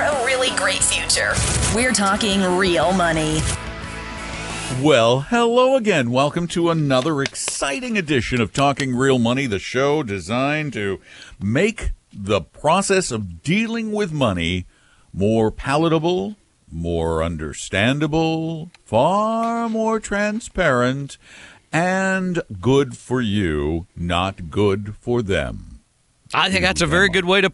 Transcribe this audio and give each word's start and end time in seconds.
For 0.00 0.06
a 0.06 0.24
really 0.24 0.48
great 0.56 0.82
future. 0.82 1.34
We're 1.74 1.92
talking 1.92 2.40
real 2.56 2.92
money. 2.92 3.40
Well, 4.80 5.20
hello 5.20 5.76
again. 5.76 6.10
Welcome 6.10 6.46
to 6.48 6.70
another 6.70 7.20
exciting 7.20 7.98
edition 7.98 8.40
of 8.40 8.50
Talking 8.50 8.96
Real 8.96 9.18
Money, 9.18 9.46
the 9.46 9.58
show 9.58 10.02
designed 10.02 10.72
to 10.72 11.02
make 11.38 11.90
the 12.14 12.40
process 12.40 13.10
of 13.10 13.42
dealing 13.42 13.92
with 13.92 14.10
money 14.10 14.64
more 15.12 15.50
palatable, 15.50 16.36
more 16.72 17.22
understandable, 17.22 18.70
far 18.86 19.68
more 19.68 20.00
transparent, 20.00 21.18
and 21.74 22.40
good 22.58 22.96
for 22.96 23.20
you, 23.20 23.86
not 23.94 24.48
good 24.50 24.94
for 24.98 25.20
them. 25.20 25.80
I 26.32 26.48
think 26.48 26.62
that's 26.62 26.80
a 26.80 26.86
very 26.86 27.08
good 27.08 27.24
way 27.24 27.40
to. 27.40 27.52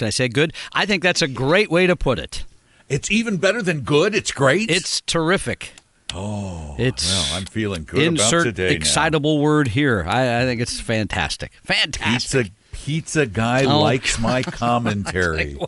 Can 0.00 0.06
I 0.06 0.10
say 0.10 0.28
good? 0.28 0.54
I 0.72 0.86
think 0.86 1.02
that's 1.02 1.20
a 1.20 1.28
great 1.28 1.70
way 1.70 1.86
to 1.86 1.94
put 1.94 2.18
it. 2.18 2.44
It's 2.88 3.10
even 3.10 3.36
better 3.36 3.60
than 3.60 3.80
good. 3.82 4.14
It's 4.14 4.32
great. 4.32 4.70
It's 4.70 5.02
terrific. 5.02 5.72
oh, 6.14 6.74
it's 6.78 7.06
well, 7.06 7.36
I'm 7.38 7.44
feeling 7.44 7.84
good 7.84 8.00
Insert 8.00 8.32
about 8.32 8.44
today. 8.56 8.68
now. 8.70 8.76
excitable 8.76 9.40
word 9.40 9.68
here. 9.68 10.02
I, 10.08 10.40
I 10.40 10.44
think 10.46 10.62
it's 10.62 10.80
fantastic. 10.80 11.52
Fantastic. 11.64 12.46
Pizza 12.46 12.54
pizza 12.72 13.26
guy 13.26 13.64
Oh. 13.66 13.78
likes 13.80 14.18
my 14.18 14.42
commentary. 14.42 15.58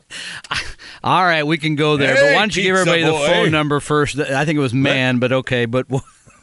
All 1.04 1.22
right, 1.22 1.42
we 1.46 1.58
can 1.58 1.74
go 1.76 1.98
there. 1.98 2.14
Hey, 2.16 2.22
but 2.22 2.32
why 2.34 2.38
don't 2.40 2.56
you 2.56 2.62
give 2.62 2.76
everybody 2.76 3.02
boy. 3.02 3.20
the 3.20 3.26
phone 3.26 3.50
number 3.50 3.80
first? 3.80 4.18
I 4.18 4.46
think 4.46 4.56
it 4.56 4.60
was 4.60 4.72
man, 4.72 5.18
but 5.18 5.30
okay. 5.30 5.66
But 5.66 5.86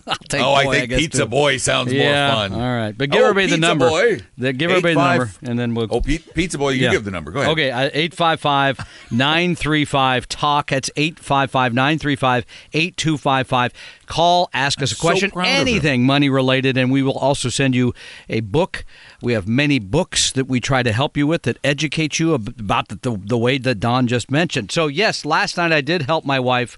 I'll 0.11 0.17
take. 0.27 0.41
oh, 0.41 0.53
I 0.53 0.63
boy, 0.65 0.73
think 0.73 0.89
guess, 0.89 0.99
Pizza 0.99 1.23
too. 1.23 1.27
Boy 1.29 1.57
sounds 1.57 1.91
yeah, 1.93 2.27
more 2.27 2.35
fun. 2.49 2.53
All 2.53 2.75
right, 2.75 2.97
but 2.97 3.09
give 3.09 3.21
Oh, 3.21 3.29
everybody 3.29 3.51
the 3.51 3.57
number. 3.57 3.89
Boy. 3.89 4.19
The- 4.37 4.53
give 4.53 4.71
everybody 4.71 4.95
the 4.95 5.17
number, 5.17 5.31
and 5.43 5.59
then 5.59 5.75
we'll. 5.75 5.87
Oh, 5.91 6.01
Pi- 6.01 6.19
Pizza 6.33 6.57
Boy, 6.57 6.71
you 6.71 6.85
Yeah. 6.85 6.91
give 6.91 7.05
the 7.05 7.11
number. 7.11 7.31
Go 7.31 7.41
ahead. 7.41 7.51
Okay, 7.51 7.71
uh, 7.71 7.89
855 7.93 8.79
935 9.11 10.27
TALK. 10.29 10.69
That's 10.71 10.89
855 10.95 11.73
935 11.73 12.45
8255. 12.73 13.73
Call, 14.07 14.49
ask 14.53 14.81
us 14.81 14.91
a 14.91 14.95
question, 14.95 15.29
him. 15.31 15.41
anything 15.45 16.03
money 16.05 16.29
related, 16.29 16.77
and 16.77 16.91
we 16.91 17.03
will 17.03 17.17
also 17.17 17.49
send 17.49 17.75
you 17.75 17.93
a 18.27 18.39
book. 18.39 18.83
We 19.21 19.33
have 19.33 19.47
many 19.47 19.77
books 19.79 20.31
that 20.31 20.45
we 20.47 20.59
try 20.59 20.81
to 20.83 20.91
help 20.91 21.15
you 21.15 21.27
with 21.27 21.43
that 21.43 21.57
educate 21.63 22.17
you 22.19 22.33
about 22.33 22.87
the, 22.87 22.95
the, 22.95 23.19
the 23.23 23.37
way 23.37 23.57
that 23.59 23.75
Don 23.79 24.07
just 24.07 24.31
mentioned. 24.31 24.71
So, 24.71 24.87
yes, 24.87 25.25
last 25.25 25.57
night 25.57 25.71
I 25.71 25.81
did 25.81 26.03
help 26.03 26.25
my 26.25 26.39
wife 26.39 26.77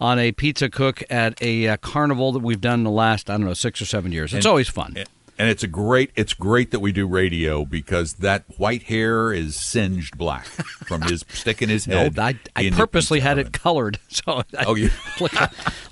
on 0.00 0.18
a 0.18 0.32
pizza 0.32 0.68
cook 0.70 1.02
at 1.10 1.40
a 1.42 1.68
uh, 1.68 1.76
carnival 1.78 2.32
that 2.32 2.40
we've 2.40 2.60
done 2.60 2.80
in 2.80 2.84
the 2.84 2.90
last, 2.90 3.28
I 3.30 3.34
don't 3.36 3.46
know, 3.46 3.54
six 3.54 3.80
or 3.82 3.86
seven 3.86 4.12
years. 4.12 4.32
It's 4.34 4.46
always 4.46 4.68
fun. 4.68 4.96
And 5.40 5.48
it's 5.48 5.62
a 5.62 5.68
great 5.68 6.10
it's 6.16 6.34
great 6.34 6.72
that 6.72 6.80
we 6.80 6.90
do 6.90 7.06
radio 7.06 7.64
because 7.64 8.14
that 8.14 8.42
white 8.58 8.82
hair 8.84 9.32
is 9.32 9.54
singed 9.54 10.18
black 10.18 10.46
from 10.46 11.02
his 11.02 11.24
sticking 11.32 11.68
his 11.68 11.86
No, 11.86 11.96
head. 12.10 12.18
I, 12.18 12.36
I 12.56 12.70
purposely 12.70 13.20
had 13.20 13.38
oven. 13.38 13.46
it 13.46 13.52
colored 13.52 14.00
so 14.08 14.42
I 14.56 14.64
Oh, 14.66 14.72
look, 15.20 15.32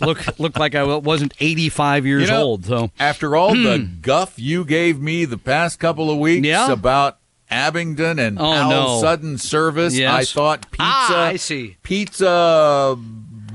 look 0.00 0.38
look 0.40 0.58
like 0.58 0.74
I 0.74 0.82
wasn't 0.96 1.32
85 1.38 2.06
years 2.06 2.22
You 2.22 2.28
know, 2.30 2.42
old. 2.42 2.64
So 2.64 2.90
after 2.98 3.36
all 3.36 3.54
the 3.54 3.88
guff 4.02 4.36
you 4.36 4.64
gave 4.64 5.00
me 5.00 5.24
the 5.26 5.38
past 5.38 5.78
couple 5.78 6.10
of 6.10 6.18
weeks 6.18 6.40
Hmm. 6.40 6.44
Yeah. 6.46 6.72
about 6.72 7.18
Abingdon 7.48 8.18
and 8.18 8.40
Oh, 8.40 8.68
no. 8.68 9.00
sudden 9.00 9.38
service, 9.38 9.96
Yes. 9.96 10.12
I 10.12 10.24
thought 10.24 10.62
pizza. 10.72 10.82
Ah, 10.82 11.26
I 11.26 11.36
see. 11.36 11.76
Pizza 11.84 12.98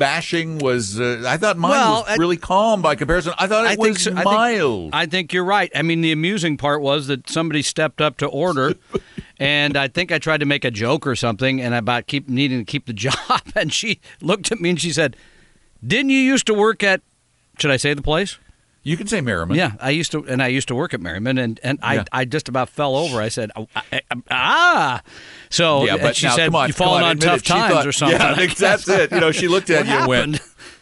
bashing 0.01 0.57
was. 0.57 0.99
Uh, 0.99 1.23
I 1.27 1.37
thought 1.37 1.57
mine 1.59 1.71
Well, 1.71 1.93
was 2.01 2.05
I- 2.09 2.15
really 2.15 2.35
calm 2.37 2.81
by 2.81 2.95
comparison. 2.95 3.33
I 3.37 3.45
thought 3.45 3.65
it 3.65 3.69
I 3.69 3.75
was 3.75 3.85
think 3.85 3.99
so, 3.99 4.11
I 4.11 4.15
think- 4.15 4.25
mild. 4.25 4.89
I 4.93 5.05
think 5.05 5.31
you're 5.31 5.45
right. 5.45 5.71
I 5.75 5.83
mean, 5.83 6.01
the 6.01 6.11
amusing 6.11 6.57
part 6.57 6.81
was 6.81 7.05
that 7.07 7.29
somebody 7.29 7.61
stepped 7.61 8.01
up 8.01 8.17
to 8.17 8.25
order, 8.25 8.73
and 9.39 9.77
I 9.77 9.87
think 9.87 10.11
I 10.11 10.17
tried 10.17 10.39
to 10.39 10.45
make 10.47 10.65
a 10.65 10.71
joke 10.71 11.05
or 11.05 11.15
something, 11.15 11.61
and 11.61 11.75
about 11.75 12.07
keep 12.07 12.27
needing 12.27 12.57
to 12.59 12.65
keep 12.65 12.87
the 12.87 12.93
job, 13.07 13.41
and 13.55 13.71
she 13.71 13.99
looked 14.21 14.51
at 14.51 14.59
me 14.59 14.71
and 14.71 14.81
she 14.81 14.91
said, 14.91 15.15
"Didn't 15.85 16.09
you 16.09 16.19
used 16.19 16.47
to 16.47 16.53
work 16.55 16.81
at?" 16.83 17.01
Should 17.59 17.69
I 17.71 17.77
say 17.77 17.93
the 17.93 18.01
place? 18.01 18.39
You 18.83 18.97
can 18.97 19.07
say 19.07 19.21
Merriman. 19.21 19.55
Yeah, 19.57 19.73
I 19.79 19.91
used 19.91 20.11
to, 20.13 20.25
and 20.27 20.41
I 20.41 20.47
used 20.47 20.67
to 20.69 20.75
work 20.75 20.93
at 20.93 21.01
Merriman, 21.01 21.37
and, 21.37 21.59
and 21.63 21.79
I, 21.83 21.95
Yeah. 21.95 22.03
I 22.11 22.25
just 22.25 22.49
about 22.49 22.69
fell 22.69 22.95
over. 22.95 23.21
I 23.21 23.29
said, 23.29 23.51
"Oh, 23.55 23.67
ah, 24.29 25.01
so 25.49 25.85
Yeah, 25.85 25.97
but 25.97 26.15
she 26.15 26.25
now, 26.27 26.35
said, 26.35 26.45
come 26.47 26.55
on, 26.55 26.67
you 26.69 26.73
falling 26.73 27.03
on, 27.03 27.09
on 27.11 27.17
tough. 27.17 27.43
Times 27.43 27.73
thought- 27.73 27.87
or 27.87 27.91
something. 27.91 28.19
Yeah, 28.19 28.27
I 28.27 28.31
I 28.31 28.35
think 28.35 28.51
guess. 28.57 28.85
that's 28.85 28.89
it. 28.89 29.11
You 29.11 29.19
know, 29.19 29.31
she 29.31 29.47
looked 29.47 29.69
at 29.69 29.85
you 29.85 29.91
and 29.93 30.07
went, 30.07 30.39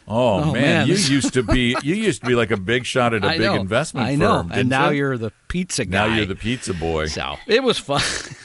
"Oh, 0.07 0.41
Oh, 0.41 0.45
man, 0.45 0.53
man, 0.53 0.87
you 0.87 0.93
used 1.15 1.33
to 1.33 1.43
be 1.43 1.75
you 1.83 1.95
used 1.95 2.21
to 2.21 2.27
be 2.27 2.35
like 2.35 2.51
a 2.51 2.57
big 2.57 2.85
shot 2.85 3.13
at 3.13 3.23
a 3.23 3.27
I 3.27 3.37
big 3.37 3.41
know, 3.47 3.55
investment 3.55 4.07
I 4.07 4.15
know, 4.15 4.43
firm, 4.43 4.51
and 4.53 4.69
now 4.69 4.89
you? 4.89 4.97
you're 4.99 5.17
the 5.17 5.31
pizza 5.47 5.85
guy. 5.85 6.07
now 6.07 6.15
you're 6.15 6.25
the 6.25 6.35
pizza 6.35 6.73
boy." 6.73 7.07
So 7.07 7.35
it 7.47 7.63
was 7.63 7.77
fun. 7.77 8.01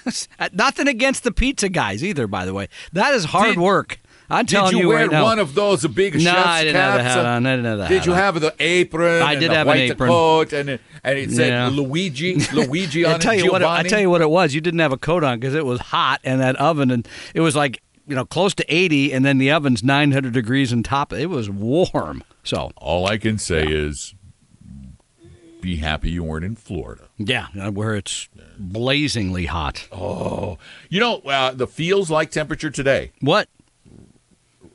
Nothing 0.52 0.88
against 0.88 1.24
the 1.24 1.32
pizza 1.32 1.68
guys 1.68 2.02
either, 2.04 2.26
by 2.26 2.44
the 2.44 2.54
way. 2.54 2.68
That 2.92 3.14
is 3.14 3.24
hard 3.26 3.54
Did- 3.54 3.58
work. 3.60 3.98
I'm 4.30 4.46
Did 4.46 4.54
telling 4.54 4.72
you, 4.76 4.82
you 4.84 4.88
wear 4.88 4.98
right 5.02 5.10
now. 5.10 5.22
one 5.24 5.38
of 5.38 5.54
those 5.54 5.86
big 5.86 6.14
No, 6.14 6.20
chef's 6.20 6.46
I 6.46 6.64
didn't 6.64 6.76
have 6.76 6.94
the 6.94 7.02
hat 7.02 7.26
on. 7.26 7.46
I 7.46 7.50
didn't 7.56 7.64
have 7.66 7.78
the 7.78 7.86
Did 7.88 8.06
you 8.06 8.12
on. 8.12 8.18
have 8.18 8.40
the 8.40 8.54
apron? 8.58 9.22
I 9.22 9.32
and 9.32 9.40
did 9.40 9.50
have 9.50 9.68
an 9.68 9.76
apron. 9.76 10.08
coat, 10.10 10.52
and 10.54 10.70
it, 10.70 10.80
and 11.02 11.18
it 11.18 11.30
said 11.30 11.48
Yeah. 11.48 11.68
Luigi, 11.68 12.36
Luigi 12.52 13.04
I 13.04 13.14
on 13.14 13.20
tell 13.20 13.34
it. 13.34 13.44
you 13.44 13.52
what. 13.52 13.62
I 13.62 13.82
tell 13.82 14.00
you 14.00 14.08
what 14.10 14.22
it 14.22 14.30
was. 14.30 14.54
You 14.54 14.60
didn't 14.62 14.80
have 14.80 14.92
a 14.92 14.96
coat 14.96 15.24
on 15.24 15.38
because 15.40 15.54
it 15.54 15.66
was 15.66 15.80
hot 15.80 16.20
in 16.24 16.38
that 16.38 16.56
oven, 16.56 16.90
and 16.90 17.06
it 17.34 17.40
was 17.42 17.54
like 17.54 17.82
you 18.06 18.14
know 18.16 18.24
close 18.24 18.54
to 18.54 18.64
80, 18.74 19.12
and 19.12 19.24
then 19.26 19.36
the 19.38 19.50
oven's 19.52 19.82
900 19.84 20.32
degrees 20.32 20.72
and 20.72 20.84
top. 20.84 21.12
It 21.12 21.26
was 21.26 21.50
warm. 21.50 22.24
So 22.42 22.72
All 22.76 23.06
I 23.06 23.18
can 23.18 23.36
say 23.38 23.64
is, 23.66 24.14
be 25.60 25.76
happy 25.76 26.10
you 26.10 26.22
weren't 26.24 26.44
in 26.44 26.56
Florida. 26.56 27.08
yeah, 27.18 27.46
uh, 27.58 27.70
where 27.70 27.94
it's 27.94 28.28
blazingly 28.58 29.46
hot. 29.46 29.88
Oh, 29.92 30.58
you 30.90 31.00
know 31.00 31.18
uh, 31.20 31.52
the 31.52 31.66
feels 31.66 32.10
like 32.10 32.30
temperature 32.30 32.70
today, 32.70 33.12
What? 33.20 33.48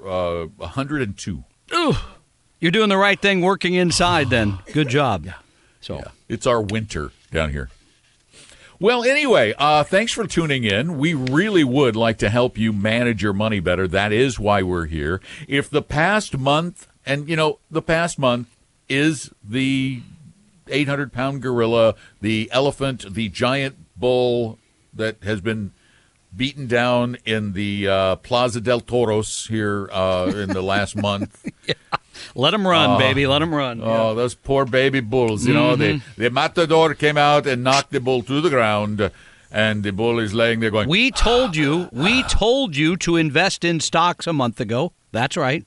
Uh, 0.06 0.46
102. 0.58 1.44
Ooh, 1.74 1.94
you're 2.60 2.72
doing 2.72 2.90
the 2.90 2.98
right 2.98 3.20
thing, 3.20 3.42
working 3.42 3.74
inside. 3.74 4.30
Then 4.30 4.60
good 4.74 4.90
job. 4.90 5.26
Yeah. 5.26 5.34
So 5.82 6.04
It's 6.28 6.46
our 6.46 6.62
winter 6.62 7.12
down 7.32 7.52
here. 7.52 7.70
Well, 8.82 9.04
anyway, 9.04 9.54
uh, 9.58 9.84
thanks 9.84 10.14
for 10.14 10.26
tuning 10.26 10.64
in. 10.64 10.98
We 10.98 11.14
really 11.14 11.66
would 11.66 11.98
like 11.98 12.18
to 12.20 12.30
help 12.30 12.58
you 12.58 12.72
manage 12.72 13.22
your 13.22 13.34
money 13.34 13.60
better. 13.60 13.90
That 13.90 14.14
is 14.14 14.40
why 14.40 14.62
we're 14.64 14.86
here. 14.86 15.20
If 15.50 15.70
the 15.70 15.82
past 15.82 16.38
month, 16.38 16.88
and 17.06 17.28
you 17.28 17.36
know, 17.36 17.60
the 17.70 17.82
past 17.82 18.18
month 18.18 18.48
is 18.88 19.32
the 19.44 20.02
800 20.68 21.12
pound 21.12 21.42
gorilla, 21.42 21.96
the 22.22 22.50
elephant, 22.54 23.14
the 23.14 23.28
giant 23.28 23.76
bull 23.98 24.60
that 24.94 25.18
has 25.24 25.42
been 25.42 25.74
beaten 26.36 26.68
down 26.68 27.18
in 27.26 27.54
the 27.54 27.88
uh, 27.88 28.16
Plaza 28.18 28.62
del 28.62 28.80
Toros 28.82 29.48
here 29.48 29.90
uh, 29.92 30.32
in 30.36 30.50
the 30.50 30.62
last 30.62 30.96
month. 31.10 31.46
let 32.36 32.52
them 32.52 32.66
run, 32.68 33.00
baby. 33.00 33.26
Let 33.28 33.40
them 33.40 33.54
run. 33.54 33.82
Oh, 33.84 34.14
those 34.16 34.36
poor 34.36 34.66
baby 34.66 35.00
bulls! 35.00 35.46
You 35.48 35.54
know, 35.54 35.76
the 35.76 35.94
Mm-hmm. 35.96 36.22
the 36.22 36.30
matador 36.30 36.94
came 36.94 37.18
out 37.18 37.48
and 37.48 37.64
knocked 37.64 37.92
the 37.92 38.00
bull 38.00 38.22
to 38.24 38.42
the 38.42 38.50
ground, 38.50 39.12
and 39.52 39.84
the 39.84 39.92
bull 39.92 40.20
is 40.20 40.34
laying 40.34 40.60
there 40.60 40.72
going. 40.72 40.88
We 40.90 41.12
told 41.12 41.56
you, 41.56 41.90
we 41.92 42.24
told 42.24 42.76
you 42.76 42.96
to 42.98 43.16
invest 43.16 43.64
in 43.64 43.80
stocks 43.80 44.28
a 44.28 44.34
month 44.34 44.60
ago. 44.62 44.94
That's 45.12 45.36
right. 45.36 45.66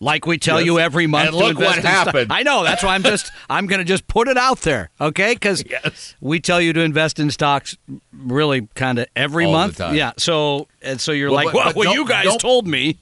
Like 0.00 0.26
we 0.26 0.38
tell 0.38 0.58
Yes. 0.58 0.66
you 0.66 0.78
every 0.80 1.06
month. 1.06 1.28
And 1.28 1.36
look 1.36 1.58
what 1.58 1.76
happened. 1.78 2.32
I 2.32 2.42
know. 2.42 2.62
That's 2.64 2.82
why 2.82 2.94
I'm 2.94 3.02
just. 3.02 3.30
I'm 3.50 3.66
going 3.66 3.78
to 3.78 3.84
just 3.84 4.06
put 4.06 4.28
it 4.28 4.36
out 4.36 4.60
there, 4.62 4.90
okay? 5.00 5.34
Because 5.34 5.64
Yes. 5.68 6.14
we 6.20 6.40
tell 6.40 6.60
you 6.60 6.72
to 6.72 6.80
invest 6.80 7.18
in 7.18 7.30
stocks, 7.30 7.76
really, 8.12 8.68
kind 8.74 8.98
of 8.98 9.06
every 9.16 9.46
All 9.46 9.52
month. 9.52 9.80
Yeah. 9.80 10.12
So 10.18 10.68
and 10.82 11.00
so 11.00 11.12
you're 11.12 11.30
Well, 11.30 11.44
like, 11.46 11.52
but- 11.52 11.74
well, 11.76 11.94
you 11.94 12.06
guys 12.06 12.36
told 12.36 12.66
me. 12.66 12.98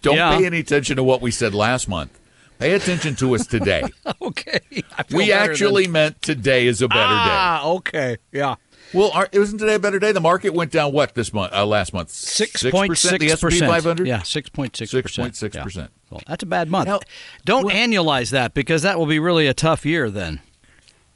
Don't 0.00 0.16
Yeah. 0.16 0.38
pay 0.38 0.46
any 0.46 0.60
attention 0.60 0.96
to 0.96 1.02
what 1.02 1.20
we 1.20 1.30
said 1.30 1.54
last 1.54 1.88
month. 1.88 2.18
Pay 2.58 2.72
attention 2.72 3.14
to 3.16 3.34
us 3.34 3.46
today. 3.46 3.82
Okay. 4.22 4.60
We 5.12 5.32
actually 5.32 5.84
then. 5.84 5.92
meant 5.92 6.22
today 6.22 6.66
is 6.66 6.80
a 6.82 6.88
better 6.88 7.00
day. 7.00 7.04
Ah, 7.06 7.64
okay. 7.66 8.16
Yeah. 8.32 8.54
Well, 8.94 9.10
our, 9.12 9.28
isn't 9.32 9.58
today 9.58 9.74
a 9.74 9.78
better 9.78 9.98
day? 9.98 10.12
The 10.12 10.20
market 10.20 10.54
went 10.54 10.72
down 10.72 10.92
what 10.92 11.14
this 11.14 11.32
month? 11.32 11.52
Uh, 11.52 11.66
last 11.66 11.92
month? 11.92 12.10
Six 12.10 12.62
point 12.62 12.96
six 12.96 13.18
The 13.24 13.32
S&P 13.32 13.60
500. 13.60 14.06
Yeah, 14.06 14.22
six 14.22 14.48
point 14.48 14.76
six 14.76 14.92
percent. 14.92 15.34
6.6%. 15.34 15.88
Well, 16.10 16.20
that's 16.26 16.42
a 16.42 16.46
bad 16.46 16.70
month. 16.70 16.88
Now- 16.88 17.00
Don't 17.44 17.64
well- 17.66 17.76
annualize 17.76 18.30
that 18.30 18.54
because 18.54 18.82
that 18.82 18.98
will 18.98 19.06
be 19.06 19.18
really 19.18 19.46
a 19.46 19.54
tough 19.54 19.84
year 19.84 20.10
then. 20.10 20.40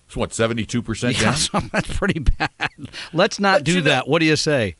It's 0.06 0.16
what 0.16 0.34
seventy 0.34 0.66
two 0.66 0.82
percent 0.82 1.18
down. 1.18 1.34
so 1.36 1.60
that's 1.72 1.96
pretty 1.96 2.20
bad. 2.20 2.50
Let's 3.14 3.40
not 3.40 3.60
But 3.60 3.64
do 3.64 3.72
you 3.72 3.78
know- 3.78 3.84
that. 3.84 4.08
What 4.08 4.18
do 4.18 4.26
you 4.26 4.36
say? 4.36 4.76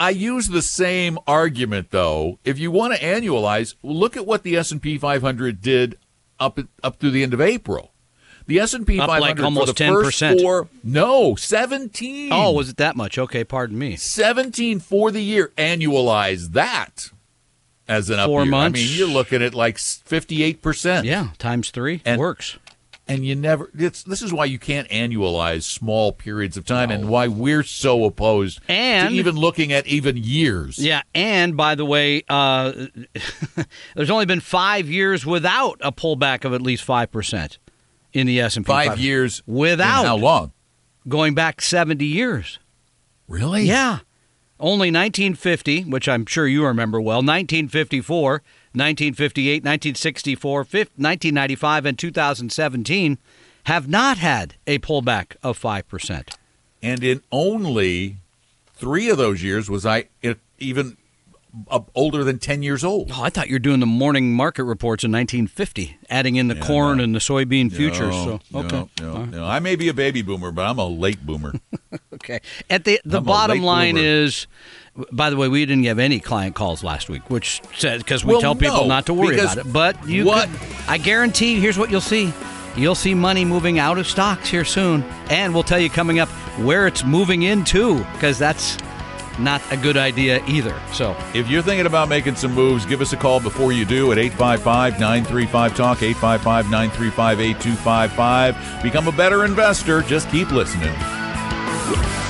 I 0.00 0.10
use 0.10 0.48
the 0.48 0.62
same 0.62 1.20
argument 1.28 1.92
though. 1.92 2.40
If 2.44 2.58
you 2.58 2.72
want 2.72 2.94
to 2.96 3.00
annualize, 3.00 3.76
look 3.84 4.16
at 4.16 4.26
what 4.26 4.42
the 4.42 4.56
S 4.56 4.72
and 4.72 4.82
P 4.82 4.98
500 4.98 5.60
did 5.60 5.96
up 6.40 6.58
up 6.82 6.96
through 6.98 7.12
the 7.12 7.22
end 7.22 7.32
of 7.32 7.40
April. 7.40 7.92
The 8.46 8.60
S 8.60 8.74
and 8.74 8.86
P 8.86 8.98
500 8.98 9.20
like 9.20 9.38
for 9.38 9.44
almost 9.44 9.76
the 9.76 9.86
first 9.86 10.20
10%. 10.20 10.40
four, 10.42 10.68
no, 10.82 11.34
17. 11.34 12.30
Oh, 12.32 12.52
was 12.52 12.68
it 12.68 12.76
that 12.76 12.94
much? 12.96 13.16
Okay, 13.18 13.42
pardon 13.44 13.78
me. 13.78 13.96
17 13.96 14.80
for 14.80 15.10
the 15.10 15.22
year. 15.22 15.50
Annualize 15.56 16.52
that 16.52 17.10
as 17.88 18.10
an 18.10 18.18
up 18.18 18.26
Four 18.26 18.42
year. 18.42 18.50
months. 18.50 18.78
I 18.78 18.82
mean, 18.82 18.98
you're 18.98 19.08
looking 19.08 19.42
at 19.42 19.54
like 19.54 19.76
58%. 19.76 21.04
Yeah, 21.04 21.28
times 21.38 21.70
three 21.70 22.02
And- 22.04 22.20
works. 22.20 22.58
And 23.06 23.26
you 23.26 23.34
never, 23.34 23.70
it's, 23.78 24.02
this 24.02 24.22
is 24.22 24.32
why 24.32 24.46
you 24.46 24.58
can't 24.58 24.88
annualize 24.88 25.64
small 25.64 26.10
periods 26.10 26.56
of 26.56 26.64
time 26.64 26.90
and 26.90 27.06
why 27.06 27.28
we're 27.28 27.62
so 27.62 28.04
opposed 28.06 28.60
And- 28.66 29.10
to 29.10 29.14
even 29.16 29.36
looking 29.36 29.74
at 29.74 29.86
even 29.86 30.16
years. 30.16 30.78
Yeah, 30.78 31.02
and 31.14 31.54
by 31.54 31.74
the 31.74 31.84
way, 31.84 32.22
uh, 32.30 32.72
there's 33.94 34.08
only 34.08 34.24
been 34.24 34.40
five 34.40 34.88
years 34.88 35.26
without 35.26 35.78
a 35.82 35.92
pullback 35.92 36.46
of 36.46 36.54
at 36.54 36.62
least 36.62 36.82
five 36.82 37.12
percent 37.12 37.58
in 38.14 38.26
the 38.26 38.40
S 38.40 38.56
and 38.56 38.64
P. 38.64 38.72
Five 38.72 38.98
years. 38.98 39.42
without 39.46 40.06
how 40.06 40.16
long? 40.16 40.52
going 41.06 41.34
back 41.34 41.60
seventy 41.60 42.06
years. 42.06 42.58
Really? 43.28 43.64
Yeah, 43.64 44.00
only 44.60 44.90
1950, 44.90 45.84
which 45.84 46.08
I'm 46.08 46.26
sure 46.26 46.46
you 46.46 46.64
remember 46.64 47.00
well. 47.00 47.18
1954, 47.18 48.30
1958, 48.72 49.64
1964, 49.64 50.58
1995, 50.58 51.86
and 51.86 51.98
2017 51.98 53.18
have 53.64 53.88
not 53.88 54.18
had 54.18 54.54
a 54.66 54.78
pullback 54.78 55.36
of 55.42 55.56
five 55.56 55.88
percent. 55.88 56.36
And 56.82 57.02
in 57.02 57.22
only 57.32 58.18
three 58.74 59.08
of 59.08 59.16
those 59.16 59.42
years 59.42 59.70
was 59.70 59.86
I 59.86 60.04
even 60.58 60.96
uh, 61.68 61.80
older 61.94 62.24
than 62.24 62.38
10 62.38 62.62
years 62.62 62.82
old. 62.84 63.10
Oh, 63.14 63.22
I 63.22 63.30
thought 63.30 63.48
you 63.48 63.54
were 63.54 63.58
doing 63.60 63.80
the 63.80 63.86
morning 63.86 64.32
market 64.34 64.64
reports 64.64 65.04
in 65.04 65.12
1950, 65.12 65.98
adding 66.10 66.36
in 66.36 66.48
the 66.48 66.54
corn 66.56 67.00
and 67.00 67.14
the 67.14 67.18
soybean 67.18 67.72
futures. 67.72 68.14
So 68.14 68.40
okay, 68.54 68.88
no, 69.00 69.12
no, 69.12 69.24
no. 69.24 69.44
I 69.44 69.58
may 69.60 69.76
be 69.76 69.88
a 69.88 69.94
baby 69.94 70.22
boomer, 70.22 70.50
but 70.50 70.66
I'm 70.66 70.78
a 70.78 70.86
late 70.86 71.24
boomer. 71.24 71.54
okay. 72.14 72.40
At 72.68 72.84
the 72.84 73.00
the 73.04 73.18
I'm 73.18 73.24
bottom 73.24 73.62
line 73.62 73.94
bloomer. 73.94 74.08
is, 74.08 74.46
by 75.12 75.30
the 75.30 75.36
way, 75.36 75.48
we 75.48 75.64
didn't 75.64 75.84
have 75.84 75.98
any 75.98 76.20
client 76.20 76.54
calls 76.54 76.82
last 76.82 77.08
week, 77.08 77.28
which 77.30 77.62
says 77.76 78.02
because 78.02 78.24
we 78.24 78.32
Well, 78.32 78.40
tell 78.40 78.54
people 78.54 78.82
no, 78.82 78.86
not 78.86 79.06
to 79.06 79.14
worry 79.14 79.38
about 79.38 79.58
it. 79.58 79.72
But 79.72 80.08
you, 80.08 80.24
what- 80.24 80.48
could- 80.48 80.60
I 80.88 80.98
guarantee. 80.98 81.60
Here's 81.60 81.78
what 81.78 81.90
you'll 81.90 82.00
see. 82.00 82.32
You'll 82.76 82.96
see 82.96 83.14
money 83.14 83.44
moving 83.44 83.78
out 83.78 83.98
of 83.98 84.06
stocks 84.08 84.48
here 84.48 84.64
soon, 84.64 85.04
and 85.30 85.54
we'll 85.54 85.62
tell 85.62 85.78
you 85.78 85.88
coming 85.88 86.18
up 86.18 86.28
where 86.58 86.88
it's 86.88 87.04
moving 87.04 87.42
into, 87.42 87.98
because 88.14 88.36
that's 88.36 88.76
not 89.38 89.60
a 89.72 89.76
good 89.76 89.96
idea 89.96 90.44
either. 90.46 90.78
So 90.92 91.16
If 91.34 91.48
you're 91.48 91.62
thinking 91.62 91.86
about 91.86 92.08
making 92.08 92.36
some 92.36 92.52
moves, 92.52 92.86
give 92.86 93.00
us 93.00 93.12
a 93.12 93.16
call 93.16 93.40
before 93.40 93.72
you 93.72 93.84
do 93.84 94.12
at 94.12 94.18
855 94.18 95.00
935 95.00 95.76
Talk, 95.76 96.02
855 96.02 96.70
935 96.70 97.40
8255. 97.40 98.82
Become 98.82 99.08
a 99.08 99.12
better 99.12 99.44
investor. 99.44 100.02
Just 100.02 100.28
keep 100.30 100.50
listening. 100.50 100.94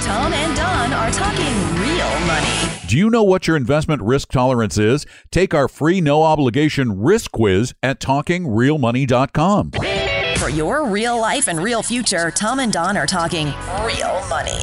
Tom 0.04 0.32
and 0.34 0.56
Don 0.56 0.92
are 0.92 1.10
talking 1.10 1.54
real 1.80 2.26
money. 2.26 2.70
Do 2.86 2.98
you 2.98 3.08
know 3.08 3.22
what 3.22 3.46
your 3.46 3.56
investment 3.56 4.02
risk 4.02 4.30
tolerance 4.30 4.76
is? 4.76 5.06
Take 5.30 5.54
our 5.54 5.66
free 5.66 6.02
no 6.02 6.22
obligation 6.22 7.00
risk 7.00 7.32
quiz 7.32 7.72
at 7.82 8.00
talkingrealmoney.com. 8.00 9.70
For 10.38 10.50
your 10.50 10.86
real 10.86 11.18
life 11.18 11.48
and 11.48 11.58
real 11.58 11.82
future, 11.82 12.30
Tom 12.30 12.60
and 12.60 12.70
Don 12.70 12.98
are 12.98 13.06
talking 13.06 13.46
real 13.82 14.22
money. 14.28 14.58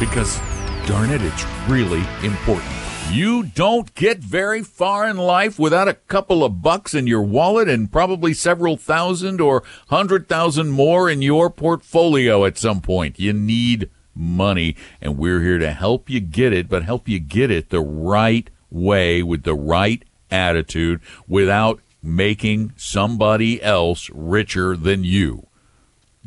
Because, 0.00 0.38
darn 0.86 1.10
it, 1.10 1.22
it's 1.22 1.44
really 1.68 2.04
important. 2.22 2.70
You 3.10 3.44
don't 3.44 3.94
get 3.94 4.18
very 4.18 4.62
far 4.62 5.08
in 5.08 5.16
life 5.16 5.58
without 5.58 5.88
a 5.88 5.94
couple 5.94 6.42
of 6.42 6.62
bucks 6.62 6.94
in 6.94 7.06
your 7.06 7.22
wallet 7.22 7.68
and 7.68 7.90
probably 7.90 8.34
several 8.34 8.76
thousand 8.76 9.40
or 9.40 9.62
hundred 9.88 10.28
thousand 10.28 10.70
more 10.70 11.08
in 11.08 11.22
your 11.22 11.48
portfolio 11.48 12.44
at 12.44 12.58
some 12.58 12.80
point. 12.80 13.18
You 13.18 13.32
need 13.32 13.88
money, 14.14 14.76
and 15.00 15.16
we're 15.16 15.40
here 15.42 15.58
to 15.58 15.72
help 15.72 16.10
you 16.10 16.20
get 16.20 16.52
it, 16.52 16.68
but 16.68 16.82
help 16.84 17.08
you 17.08 17.18
get 17.18 17.50
it 17.50 17.70
the 17.70 17.80
right 17.80 18.50
way 18.70 19.22
with 19.22 19.44
the 19.44 19.54
right 19.54 20.04
attitude 20.30 21.00
without 21.28 21.80
making 22.02 22.72
somebody 22.76 23.62
else 23.62 24.10
richer 24.12 24.76
than 24.76 25.04
you 25.04 25.46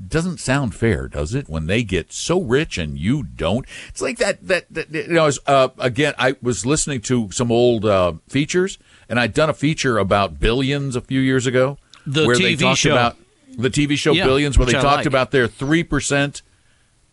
doesn't 0.07 0.39
sound 0.39 0.75
fair, 0.75 1.07
does 1.07 1.33
it? 1.33 1.49
When 1.49 1.65
they 1.67 1.83
get 1.83 2.13
so 2.13 2.41
rich 2.41 2.77
and 2.77 2.97
you 2.97 3.23
don't, 3.23 3.65
it's 3.89 4.01
like 4.01 4.17
that. 4.19 4.45
That, 4.47 4.65
that 4.73 4.89
you 4.91 5.07
know, 5.07 5.29
uh, 5.47 5.69
again, 5.79 6.13
I 6.19 6.35
was 6.41 6.65
listening 6.65 7.01
to 7.01 7.31
some 7.31 7.51
old 7.51 7.85
uh, 7.85 8.13
features, 8.29 8.77
and 9.09 9.19
I'd 9.19 9.33
done 9.33 9.49
a 9.49 9.53
feature 9.53 9.97
about 9.97 10.39
billions 10.39 10.95
a 10.95 11.01
few 11.01 11.19
years 11.19 11.47
ago, 11.47 11.77
The 12.05 12.25
where 12.25 12.35
they 12.35 12.53
TV 12.55 12.59
talked 12.59 12.79
show. 12.79 12.91
about 12.91 13.17
the 13.57 13.69
TV 13.69 13.97
show 13.97 14.11
Yeah, 14.13 14.25
Billions, 14.25 14.57
where 14.57 14.67
they 14.67 14.77
I 14.77 14.81
talked 14.81 14.97
like. 14.97 15.05
about 15.07 15.31
their 15.31 15.47
three 15.47 15.83
percent 15.83 16.43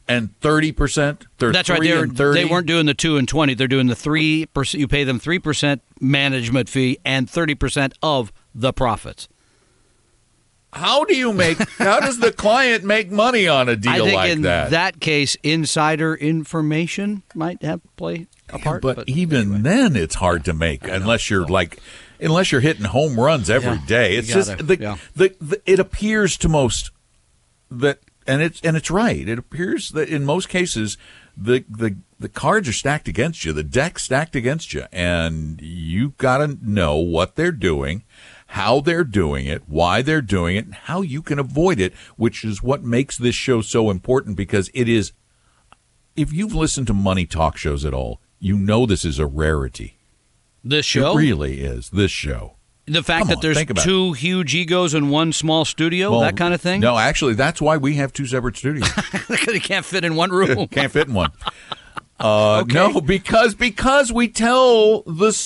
and 0.06 0.38
thirty 0.40 0.72
percent. 0.72 1.26
That's 1.38 1.70
right. 1.70 1.81
They, 1.81 1.94
were, 1.96 2.06
they 2.34 2.44
weren't 2.44 2.66
doing 2.66 2.84
the 2.84 2.92
two 2.92 3.16
and 3.16 3.26
twenty. 3.26 3.54
They're 3.54 3.66
doing 3.69 3.86
the 3.86 3.96
three 3.96 4.44
percent. 4.46 4.81
You 4.81 4.88
pay 4.88 5.04
them 5.04 5.19
three 5.19 5.38
percent 5.38 5.81
management 6.00 6.69
fee 6.69 6.98
and 7.04 7.31
thirty 7.31 7.54
percent 7.54 7.94
of 8.02 8.31
the 8.54 8.72
profits. 8.75 9.28
How 10.75 11.05
do 11.05 11.17
you 11.17 11.32
make? 11.32 11.59
how 11.79 12.00
does 12.00 12.19
the 12.19 12.32
client 12.32 12.85
make 12.85 13.11
money 13.11 13.47
on 13.49 13.69
a 13.69 13.76
deal 13.76 13.93
I 13.93 13.99
think 14.00 14.15
like 14.15 14.31
in 14.32 14.43
that? 14.43 15.00
case, 15.00 15.37
insider 15.43 16.15
information 16.15 17.23
might 17.35 17.62
have 17.62 17.81
play 17.97 18.26
a 18.50 18.59
part. 18.59 18.82
but, 18.82 19.09
even 19.09 19.62
then, 19.62 19.97
it's 19.97 20.17
hard 20.17 20.44
to 20.47 20.53
make 20.53 20.87
unless 20.87 21.31
you're 21.31 21.47
like, 21.47 21.81
unless 22.21 22.53
you're 22.53 22.61
hitting 22.61 22.85
home 22.85 23.19
runs 23.19 23.49
every 23.49 23.73
Yeah, 23.73 23.87
day. 23.87 24.17
It's 24.17 24.29
gotta- 24.35 24.56
just 24.56 24.67
the, 24.67 24.76
yeah. 24.81 24.97
the, 25.17 25.35
the 25.41 25.62
it 25.67 25.79
appears 25.79 26.37
to 26.38 26.49
most 26.49 26.91
that, 27.70 27.99
and 28.27 28.43
it's 28.43 28.61
and 28.62 28.77
it's 28.77 28.91
right. 28.91 29.27
It 29.29 29.38
appears 29.38 29.91
that 29.91 30.09
in 30.09 30.25
most 30.25 30.49
cases, 30.49 30.97
the 31.37 31.65
the 31.69 31.97
the 32.20 32.29
cards 32.29 32.69
are 32.69 32.73
stacked 32.73 33.09
against 33.09 33.44
you, 33.44 33.53
the 33.53 33.62
deck's 33.65 34.05
stacked 34.05 34.37
against 34.37 34.73
you, 34.73 34.85
and 34.93 35.61
you 35.61 36.11
got 36.19 36.38
to 36.38 36.56
know 36.62 36.97
what 36.97 37.35
they're 37.37 37.50
doing. 37.53 38.03
How 38.55 38.81
they're 38.81 39.03
doing 39.03 39.47
it, 39.47 39.62
why 39.67 40.01
they're 40.01 40.23
doing 40.23 40.55
it, 40.56 40.65
and 40.65 40.75
how 40.75 41.03
you 41.03 41.23
can 41.23 41.41
avoid 41.41 41.81
it, 41.81 41.93
which 42.17 42.45
is 42.45 42.62
what 42.62 42.85
makes 42.85 43.19
this 43.19 43.35
show 43.35 43.61
so 43.62 43.91
important 43.91 44.37
because 44.37 44.71
it 44.73 44.89
is 44.89 45.11
if 46.15 46.33
you've 46.33 46.55
listened 46.55 46.87
to 46.87 46.94
money 46.94 47.27
talk 47.27 47.56
shows 47.56 47.84
at 47.84 47.93
all, 47.93 48.20
you 48.39 48.56
know 48.56 48.87
this 48.87 49.05
is 49.05 49.19
a 49.19 49.27
rarity. 49.27 49.99
this 50.63 50.87
show, 50.87 51.15
It 51.19 51.20
really 51.20 51.63
is. 51.63 51.91
This 51.91 52.13
show. 52.13 52.55
the 52.87 53.03
fact 53.03 53.23
Come 53.23 53.29
that 53.31 53.37
on, 53.39 53.43
there's 53.75 53.84
two 53.84 54.13
huge 54.13 54.55
egos 54.55 54.94
in 54.94 55.08
one 55.08 55.32
small 55.32 55.65
studio, 55.65 56.13
Well, 56.13 56.20
that 56.20 56.37
kind 56.37 56.55
of 56.55 56.61
thing. 56.61 56.81
No, 56.81 56.96
actually, 56.96 57.34
that's 57.34 57.61
why 57.61 57.77
we 57.77 57.96
have 57.96 58.13
two 58.13 58.25
separate 58.27 58.56
studios. 58.56 58.89
they 59.49 59.58
can't 59.58 59.84
fit 59.84 60.05
in 60.05 60.15
one 60.15 60.31
room. 60.31 60.69
Can't 60.70 60.93
fit 60.93 61.08
in 61.08 61.15
one. 61.15 61.32
Uh, 62.20 62.63
No, 62.69 63.01
because 63.01 63.56
because 63.56 64.13
we 64.13 64.29
tell 64.29 65.03
the 65.03 65.37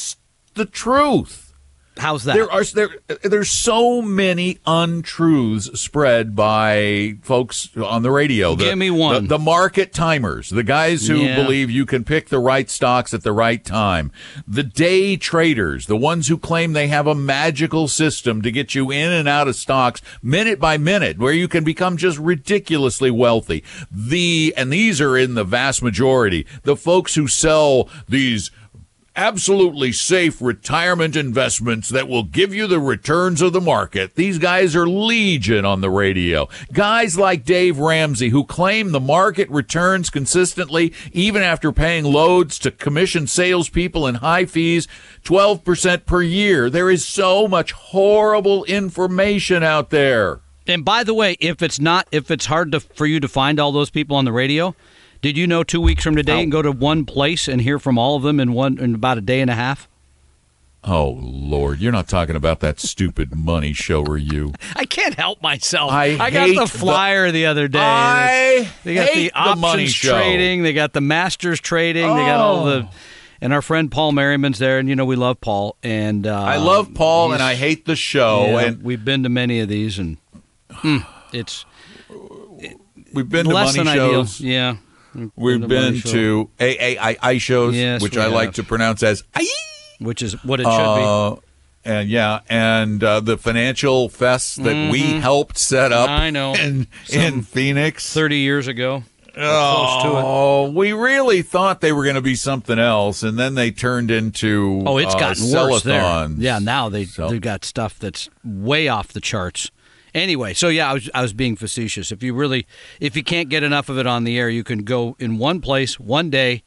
the 0.55 0.67
truth. 0.67 1.48
How's 1.99 2.25
that? 2.25 2.35
There 2.35 2.51
are 2.51 2.65
there 2.65 2.89
there's 3.23 3.51
so 3.51 4.01
many 4.03 4.59
untruths 4.67 5.81
spread 5.81 6.35
by 6.37 7.17
folks 7.23 7.69
on 7.77 8.03
the 8.03 8.11
radio. 8.11 8.55
The, 8.55 8.65
Give 8.65 8.79
me 8.79 8.91
one. 8.91 9.25
The, 9.25 9.37
the 9.37 9.39
market 9.39 9.93
timers, 9.93 10.51
the 10.51 10.63
guys 10.63 11.07
who 11.09 11.17
Yeah. 11.19 11.37
believe 11.37 11.71
you 11.71 11.87
can 11.87 12.05
pick 12.05 12.29
the 12.29 12.39
right 12.39 12.69
stocks 12.71 13.13
at 13.13 13.23
the 13.23 13.33
right 13.33 13.65
time, 13.65 14.13
the 14.47 14.63
day 14.63 15.17
traders, 15.17 15.87
the 15.87 15.97
ones 15.97 16.29
who 16.29 16.39
claim 16.39 16.73
they 16.73 16.89
have 16.89 17.07
a 17.07 17.15
magical 17.15 17.89
system 17.89 18.43
to 18.43 18.51
get 18.51 18.75
you 18.75 18.91
in 18.91 19.13
and 19.13 19.29
out 19.29 19.49
of 19.49 19.57
stocks 19.57 20.01
minute 20.23 20.59
by 20.61 20.79
minute, 20.79 21.19
where 21.19 21.33
you 21.33 21.49
can 21.49 21.65
become 21.65 21.97
just 21.97 22.19
ridiculously 22.19 23.11
wealthy. 23.11 23.65
The 23.91 24.55
and 24.57 24.73
these 24.73 25.01
are 25.01 25.17
in 25.17 25.35
the 25.35 25.45
vast 25.45 25.83
majority. 25.83 26.47
The 26.63 26.77
folks 26.77 27.15
who 27.15 27.29
sell 27.29 27.89
these 28.09 28.51
absolutely 29.19 29.91
safe 29.91 30.41
retirement 30.41 31.17
investments 31.17 31.89
that 31.89 32.07
will 32.07 32.23
give 32.23 32.55
you 32.55 32.69
the 32.69 32.79
returns 32.79 33.43
of 33.43 33.53
the 33.53 33.61
market. 33.61 34.15
These 34.15 34.39
guys 34.39 34.77
are 34.77 34.89
legion 34.89 35.65
on 35.65 35.81
the 35.81 35.91
radio. 35.91 36.49
Guys 36.73 37.19
like 37.19 37.45
Dave 37.45 37.81
Ramsey 37.81 38.29
who 38.29 38.45
claim 38.45 38.93
the 38.93 39.01
market 39.01 39.51
returns 39.51 40.09
consistently 40.09 40.95
even 41.13 41.43
after 41.43 41.73
paying 41.73 42.05
loads 42.05 42.61
to 42.61 42.71
commission 42.71 43.27
salespeople 43.27 44.07
and 44.07 44.19
high 44.19 44.45
fees, 44.45 44.87
12% 45.25 46.07
per 46.07 46.23
year. 46.23 46.71
There 46.71 46.89
is 46.89 47.05
so 47.05 47.49
much 47.49 47.73
horrible 47.73 48.63
information 48.67 49.65
out 49.65 49.91
there. 49.91 50.43
And 50.69 50.85
by 50.85 51.03
the 51.03 51.15
way, 51.15 51.37
if 51.41 51.61
it's 51.61 51.81
not, 51.81 52.07
if 52.13 52.31
it's 52.31 52.47
hard 52.47 52.71
to, 52.71 52.79
for 52.79 53.05
you 53.07 53.19
to 53.19 53.29
find 53.29 53.59
all 53.59 53.73
those 53.73 53.91
people 53.91 54.17
on 54.17 54.27
the 54.27 54.33
radio, 54.33 54.77
did 55.21 55.37
you 55.37 55.47
know 55.47 55.63
two 55.65 55.81
weeks 55.81 56.05
from 56.05 56.17
today 56.17 56.41
can 56.43 56.51
go 56.51 56.63
to 56.63 56.73
one 56.73 57.05
place 57.05 57.49
and 57.49 57.61
hear 57.61 57.79
from 57.79 57.99
all 57.99 58.17
of 58.17 58.23
them 58.23 58.39
in 58.41 58.53
one 58.53 58.79
in 58.79 58.95
about 58.95 59.19
a 59.19 59.21
day 59.21 59.41
and 59.41 59.51
a 59.51 59.55
half? 59.55 59.89
Oh 60.85 61.19
Lord, 61.21 61.81
you're 61.81 61.93
not 61.93 62.09
talking 62.09 62.37
about 62.37 62.61
that 62.61 62.79
stupid 62.79 63.35
money 63.35 63.73
show, 63.73 64.05
are 64.05 64.17
you? 64.17 64.53
I 64.77 64.85
can't 64.85 65.15
help 65.15 65.43
myself. 65.43 65.91
I 65.91 66.17
got 66.31 66.47
the 66.49 66.55
the- 66.55 66.67
flyer 66.67 67.31
the, 67.33 67.47
other 67.47 67.67
day. 67.69 67.81
I 67.81 68.69
they 68.85 68.95
got 68.95 69.09
hate 69.09 69.33
the 69.35 69.55
the 69.55 69.57
money 69.57 69.83
options 69.83 69.91
show. 69.93 70.13
trading. 70.13 70.63
They 70.63 70.73
got 70.73 70.93
the 70.93 71.01
masters 71.01 71.61
trading. 71.61 72.03
They 72.03 72.23
got 72.23 72.41
all 72.41 72.65
the. 72.65 72.83
Oh. 72.85 72.91
And 73.41 73.53
our 73.53 73.63
friend 73.63 73.89
Paul 73.91 74.13
Merriman's 74.13 74.59
there, 74.59 74.79
and 74.79 74.89
you 74.89 74.97
know 74.97 75.05
we 75.05 75.15
love 75.15 75.41
Paul. 75.41 75.77
And 75.83 76.27
uh, 76.27 76.43
I 76.43 76.57
love 76.57 76.93
Paul 76.95 77.33
and 77.33 77.43
I 77.43 77.55
hate 77.55 77.85
the 77.85 77.95
show, 77.95 78.47
yeah, 78.47 78.61
and 78.61 78.83
we've 78.83 79.05
been 79.05 79.23
to 79.25 79.29
many 79.29 79.61
of 79.61 79.69
these, 79.69 79.99
and 79.99 80.17
mm, 80.71 81.07
it's 81.33 81.65
we've 83.13 83.29
been 83.29 83.47
to 83.47 83.53
less 83.53 83.77
money 83.77 83.89
than 83.91 83.97
shows. 83.97 84.41
ideal. 84.41 84.51
Yeah, 84.53 84.77
We've 85.37 85.67
been 85.67 86.01
to 86.03 86.51
AAII 86.59 87.41
shows, 87.41 87.75
Yes, 87.77 88.03
which 88.03 88.17
I 88.17 88.27
like 88.27 88.55
to 88.55 88.63
pronounce 88.63 89.03
as 89.03 89.25
"Aye." 89.35 89.47
which 89.99 90.23
is 90.23 90.43
what 90.45 90.61
it 90.61 90.65
should 90.65 90.71
Uh, 90.71 91.37
and 91.85 92.09
yeah, 92.09 92.41
and 92.49 93.03
uh, 93.03 93.21
the 93.21 93.37
financial 93.39 94.09
fest 94.09 94.63
that 94.63 94.91
we 94.93 95.01
helped 95.01 95.57
set 95.59 95.93
up. 95.93 96.09
Mm-hmm. 96.11 96.21
I 96.23 96.31
know. 96.31 96.55
in, 96.55 96.87
in 97.11 97.43
Phoenix. 97.43 98.13
Thirty 98.13 98.39
years 98.39 98.67
ago, 98.69 99.05
close 99.33 100.03
to 100.03 100.09
it. 100.09 100.23
Oh, 100.25 100.71
we 100.71 100.93
really 100.93 101.43
thought 101.43 101.81
they 101.81 101.93
were 101.93 102.03
going 102.05 102.17
to 102.17 102.21
be 102.21 102.35
something 102.35 102.79
else, 102.79 103.23
and 103.23 103.39
then 103.39 103.55
they 103.55 103.71
turned 103.71 104.11
into 104.11 104.83
Oh, 104.87 104.99
it's 104.99 105.15
uh, 105.15 105.19
gotten 105.19 105.51
worse 105.51 105.83
there. 105.83 106.29
Yeah, 106.37 106.59
now 106.59 106.89
they 106.89 107.05
So- 107.05 107.29
they've 107.31 107.41
got 107.41 107.65
stuff 107.65 107.99
that's 107.99 108.29
way 108.45 108.89
off 108.89 109.09
the 109.13 109.21
charts. 109.21 109.71
Anyway, 110.19 110.55
so 110.55 110.69
yeah, 110.69 110.91
I 110.91 110.95
was 110.95 111.11
I 111.15 111.23
was 111.23 111.33
being 111.33 111.57
facetious. 111.57 112.13
If 112.13 112.23
you 112.23 112.35
really 112.35 112.67
if 113.01 113.17
you 113.17 113.23
can't 113.23 113.49
get 113.49 113.63
enough 113.63 113.89
of 113.89 113.99
it 113.99 114.07
on 114.07 114.25
the 114.25 114.39
air, 114.39 114.49
you 114.51 114.65
can 114.65 114.81
go 114.81 115.17
in 115.19 115.39
one 115.39 115.61
place 115.61 115.99
one 115.99 116.31
day 116.31 116.63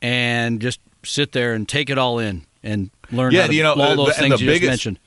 and 0.00 0.60
just 0.60 0.80
sit 1.04 1.32
there 1.32 1.52
and 1.54 1.68
take 1.68 1.90
it 1.90 1.98
all 1.98 2.18
in 2.18 2.46
and 2.62 2.90
learn 3.10 3.32
Yeah, 3.32 3.46
to, 3.48 3.54
you 3.54 3.62
know, 3.62 3.72
all 3.74 3.82
uh, 3.82 3.94
those 3.96 4.06
the- 4.08 4.12
things 4.14 4.40
you 4.40 4.48
just 4.50 4.62
mentioned. 4.62 4.98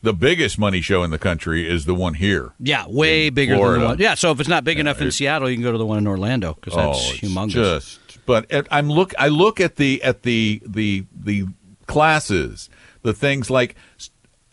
The 0.00 0.12
biggest 0.12 0.60
money 0.60 0.80
show 0.80 1.02
in 1.02 1.10
the 1.10 1.18
country 1.18 1.68
is 1.68 1.84
the 1.84 1.94
one 1.94 2.14
here. 2.14 2.52
Yeah, 2.60 2.86
way 2.86 3.30
bigger 3.30 3.56
than 3.56 3.80
the 3.80 3.84
one. 3.84 3.98
Yeah, 3.98 4.14
so 4.14 4.30
if 4.30 4.38
it's 4.38 4.48
not 4.48 4.62
big 4.62 4.78
enough 4.78 5.00
in 5.00 5.10
Seattle, 5.10 5.50
you 5.50 5.56
can 5.56 5.64
go 5.64 5.72
to 5.72 5.78
the 5.78 5.86
one 5.86 5.98
in 5.98 6.06
Orlando 6.06 6.54
because 6.54 6.74
that's 6.74 6.98
oh, 6.98 7.10
it's 7.14 7.20
humongous. 7.20 7.50
Just, 7.50 8.24
but 8.24 8.46
I'm 8.70 8.88
look. 8.88 9.12
I 9.18 9.26
look 9.26 9.58
at 9.60 9.74
the 9.74 10.00
at 10.04 10.22
the 10.22 10.62
the 10.64 11.04
the 11.12 11.46
classes, 11.88 12.70
the 13.02 13.12
things 13.12 13.50
like 13.50 13.74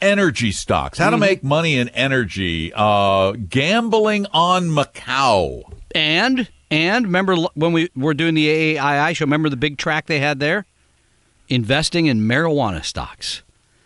energy 0.05 0.51
stocks, 0.51 0.97
Mm-hmm. 0.97 1.03
how 1.03 1.09
to 1.12 1.17
make 1.17 1.43
money 1.43 1.77
in 1.77 1.89
energy, 1.89 2.71
uh, 2.75 3.31
gambling 3.50 4.25
on 4.33 4.65
Macau. 4.69 5.63
And 5.93 6.47
and 6.71 7.05
remember 7.05 7.35
when 7.53 7.74
we 7.74 7.89
were 7.95 8.13
doing 8.13 8.33
the 8.33 8.47
AAII 8.47 9.15
show? 9.15 9.25
Remember 9.25 9.50
the 9.50 9.57
big 9.57 9.77
track 9.77 10.07
they 10.07 10.19
had 10.19 10.39
there? 10.39 10.65
Investing 11.47 12.07
in 12.07 12.21
marijuana 12.21 12.83
stocks. 12.83 13.43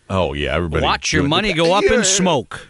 Oh 0.08 0.32
yeah, 0.32 0.54
everybody. 0.54 0.82
Watch 0.84 1.12
your 1.12 1.24
money 1.24 1.52
go 1.52 1.74
up 1.74 1.84
in 1.84 2.04
smoke. 2.04 2.68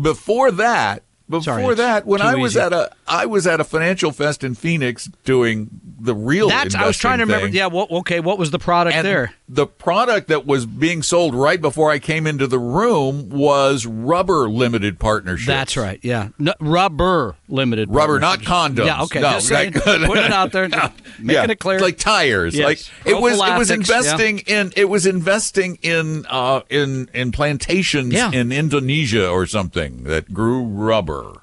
Before 0.00 0.50
that, 0.52 1.02
before 1.28 1.42
Sorry, 1.42 1.74
that, 1.74 2.06
when 2.06 2.20
I 2.20 2.34
was 2.34 2.52
easy. 2.52 2.60
at 2.60 2.72
a 2.72 2.92
I 3.08 3.26
was 3.26 3.46
at 3.46 3.60
a 3.60 3.64
financial 3.64 4.12
fest 4.12 4.42
in 4.44 4.54
Phoenix 4.54 5.08
doing 5.24 5.68
the 5.98 6.14
real. 6.14 6.48
That's 6.48 6.74
I 6.74 6.86
was 6.86 6.96
trying 6.96 7.18
to 7.18 7.24
remember. 7.24 7.46
thing. 7.46 7.54
Yeah, 7.54 7.66
what, 7.66 7.90
okay, 7.90 8.20
what 8.20 8.38
was 8.38 8.50
the 8.50 8.58
product 8.58 8.96
And 8.96 9.06
there? 9.06 9.32
the 9.48 9.66
product 9.66 10.28
that 10.28 10.44
was 10.44 10.66
being 10.66 11.02
sold 11.02 11.34
right 11.34 11.60
before 11.60 11.90
I 11.90 11.98
came 11.98 12.26
into 12.26 12.46
the 12.46 12.58
room 12.58 13.28
was 13.30 13.86
rubber 13.86 14.48
limited 14.48 14.98
partnership. 14.98 15.46
That's 15.46 15.76
right. 15.76 16.00
Yeah, 16.02 16.28
no, 16.38 16.52
rubber 16.60 17.36
limited. 17.48 17.88
Rubber, 17.92 18.18
not 18.18 18.40
condoms. 18.40 18.86
Yeah, 18.86 19.02
okay. 19.04 19.20
No, 19.20 19.30
just 19.32 19.48
saying, 19.48 19.72
right. 19.86 20.06
putting 20.06 20.24
it 20.24 20.32
out 20.32 20.52
there, 20.52 20.68
just 20.68 20.92
making 21.18 21.30
yeah, 21.30 21.50
it 21.50 21.58
clear. 21.58 21.80
Like 21.80 21.98
tires. 21.98 22.54
Yes. 22.56 22.64
Like 22.66 23.06
it 23.06 23.20
was. 23.20 23.32
It 23.38 23.38
was 23.38 23.38
Prophylactics, 23.68 23.88
yeah. 23.88 23.96
investing 23.96 24.38
in. 24.40 24.72
It 24.76 24.88
was 24.88 25.06
investing 25.06 25.78
in. 25.82 26.26
Uh, 26.28 26.60
in 26.68 27.08
in 27.14 27.32
plantations 27.32 28.12
Yeah. 28.12 28.30
in 28.32 28.52
Indonesia 28.52 29.28
or 29.28 29.46
something 29.46 30.04
that 30.04 30.32
grew 30.32 30.62
rubber. 30.62 31.42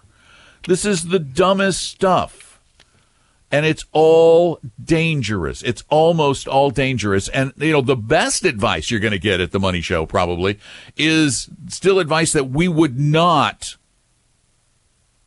This 0.67 0.85
is 0.85 1.07
the 1.09 1.19
dumbest 1.19 1.81
stuff. 1.81 2.59
And 3.51 3.65
it's 3.67 3.85
all 3.91 4.59
dangerous. 4.83 5.61
It's 5.61 5.83
almost 5.89 6.47
all 6.47 6.71
dangerous. 6.71 7.27
And, 7.27 7.53
you 7.57 7.71
know, 7.71 7.81
the 7.81 7.95
best 7.95 8.45
advice 8.45 8.89
you're 8.89 8.99
going 8.99 9.11
to 9.11 9.19
get 9.19 9.39
at 9.39 9.51
the 9.51 9.59
Money 9.59 9.81
Show 9.81 10.07
probably 10.07 10.57
is 10.97 11.49
still 11.67 11.99
advice 11.99 12.31
that 12.33 12.45
we 12.49 12.67
would 12.67 12.99
not 12.99 13.75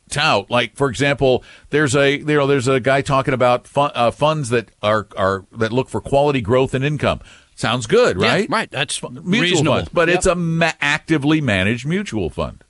tout. 0.09 0.49
Like, 0.51 0.75
for 0.75 0.89
example, 0.89 1.43
there's 1.69 1.95
a 1.95 2.17
you 2.17 2.25
know 2.25 2.47
there's 2.47 2.67
a 2.67 2.79
guy 2.79 3.01
talking 3.01 3.33
about 3.33 3.67
fun, 3.67 3.91
uh, 3.95 4.11
funds 4.11 4.49
that 4.49 4.71
are 4.81 5.07
are 5.17 5.45
that 5.53 5.71
look 5.71 5.87
for 5.89 6.01
quality 6.01 6.41
growth 6.41 6.73
and 6.73 6.83
income. 6.83 7.21
Sounds 7.55 7.87
good, 7.87 8.19
Yeah, 8.21 8.27
right? 8.27 8.49
right. 8.49 8.69
That's 8.71 9.01
Mutual 9.01 9.23
reasonable. 9.41 9.73
funds, 9.77 9.89
but 9.91 10.07
Yep. 10.09 10.17
it's 10.17 10.25
a 10.27 10.35
ma- 10.35 10.73
actively 10.79 11.41
managed 11.41 11.85
mutual 11.87 12.29
fund. 12.29 12.63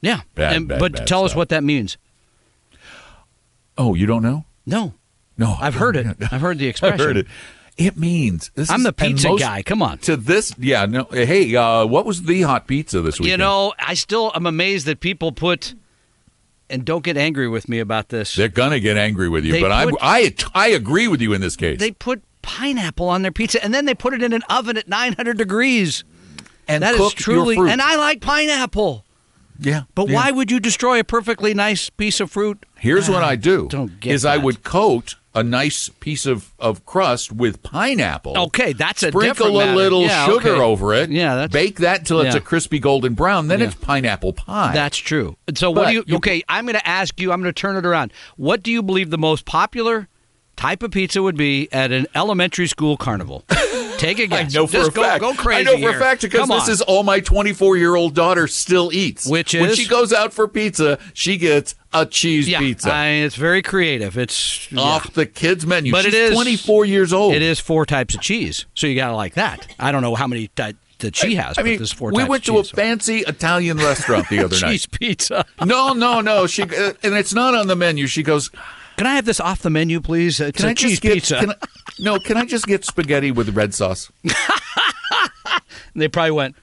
Yeah. 0.00 0.20
Bad, 0.34 0.56
And- 0.56 0.68
bad, 0.68 0.78
but 0.80 0.92
bad 0.92 1.06
tell 1.06 1.24
us 1.24 1.34
what 1.34 1.48
that 1.50 1.62
means. 1.64 1.96
Oh, 3.78 3.94
you 3.94 4.06
don't 4.06 4.22
know? 4.22 4.44
No, 4.66 4.94
No, 5.38 5.56
I've 5.58 5.74
heard 5.74 5.96
it. 5.96 6.06
I've 6.32 6.40
heard 6.42 6.58
the 6.58 6.66
expression. 6.68 7.00
I've 7.00 7.06
heard 7.06 7.16
it. 7.16 7.26
It 7.78 7.96
means 7.96 8.50
this 8.54 8.70
I'm 8.70 8.80
is- 8.80 8.84
the 8.84 8.92
pizza 8.92 9.28
most- 9.28 9.40
guy. 9.40 9.62
Come 9.62 9.80
on. 9.82 9.98
To 9.98 10.16
this, 10.16 10.52
yeah, 10.58 10.84
no. 10.84 11.04
Hey, 11.10 11.54
uh, 11.56 11.86
what 11.86 12.04
was 12.04 12.24
the 12.24 12.42
hot 12.42 12.66
pizza 12.66 13.00
this 13.00 13.18
week? 13.18 13.30
You 13.30 13.38
know, 13.38 13.72
I 13.78 13.94
still 13.94 14.32
am 14.34 14.44
amazed 14.44 14.86
that 14.86 15.00
people 15.00 15.32
put, 15.32 15.74
and 16.68 16.84
don't 16.84 17.02
get 17.02 17.16
angry 17.16 17.48
with 17.48 17.68
me 17.70 17.78
about 17.78 18.10
this. 18.10 18.34
they're 18.34 18.48
gonna 18.48 18.80
get 18.80 18.98
angry 18.98 19.30
with 19.30 19.44
you, 19.46 19.52
They 19.52 19.62
but 19.62 19.88
put- 19.90 19.98
I, 20.02 20.18
I, 20.18 20.34
I 20.54 20.68
agree 20.68 21.08
with 21.08 21.22
you 21.22 21.32
in 21.32 21.40
this 21.40 21.56
case. 21.56 21.78
They 21.78 21.92
put 21.92 22.22
pineapple 22.42 23.08
on 23.08 23.22
their 23.22 23.32
pizza, 23.32 23.64
and 23.64 23.72
then 23.72 23.86
they 23.86 23.94
put 23.94 24.12
it 24.12 24.22
in 24.22 24.34
an 24.34 24.42
oven 24.50 24.76
at 24.76 24.86
900 24.88 25.38
degrees. 25.38 26.04
and 26.68 26.82
That 26.82 26.96
is 26.96 27.14
truly, 27.14 27.56
and 27.56 27.80
I 27.80 27.96
like 27.96 28.20
pineapple. 28.20 29.06
Yeah, 29.60 29.82
But 29.94 30.08
yeah. 30.08 30.14
why 30.16 30.30
would 30.30 30.50
you 30.50 30.60
destroy 30.60 31.00
a 31.00 31.04
perfectly 31.04 31.54
nice 31.54 31.90
piece 31.90 32.20
of 32.20 32.30
fruit? 32.30 32.64
Here's 32.78 33.08
what 33.08 33.22
I 33.22 33.34
ah, 33.34 33.36
do: 33.36 33.68
don't 33.68 34.00
get 34.00 34.12
is 34.14 34.24
I 34.24 34.36
would 34.36 34.62
coat 34.62 35.16
a 35.34 35.42
nice 35.44 35.88
piece 35.88 36.26
of, 36.26 36.52
of 36.58 36.84
crust 36.84 37.30
with 37.30 37.62
pineapple. 37.62 38.36
Okay, 38.36 38.72
that's 38.72 39.02
a 39.02 39.08
Sprinkle 39.08 39.60
a 39.62 39.74
little 39.74 40.02
Yeah, 40.02 40.26
sugar 40.26 40.50
okay. 40.50 40.60
over 40.60 40.92
it. 40.94 41.10
Yeah, 41.10 41.36
that's 41.36 41.52
bake 41.52 41.76
that 41.76 42.04
till 42.04 42.20
it's 42.20 42.34
yeah. 42.34 42.40
a 42.40 42.42
crispy 42.42 42.80
golden 42.80 43.14
brown. 43.14 43.46
Then 43.48 43.60
Yeah. 43.60 43.66
it's 43.66 43.74
pineapple 43.76 44.32
pie. 44.32 44.72
That's 44.74 44.96
true. 44.96 45.36
So 45.54 45.70
what 45.70 45.88
do 45.88 45.92
you? 45.94 46.04
you- 46.06 46.16
Okay, 46.16 46.42
I'm 46.48 46.64
going 46.64 46.74
to 46.78 46.88
ask 46.88 47.20
you. 47.20 47.32
I'm 47.32 47.40
going 47.40 47.52
to 47.54 47.60
turn 47.60 47.76
it 47.76 47.86
around. 47.86 48.12
What 48.36 48.62
do 48.62 48.72
you 48.72 48.82
believe 48.82 49.10
the 49.10 49.18
most 49.18 49.44
popular 49.44 50.08
type 50.56 50.82
of 50.82 50.90
pizza 50.90 51.22
would 51.22 51.36
be 51.36 51.68
at 51.72 51.92
an 51.92 52.06
elementary 52.14 52.66
school 52.66 52.96
carnival? 52.96 53.44
Take 54.00 54.18
a 54.18 54.22
I 54.24 54.26
guess. 54.26 54.54
know 54.54 54.66
for 54.66 54.72
Just 54.72 54.90
a 54.90 54.94
go, 54.94 55.02
fact. 55.02 55.20
Go 55.20 55.34
crazy 55.34 55.60
I 55.60 55.62
know 55.64 55.72
for 55.72 55.78
here. 55.78 55.96
a 55.96 56.00
fact 56.00 56.22
because 56.22 56.40
Come 56.40 56.48
this 56.48 56.64
on. 56.64 56.70
is 56.70 56.80
all 56.82 57.02
my 57.02 57.20
24 57.20 57.76
year 57.76 57.94
old 57.94 58.14
daughter 58.14 58.46
still 58.48 58.92
eats. 58.92 59.26
Which 59.26 59.54
when 59.54 59.70
is? 59.70 59.78
she 59.78 59.86
goes 59.86 60.12
out 60.12 60.32
for 60.32 60.48
pizza, 60.48 60.98
she 61.14 61.36
gets 61.36 61.74
a 61.92 62.06
cheese 62.06 62.48
yeah, 62.48 62.58
pizza 62.60 62.92
I- 62.92 63.06
it's 63.08 63.36
very 63.36 63.62
creative. 63.62 64.16
It's 64.16 64.70
yeah. 64.72 64.80
off 64.80 65.12
the 65.12 65.26
kids 65.26 65.66
menu. 65.66 65.92
But 65.92 66.06
it 66.06 66.12
She's 66.12 66.30
is- 66.30 66.34
24 66.34 66.84
years 66.86 67.12
old. 67.12 67.34
It 67.34 67.42
is 67.42 67.60
four 67.60 67.84
types 67.86 68.14
of 68.14 68.20
cheese, 68.20 68.64
so 68.74 68.86
you 68.86 68.94
got 68.96 69.08
to 69.08 69.14
like 69.16 69.34
that. 69.34 69.66
I 69.78 69.92
don't 69.92 70.02
know 70.02 70.14
how 70.14 70.26
many 70.26 70.48
ty- 70.48 70.74
that 71.00 71.16
she 71.16 71.34
has. 71.36 71.56
I 71.58 71.62
but 71.62 71.64
mean, 71.64 71.84
four 71.86 72.10
we 72.12 72.24
went 72.24 72.44
to 72.44 72.58
a 72.58 72.62
cheese, 72.62 72.70
so- 72.70 72.76
fancy 72.76 73.18
Italian 73.20 73.78
restaurant 73.78 74.28
the 74.28 74.38
other 74.44 74.58
night. 74.60 74.70
cheese 74.72 74.86
pizza. 74.86 75.44
No, 75.64 75.92
no, 75.92 76.20
no. 76.20 76.46
She 76.46 76.62
uh, 76.62 76.92
and 77.02 77.14
it's 77.14 77.34
not 77.34 77.54
on 77.54 77.66
the 77.68 77.76
menu. 77.76 78.06
She 78.06 78.22
goes, 78.22 78.50
Can 79.00 79.06
I 79.06 79.14
have 79.14 79.24
this 79.24 79.40
off 79.40 79.62
the 79.62 79.70
menu, 79.70 79.98
please? 80.02 80.40
It's 80.40 80.58
"Can 80.58 80.66
a 80.66 80.72
I 80.72 80.74
cheese 80.74 80.90
just 80.90 81.02
get 81.02 81.14
pizza. 81.14 81.36
Can 81.36 81.50
I, 81.52 81.54
no, 82.00 82.18
can 82.18 82.36
I 82.36 82.44
just 82.44 82.66
get 82.66 82.84
spaghetti 82.84 83.30
with 83.30 83.48
red 83.56 83.72
sauce? 83.72 84.12
They 85.94 86.06
probably 86.06 86.32
went, 86.32 86.54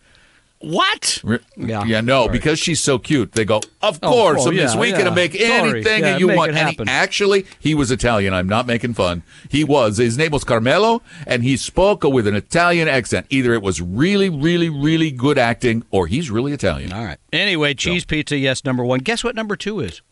"What?" 0.60 1.24
Yeah, 1.58 1.84
yeah, 1.86 2.01
no, 2.01 2.25
sorry. 2.25 2.32
because 2.38 2.60
she's 2.60 2.79
so 2.79 3.00
cute. 3.00 3.32
They 3.32 3.44
go, 3.44 3.62
of 3.82 3.98
Oh, 4.03 4.10
course, 4.12 4.46
oh, 4.46 4.51
Miss 4.51 4.75
yeah, 4.75 4.79
Week 4.79 4.96
yeah. 4.96 5.06
to 5.06 5.12
make 5.12 5.34
anything 5.34 6.01
Yeah, 6.03 6.12
that 6.12 6.20
you 6.20 6.27
make 6.27 6.38
want. 6.38 6.56
And 6.56 6.70
he, 6.70 6.77
actually, 6.88 7.48
he 7.60 7.74
was 7.74 7.89
Italian. 7.89 8.36
I'm 8.36 8.48
not 8.48 8.67
making 8.67 8.94
fun. 8.94 9.24
He 9.50 9.63
was. 9.63 9.98
His 9.98 10.15
name 10.15 10.29
was 10.29 10.44
Carmelo, 10.44 11.01
and 11.25 11.44
he 11.44 11.58
spoke 11.58 12.03
with 12.03 12.27
an 12.27 12.36
Italian 12.36 12.88
accent. 12.88 13.25
Either 13.32 13.56
it 13.56 13.63
was 13.63 13.82
really, 13.82 14.29
really, 14.29 14.70
really 14.70 15.10
good 15.10 15.39
acting, 15.39 15.84
or 15.89 16.06
he's 16.06 16.29
really 16.29 16.53
Italian. 16.53 16.94
All 16.94 17.03
right. 17.03 17.17
Anyway, 17.34 17.74
cheese 17.74 18.06
pizza, 18.06 18.38
yes, 18.38 18.63
number 18.63 18.86
one. 18.86 19.00
Guess 19.00 19.24
what 19.24 19.34
number 19.36 19.56
two 19.56 19.79
is? 19.79 20.03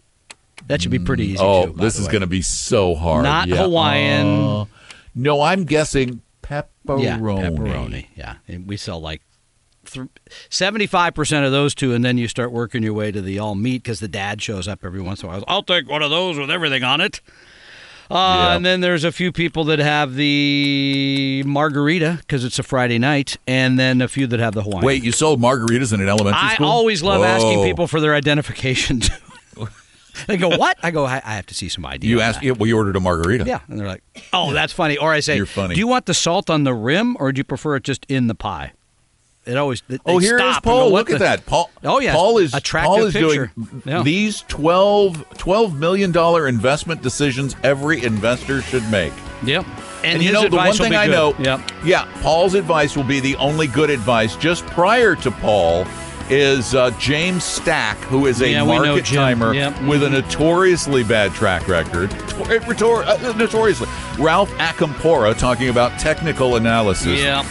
That 0.68 0.82
should 0.82 0.92
be 0.92 1.00
pretty 1.00 1.26
easy. 1.28 1.38
Oh, 1.40 1.68
too, 1.68 1.74
this 1.74 2.00
is 2.00 2.08
going 2.08 2.22
to 2.22 2.28
be 2.28 2.42
so 2.42 2.96
hard. 2.96 3.24
Not 3.24 3.48
Yeah. 3.48 3.58
Hawaiian. 3.58 4.28
Uh, 4.28 4.66
no, 5.14 5.42
I'm 5.42 5.64
guessing 5.66 6.22
pepperoni. 6.42 7.04
yeah, 7.04 7.18
pepperoni. 7.20 8.08
Yeah, 8.16 8.36
and 8.48 8.68
we 8.68 8.78
sell 8.78 9.00
like 9.00 9.22
seventy-five 10.50 11.14
percent 11.14 11.46
of 11.46 11.52
those 11.52 11.76
two, 11.76 11.94
and 11.94 12.04
then 12.04 12.18
you 12.18 12.28
start 12.28 12.52
working 12.52 12.84
your 12.84 12.94
way 12.94 13.12
to 13.12 13.22
the 13.22 13.40
all 13.40 13.56
meat 13.56 13.84
because 13.84 14.00
the 14.00 14.08
dad 14.08 14.42
shows 14.42 14.68
up 14.68 14.84
every 14.84 15.02
once 15.02 15.22
in 15.24 15.30
a 15.30 15.32
while. 15.32 15.44
I'll 15.48 15.64
take 15.64 15.90
one 15.90 16.02
of 16.02 16.10
those 16.10 16.38
with 16.38 16.50
everything 16.52 16.84
on 16.84 17.02
it. 17.02 17.22
Uh, 18.10 18.14
Yeah. 18.50 18.56
And 18.56 18.66
then 18.66 18.82
there's 18.82 19.04
a 19.04 19.12
few 19.12 19.32
people 19.32 19.64
that 19.66 19.80
have 19.80 20.14
the 20.16 21.42
margarita 21.46 22.18
because 22.20 22.46
it's 22.46 22.60
a 22.60 22.64
Friday 22.64 23.00
night, 23.00 23.38
and 23.48 23.80
then 23.80 24.02
a 24.02 24.08
few 24.08 24.28
that 24.28 24.40
have 24.40 24.54
the 24.54 24.62
Hawaiian. 24.64 24.86
Wait, 24.86 25.04
you 25.04 25.12
sold 25.12 25.42
margaritas 25.42 25.92
in 25.94 26.02
an 26.02 26.08
elementary 26.10 26.40
I 26.50 26.54
school? 26.56 26.68
always 26.68 27.02
love 27.02 27.24
asking 27.24 27.64
people 27.64 27.88
for 27.88 28.00
their 28.00 28.14
identification. 28.14 29.02
too. 30.16 30.24
they 30.28 30.38
go, 30.38 30.50
"What?" 30.58 30.78
I 30.84 30.92
go, 30.92 31.06
"I, 31.06 31.22
I 31.26 31.36
have 31.36 31.46
to 31.48 31.54
see 31.54 31.70
some 31.70 31.86
ID." 31.86 32.08
You 32.08 32.18
on 32.22 32.28
asked. 32.30 32.40
that." 32.40 32.46
Yeah, 32.46 32.52
well, 32.54 32.68
you 32.68 32.78
ordered 32.78 32.96
a 32.96 33.00
margarita. 33.00 33.46
Yeah, 33.46 33.60
and 33.68 33.80
they're 33.80 33.88
like, 33.88 34.04
"Oh, 34.34 34.54
that's 34.54 34.74
funny." 34.74 34.98
Or 34.98 35.12
I 35.12 35.20
say, 35.20 35.36
You're 35.38 35.46
funny. 35.46 35.76
Do 35.76 35.80
you 35.80 35.88
want 35.88 36.06
the 36.06 36.14
salt 36.14 36.50
on 36.50 36.64
the 36.64 36.74
rim, 36.74 37.16
or 37.20 37.32
do 37.32 37.40
you 37.40 37.44
prefer 37.44 37.76
it 37.76 37.84
just 37.84 38.06
in 38.10 38.28
the 38.28 38.36
pie?" 38.36 38.74
It 39.46 39.58
always. 39.58 39.84
They 39.88 40.00
Oh, 40.08 40.18
here 40.18 40.38
is 40.38 40.42
stop 40.42 40.56
and 40.56 40.64
go, 40.64 40.72
Paul. 40.72 40.92
what 40.92 41.00
Look 41.02 41.08
the- 41.10 41.14
at 41.16 41.20
that. 41.20 41.46
Paul. 41.46 41.70
Oh, 41.84 42.00
yeah. 42.00 42.14
Paul 42.14 42.40
is 42.40 42.52
Attractive 42.56 42.88
Paul 42.90 43.04
is 43.06 43.14
picture. 43.14 43.52
doing 43.56 43.82
Yeah. 43.86 44.02
these 44.02 44.42
12, 44.48 45.24
12 45.38 45.78
million 45.80 46.12
dollar 46.12 46.48
investment 46.48 47.04
decisions 47.04 47.56
every 47.64 48.04
investor 48.04 48.64
should 48.64 48.90
make. 48.90 49.14
Yep. 49.46 49.64
And, 50.04 50.14
And, 50.16 50.24
you 50.24 50.32
know 50.32 50.48
the 50.50 50.56
one 50.56 50.74
thing 50.74 50.96
I 50.96 51.06
good. 51.06 51.12
know. 51.12 51.36
Yep. 51.38 51.62
Yeah, 51.86 52.08
Paul's 52.24 52.56
advice 52.56 52.96
will 52.98 53.04
be 53.04 53.20
the 53.20 53.36
only 53.36 53.68
good 53.68 53.92
advice. 53.92 54.36
Just 54.36 54.66
prior 54.66 55.14
to 55.18 55.30
Paul 55.30 55.86
is 56.30 56.74
uh, 56.76 56.92
James 57.00 57.44
Stack, 57.44 57.98
who 57.98 58.26
is 58.26 58.42
a 58.42 58.50
Yeah, 58.50 58.64
market 58.64 59.06
timer 59.06 59.54
Yep. 59.54 59.82
with 59.84 60.04
a 60.04 60.10
notoriously 60.10 61.04
bad 61.04 61.34
track 61.34 61.68
record. 61.68 62.10
Tor- 62.30 62.46
notor- 62.48 63.06
uh, 63.08 63.34
notoriously, 63.38 63.88
Ralph 64.18 64.50
Acampora 64.54 65.38
talking 65.38 65.70
about 65.70 66.00
technical 66.00 66.56
analysis. 66.56 67.20
Yeah. 67.22 67.46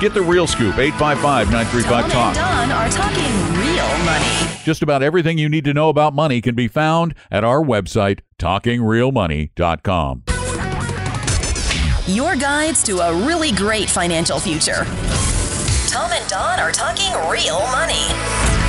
Get 0.00 0.14
the 0.14 0.22
real 0.22 0.48
scoop. 0.48 0.76
855 0.78 1.50
935 1.52 2.10
Talk. 2.12 2.34
Don 2.34 2.70
are 2.72 2.88
talking 2.88 3.32
real 3.60 4.04
money. 4.04 4.24
Just 4.64 4.82
about 4.82 5.02
everything 5.02 5.38
you 5.38 5.48
need 5.48 5.64
to 5.64 5.72
know 5.72 5.88
about 5.88 6.12
money 6.14 6.40
can 6.40 6.56
be 6.56 6.66
found 6.66 7.14
at 7.30 7.44
our 7.44 7.60
website, 7.62 8.18
talkingrealmoney.com. 8.38 10.24
Your 12.08 12.34
guides 12.34 12.82
to 12.82 12.98
a 12.98 13.14
really 13.26 13.52
great 13.52 13.88
financial 13.88 14.40
future. 14.40 14.84
Tom 15.92 16.10
and 16.10 16.28
Don 16.28 16.58
are 16.58 16.72
talking 16.72 17.12
real 17.30 17.60
money. 17.70 18.02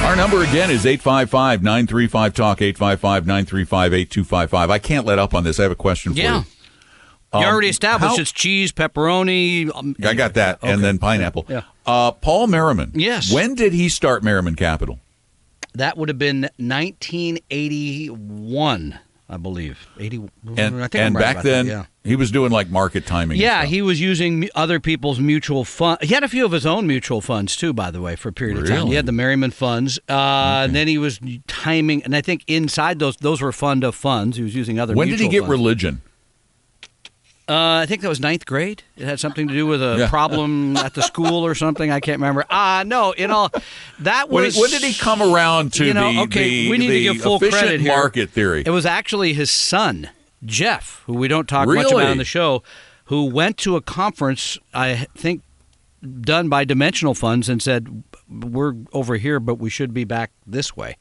Our 0.04 0.16
number 0.18 0.44
again 0.44 0.70
is 0.70 0.84
855-935-TALK, 0.86 2.60
855-935-8255. 2.60 4.70
I 4.70 4.78
can't 4.80 5.06
let 5.06 5.18
up 5.20 5.34
on 5.34 5.44
this. 5.46 5.58
I 5.60 5.64
have 5.64 5.72
a 5.72 5.76
question 5.76 6.14
for 6.14 6.20
Yeah. 6.20 6.40
you. 6.40 6.46
You 7.40 7.46
already 7.46 7.70
established 7.70 8.16
how- 8.18 8.22
it's 8.22 8.32
cheese, 8.32 8.72
pepperoni. 8.74 9.72
um, 9.74 9.96
I 10.06 10.14
got 10.14 10.34
that, 10.36 10.60
and 10.62 10.84
then 10.84 11.00
pineapple. 11.00 11.46
Yeah. 11.50 11.62
Uh, 11.86 12.12
Paul 12.12 12.46
Merriman. 12.48 12.92
Yes. 12.94 13.32
When 13.32 13.56
did 13.56 13.74
he 13.74 13.88
start 13.90 14.24
Merriman 14.24 14.56
Capital? 14.56 15.00
That 15.74 15.98
would 15.98 16.10
have 16.10 16.20
been 16.20 16.50
1981, 16.60 19.00
I 19.30 19.38
believe. 19.38 19.88
80. 19.98 20.30
And, 20.58 20.84
I 20.84 20.88
think 20.88 20.96
and 20.96 21.16
right 21.16 21.22
back 21.22 21.44
then, 21.44 21.68
that, 21.68 21.72
yeah. 21.72 21.86
he 22.04 22.16
was 22.16 22.30
doing 22.30 22.52
like 22.52 22.70
market 22.70 23.06
timing. 23.06 23.40
Yeah, 23.40 23.66
he 23.66 23.82
was 23.82 24.00
using 24.00 24.50
other 24.54 24.80
people's 24.80 25.20
mutual 25.20 25.64
fund. 25.64 26.02
He 26.02 26.14
had 26.14 26.24
a 26.24 26.28
few 26.28 26.46
of 26.46 26.52
his 26.52 26.66
own 26.66 26.88
mutual 26.88 27.22
funds 27.22 27.56
too, 27.56 27.74
by 27.74 27.90
the 27.90 28.02
way, 28.02 28.16
for 28.16 28.30
a 28.30 28.34
period 28.34 28.58
of 28.58 28.68
time. 28.68 28.88
He 28.88 28.96
had 28.96 29.06
the 29.06 29.12
Merriman 29.12 29.52
funds, 29.52 29.98
uh, 30.10 30.64
and 30.66 30.76
then 30.76 30.88
he 30.88 30.98
was 30.98 31.20
timing. 31.48 32.04
And 32.04 32.16
I 32.16 32.22
think 32.22 32.44
inside 32.48 33.00
those, 33.00 33.16
those 33.18 33.42
were 33.42 33.52
fund 33.52 33.84
of 33.84 33.96
funds. 33.96 34.38
He 34.38 34.44
was 34.44 34.56
using 34.56 34.80
other. 34.80 34.94
When 34.94 35.08
did 35.08 35.20
he 35.20 35.30
get 35.30 35.42
funds. 35.42 35.52
religion? 35.52 36.02
Uh, 37.50 37.82
I 37.82 37.86
think 37.88 38.02
that 38.02 38.08
was 38.10 38.22
ninth 38.22 38.46
grade. 38.46 38.84
It 38.96 39.04
had 39.06 39.20
something 39.20 39.50
to 39.50 39.54
do 39.54 39.68
with 39.68 39.82
a 39.84 39.98
Yeah. 40.00 40.10
problem 40.10 40.78
at 40.78 40.94
the 40.94 41.02
school 41.02 41.46
or 41.46 41.54
something. 41.56 41.92
I 41.92 42.00
can't 42.00 42.20
remember. 42.20 42.46
Ah, 42.50 42.84
no, 42.86 43.12
in 43.12 43.32
all 43.32 43.52
that 44.00 44.30
When, 44.30 44.46
was. 44.46 44.56
when 44.58 44.70
did 44.70 44.82
he 44.82 44.94
come 44.94 45.22
around 45.22 45.74
to 45.74 45.86
you 45.86 45.94
know, 45.94 46.14
the, 46.14 46.20
okay, 46.22 46.48
the, 46.50 46.70
we 46.72 46.78
need 46.78 46.88
to 46.88 47.00
give 47.14 47.18
full 47.22 47.40
credit 47.40 47.82
here. 47.82 47.94
market 47.96 48.30
theory? 48.30 48.64
It 48.66 48.70
was 48.70 48.86
actually 48.86 49.34
his 49.34 49.52
son, 49.52 50.10
Jeff, 50.46 51.04
who 51.06 51.14
we 51.16 51.28
don't 51.28 51.48
talk 51.48 51.68
much 51.68 51.92
about 51.92 52.06
on 52.06 52.18
the 52.18 52.24
show, 52.24 52.64
who 53.06 53.26
went 53.26 53.58
to 53.58 53.76
a 53.76 53.82
conference, 53.82 54.58
I 54.74 55.08
think, 55.18 55.42
done 56.22 56.48
by 56.48 56.64
Dimensional 56.64 57.14
Funds 57.14 57.50
and 57.50 57.62
said, 57.62 58.04
We're 58.30 58.74
over 58.94 59.18
here, 59.18 59.42
but 59.42 59.56
we 59.56 59.70
should 59.70 59.94
be 59.94 60.06
back 60.06 60.32
this 60.48 60.78
way. 60.78 60.96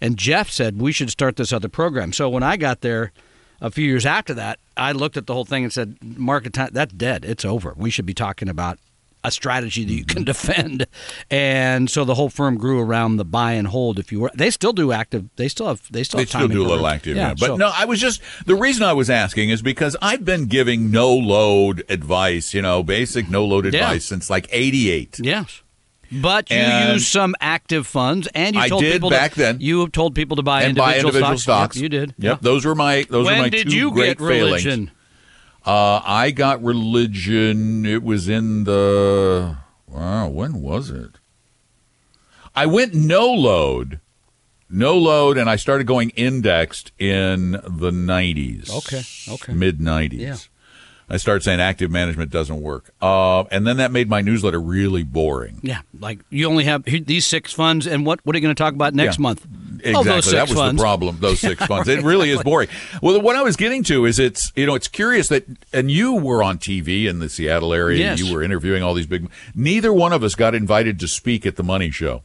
And 0.00 0.16
Jeff 0.16 0.50
said, 0.50 0.80
We 0.80 0.92
should 0.92 1.10
start 1.10 1.34
this 1.34 1.52
other 1.52 1.68
program. 1.68 2.12
So 2.12 2.28
when 2.28 2.44
I 2.44 2.56
got 2.56 2.80
there, 2.80 3.10
a 3.60 3.70
few 3.70 3.84
years 3.84 4.06
after 4.06 4.34
that, 4.34 4.58
I 4.76 4.92
looked 4.92 5.16
at 5.16 5.26
the 5.26 5.34
whole 5.34 5.44
thing 5.44 5.64
and 5.64 5.72
said, 5.72 5.96
"Market 6.02 6.52
time, 6.54 6.70
that's 6.72 6.92
dead. 6.92 7.24
It's 7.24 7.44
over. 7.44 7.74
We 7.76 7.90
should 7.90 8.06
be 8.06 8.14
talking 8.14 8.48
about 8.48 8.78
a 9.22 9.30
strategy 9.30 9.84
that 9.84 9.92
you 9.92 10.04
can 10.04 10.24
defend." 10.32 10.86
And 11.30 11.90
so 11.90 12.04
the 12.04 12.14
whole 12.14 12.30
firm 12.30 12.56
grew 12.56 12.80
around 12.80 13.16
the 13.16 13.24
buy 13.24 13.52
and 13.52 13.68
hold. 13.68 13.98
If 13.98 14.10
you 14.12 14.20
were, 14.20 14.30
they 14.34 14.50
still 14.50 14.72
do 14.72 14.92
active. 14.92 15.28
They 15.36 15.48
still 15.48 15.66
have. 15.66 15.82
They 15.92 16.02
still 16.04 16.18
They 16.18 16.22
have 16.22 16.28
still 16.30 16.48
do 16.48 16.62
a 16.64 16.68
little 16.68 16.86
active, 16.86 17.16
yeah. 17.16 17.34
But 17.38 17.46
so- 17.46 17.56
no, 17.56 17.70
I 17.74 17.84
was 17.84 18.00
just 18.00 18.22
the 18.46 18.54
reason 18.54 18.82
I 18.84 18.92
was 18.94 19.10
asking 19.10 19.50
is 19.50 19.60
because 19.62 19.96
I've 20.00 20.24
been 20.24 20.46
giving 20.46 20.90
no 20.90 21.12
load 21.14 21.84
advice, 21.90 22.54
you 22.54 22.62
know, 22.62 22.82
basic 22.82 23.28
no 23.28 23.44
load 23.44 23.64
Yeah. 23.66 23.80
advice 23.80 24.06
since 24.06 24.30
like 24.30 24.48
'88. 24.50 25.20
Yes. 25.22 25.62
But 26.12 26.50
you 26.50 26.56
And- 26.56 26.94
use 26.94 27.06
some 27.06 27.34
active 27.40 27.86
funds, 27.86 28.26
and 28.34 28.56
you 28.56 28.62
I 28.62 28.68
told 28.68 28.82
did 28.82 28.92
people 28.94 29.10
back 29.10 29.34
to, 29.34 29.38
then. 29.38 29.58
You 29.60 29.88
told 29.88 30.14
people 30.16 30.36
to 30.36 30.42
buy 30.42 30.62
and 30.62 30.76
buy 30.76 30.96
individual 30.96 31.10
individual 31.16 31.38
stocks. 31.38 31.42
stocks. 31.74 31.76
Yep, 31.76 31.82
you 31.82 31.88
did. 31.88 32.14
Yep, 32.18 32.36
Yeah. 32.36 32.38
those 32.40 32.64
were 32.64 32.74
my 32.74 33.06
those 33.08 33.26
when 33.26 33.36
were 33.36 33.42
my 33.44 33.48
did 33.48 33.70
two 33.70 33.76
you 33.76 33.90
great 33.92 34.18
get 34.18 34.20
religion? 34.20 34.70
failings. 34.86 34.90
Uh, 35.64 36.00
I 36.04 36.30
got 36.30 36.62
religion. 36.64 37.84
It 37.86 38.02
was 38.02 38.28
in 38.28 38.64
the 38.64 39.56
wow. 39.86 40.26
When 40.28 40.60
was 40.60 40.90
it? 40.90 41.18
I 42.56 42.66
went 42.66 42.94
no 42.94 43.30
load, 43.32 44.00
no 44.68 44.96
load, 44.98 45.38
and 45.38 45.48
I 45.48 45.54
started 45.56 45.86
going 45.86 46.10
indexed 46.10 46.90
in 46.98 47.52
the 47.68 47.92
nineties. 47.92 48.68
Okay, 48.68 49.02
okay. 49.28 49.52
mid 49.52 49.80
nineties. 49.80 50.20
Yeah. 50.20 50.36
I 51.12 51.16
started 51.16 51.42
saying 51.42 51.60
active 51.60 51.90
management 51.90 52.30
doesn't 52.30 52.62
work, 52.62 52.92
uh, 53.02 53.42
and 53.50 53.66
then 53.66 53.78
that 53.78 53.90
made 53.90 54.08
my 54.08 54.20
newsletter 54.20 54.60
really 54.60 55.02
boring. 55.02 55.58
Yeah, 55.62 55.80
like 55.98 56.20
you 56.30 56.46
only 56.46 56.64
have 56.64 56.84
these 56.84 57.26
six 57.26 57.52
funds, 57.52 57.86
and 57.86 58.06
what 58.06 58.20
what 58.24 58.36
are 58.36 58.38
you 58.38 58.42
going 58.42 58.54
to 58.54 58.62
talk 58.62 58.74
about 58.74 58.94
next 58.94 59.18
Yeah. 59.18 59.22
month? 59.22 59.46
Exactly. 59.82 59.94
Oh, 59.94 60.04
those 60.04 60.24
six 60.26 60.34
that 60.34 60.48
was 60.48 60.58
funds. 60.58 60.78
the 60.80 60.82
problem. 60.84 61.16
Those 61.20 61.40
six 61.40 61.64
funds. 61.66 61.88
It 61.88 62.02
really 62.04 62.30
is 62.30 62.42
boring. 62.42 62.68
Well, 63.02 63.20
what 63.20 63.34
I 63.34 63.42
was 63.42 63.56
getting 63.56 63.82
to 63.84 64.04
is 64.04 64.18
it's 64.18 64.52
you 64.54 64.66
know 64.66 64.74
it's 64.74 64.88
curious 64.88 65.28
that 65.28 65.44
and 65.72 65.90
you 65.90 66.14
were 66.14 66.42
on 66.42 66.58
TV 66.58 67.06
in 67.06 67.18
the 67.18 67.28
Seattle 67.28 67.74
area. 67.74 67.98
Yes. 67.98 68.20
You 68.20 68.32
were 68.32 68.42
interviewing 68.42 68.82
all 68.82 68.94
these 68.94 69.06
big. 69.06 69.28
Neither 69.54 69.92
one 69.92 70.12
of 70.12 70.22
us 70.22 70.34
got 70.34 70.54
invited 70.54 71.00
to 71.00 71.08
speak 71.08 71.44
at 71.44 71.56
the 71.56 71.62
Money 71.64 71.90
Show. 71.90 72.22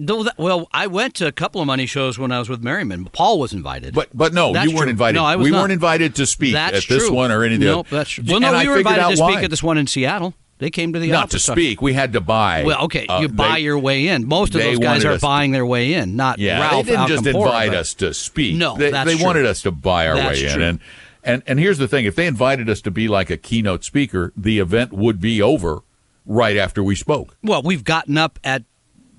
No, 0.00 0.22
that- 0.22 0.38
well, 0.38 0.68
I 0.72 0.86
went 0.86 1.14
to 1.16 1.26
a 1.26 1.32
couple 1.32 1.60
of 1.60 1.66
money 1.66 1.84
shows 1.86 2.18
when 2.18 2.30
I 2.32 2.38
was 2.38 2.48
with 2.48 2.62
Merriman. 2.62 3.06
Paul 3.12 3.40
was 3.40 3.52
invited. 3.52 3.94
But 3.94 4.08
but 4.16 4.32
no, 4.32 4.52
That's 4.52 4.70
you 4.70 4.74
weren't 4.76 4.84
true. 4.84 4.90
invited. 4.92 5.16
No, 5.18 5.24
I 5.24 5.36
was 5.36 5.44
we 5.44 5.50
not. 5.50 5.58
weren't 5.62 5.72
invited 5.72 6.14
to 6.16 6.26
speak 6.26 6.52
that's 6.52 6.84
at 6.84 6.88
this 6.88 7.10
one 7.10 7.32
or 7.32 7.42
any 7.42 7.54
of 7.54 7.60
the 7.60 7.66
Nope, 7.66 7.86
other. 7.88 7.96
that's 7.98 8.10
true. 8.10 8.24
Well, 8.26 8.40
no, 8.40 8.54
And 8.54 8.58
we 8.62 8.68
were 8.68 8.78
invited 8.78 9.02
to 9.10 9.16
speak 9.16 9.20
why. 9.36 9.42
at 9.42 9.50
this 9.50 9.62
one 9.62 9.76
in 9.76 9.86
Seattle. 9.86 10.34
They 10.58 10.70
came 10.70 10.92
to 10.92 10.98
the 10.98 11.08
Not 11.12 11.24
office. 11.26 11.44
to 11.46 11.52
speak. 11.52 11.80
We 11.82 11.92
had 11.92 12.12
to 12.14 12.20
buy. 12.20 12.64
Well, 12.64 12.82
okay, 12.86 13.06
Uh, 13.06 13.20
you 13.20 13.28
buy 13.28 13.54
they- 13.54 13.60
your 13.60 13.78
way 13.78 14.08
in. 14.08 14.26
Most 14.26 14.54
of 14.56 14.60
those 14.60 14.78
guys 14.80 15.04
are 15.04 15.12
us 15.12 15.20
to- 15.20 15.26
buying 15.26 15.52
their 15.52 15.64
way 15.66 15.94
in, 15.94 16.16
not 16.16 16.38
Yeah, 16.40 16.60
Ralph 16.60 16.86
they 16.86 16.92
didn't 16.92 17.08
just 17.08 17.26
invite 17.26 17.74
us 17.74 17.94
to 17.94 18.12
speak. 18.14 18.56
No, 18.56 18.76
they, 18.76 18.90
they 18.90 19.16
true. 19.16 19.24
wanted 19.24 19.46
us 19.46 19.62
to 19.62 19.70
buy 19.70 20.08
our 20.08 20.16
That's 20.16 20.40
way 20.42 20.48
in. 20.48 20.60
And, 20.62 20.80
and 21.24 21.42
and 21.46 21.58
here's 21.60 21.78
the 21.78 21.86
thing: 21.88 22.06
if 22.06 22.14
they 22.16 22.26
invited 22.26 22.68
us 22.70 22.80
to 22.82 22.90
be 22.90 23.06
like 23.08 23.30
a 23.30 23.36
keynote 23.36 23.84
speaker, 23.84 24.32
the 24.36 24.58
event 24.58 24.92
would 24.92 25.20
be 25.20 25.40
over 25.42 25.80
right 26.26 26.56
after 26.56 26.82
we 26.82 26.94
spoke. 26.96 27.36
Well, 27.42 27.62
we've 27.62 27.84
gotten 27.84 28.16
up 28.18 28.38
at 28.42 28.62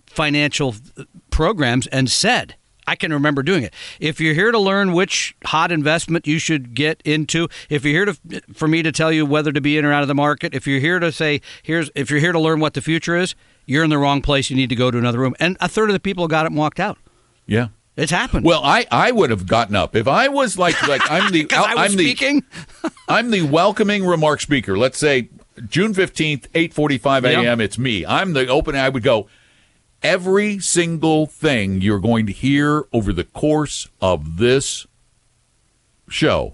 financial 0.09 0.75
programs 1.29 1.87
and 1.87 2.09
said, 2.09 2.55
I 2.89 2.95
can 2.95 3.13
remember 3.13 3.43
doing 3.43 3.63
it. 3.63 3.73
If 3.99 4.19
you're 4.19 4.33
here 4.33 4.51
to 4.51 4.57
learn 4.57 4.93
which 4.93 5.35
hot 5.45 5.71
investment 5.71 6.25
you 6.25 6.39
should 6.39 6.73
get 6.73 7.01
into, 7.05 7.47
if 7.69 7.85
you're 7.85 7.93
here 7.93 8.05
to 8.05 8.41
for 8.53 8.67
me 8.67 8.81
to 8.81 8.91
tell 8.91 9.11
you 9.11 9.27
whether 9.27 9.51
to 9.51 9.61
be 9.61 9.77
in 9.77 9.85
or 9.85 9.93
out 9.93 10.01
of 10.01 10.07
the 10.07 10.15
market, 10.15 10.55
if 10.55 10.65
you're 10.65 10.79
here 10.79 10.99
to 10.99 11.11
say 11.11 11.41
here's 11.61 11.91
if 11.93 12.09
you're 12.09 12.19
here 12.19 12.31
to 12.31 12.39
learn 12.39 12.59
what 12.59 12.73
the 12.73 12.81
future 12.81 13.15
is, 13.15 13.35
you're 13.67 13.83
in 13.83 13.91
the 13.91 13.99
wrong 13.99 14.23
place. 14.23 14.49
You 14.49 14.55
need 14.55 14.69
to 14.69 14.75
go 14.75 14.89
to 14.89 14.97
another 14.97 15.19
room. 15.19 15.35
And 15.39 15.55
a 15.59 15.67
third 15.67 15.89
of 15.89 15.93
the 15.93 15.99
people 15.99 16.27
got 16.27 16.47
up 16.47 16.49
and 16.49 16.57
walked 16.57 16.79
out. 16.79 16.97
Yeah. 17.45 17.67
It's 17.95 18.11
happened. 18.11 18.45
Well, 18.45 18.61
I, 18.63 18.87
I 18.89 19.11
would 19.11 19.29
have 19.29 19.45
gotten 19.45 19.75
up 19.75 19.95
if 19.95 20.07
I 20.07 20.29
was 20.29 20.57
like 20.57 20.81
like 20.87 21.01
I'm 21.11 21.31
the 21.31 21.47
I 21.51 21.85
am 21.85 21.95
the. 21.95 22.43
I'm 23.07 23.29
the 23.29 23.43
welcoming 23.43 24.05
remark 24.05 24.41
speaker. 24.41 24.77
Let's 24.77 24.97
say 24.97 25.29
June 25.67 25.93
fifteenth, 25.93 26.47
eight 26.55 26.73
forty 26.73 26.97
five 26.97 27.23
a.m. 27.25 27.61
It's 27.61 27.77
me. 27.77 28.05
I'm 28.05 28.33
the 28.33 28.47
opening. 28.47 28.81
I 28.81 28.89
would 28.89 29.03
go. 29.03 29.27
Every 30.01 30.59
single 30.59 31.25
thing 31.25 31.81
you're 31.81 31.99
going 31.99 32.25
to 32.27 32.31
hear 32.31 32.85
over 32.93 33.11
the 33.11 33.25
course 33.25 33.89
of 34.01 34.37
this 34.37 34.87
show, 36.07 36.53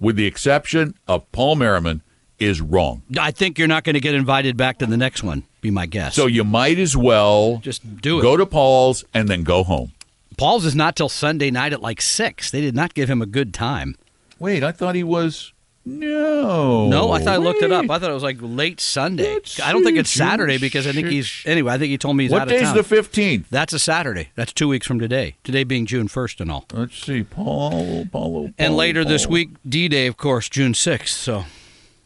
with 0.00 0.16
the 0.16 0.26
exception 0.26 0.94
of 1.06 1.30
Paul 1.32 1.56
Merriman, 1.56 2.02
is 2.38 2.60
wrong. 2.60 3.02
I 3.18 3.30
think 3.30 3.58
you're 3.58 3.68
not 3.68 3.84
going 3.84 3.94
to 3.94 4.00
get 4.00 4.14
invited 4.14 4.56
back 4.56 4.78
to 4.78 4.86
the 4.86 4.96
next 4.96 5.22
one. 5.22 5.42
Be 5.60 5.70
my 5.70 5.86
guess. 5.86 6.14
So 6.14 6.26
you 6.26 6.44
might 6.44 6.78
as 6.78 6.96
well 6.96 7.58
just 7.58 8.00
do 8.00 8.20
it. 8.20 8.22
go 8.22 8.36
to 8.36 8.46
Paul's 8.46 9.04
and 9.12 9.28
then 9.28 9.42
go 9.42 9.64
home. 9.64 9.92
Paul's 10.38 10.64
is 10.64 10.74
not 10.74 10.94
till 10.96 11.08
Sunday 11.08 11.50
night 11.50 11.72
at 11.72 11.82
like 11.82 12.00
six. 12.00 12.50
They 12.50 12.60
did 12.60 12.74
not 12.74 12.94
give 12.94 13.10
him 13.10 13.20
a 13.20 13.26
good 13.26 13.52
time. 13.52 13.96
Wait, 14.38 14.62
I 14.62 14.70
thought 14.72 14.94
he 14.94 15.02
was. 15.02 15.52
No. 15.88 16.88
No, 16.88 17.12
I 17.12 17.18
thought 17.20 17.34
I 17.34 17.36
looked 17.38 17.62
it 17.62 17.72
up. 17.72 17.88
I 17.90 17.98
thought 17.98 18.10
it 18.10 18.14
was 18.14 18.22
like 18.22 18.36
late 18.40 18.80
Sunday. 18.80 19.38
I 19.62 19.72
don't 19.72 19.82
think 19.82 19.96
it's 19.96 20.10
Saturday 20.10 20.58
because 20.58 20.86
I 20.86 20.92
think 20.92 21.08
he's 21.08 21.42
anyway. 21.46 21.72
I 21.72 21.78
think 21.78 21.90
he 21.90 21.98
told 21.98 22.16
me 22.16 22.24
he's 22.24 22.30
What 22.30 22.42
out 22.42 22.48
of 22.48 22.52
day's 22.52 22.62
town. 22.62 22.76
the 22.76 22.82
15th? 22.82 23.44
That's 23.50 23.72
a 23.72 23.78
Saturday. 23.78 24.30
That's 24.34 24.52
two 24.52 24.68
weeks 24.68 24.86
from 24.86 24.98
today. 25.00 25.36
Today 25.44 25.64
being 25.64 25.86
June 25.86 26.06
first 26.08 26.40
and 26.40 26.50
all. 26.50 26.66
Let's 26.72 26.96
see. 27.02 27.22
Paul, 27.22 28.06
Paulo, 28.12 28.52
and 28.58 28.70
Paul, 28.70 28.76
later 28.76 29.04
this 29.04 29.26
week, 29.26 29.50
D 29.66 29.88
Day, 29.88 30.06
of 30.06 30.16
course, 30.16 30.48
June 30.48 30.74
sixth. 30.74 31.16
So 31.16 31.44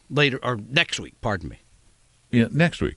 later 0.09 0.39
or 0.41 0.57
next 0.69 0.99
week, 0.99 1.19
pardon 1.21 1.49
me. 1.49 1.59
Yeah, 2.31 2.47
next 2.51 2.81
week. 2.81 2.95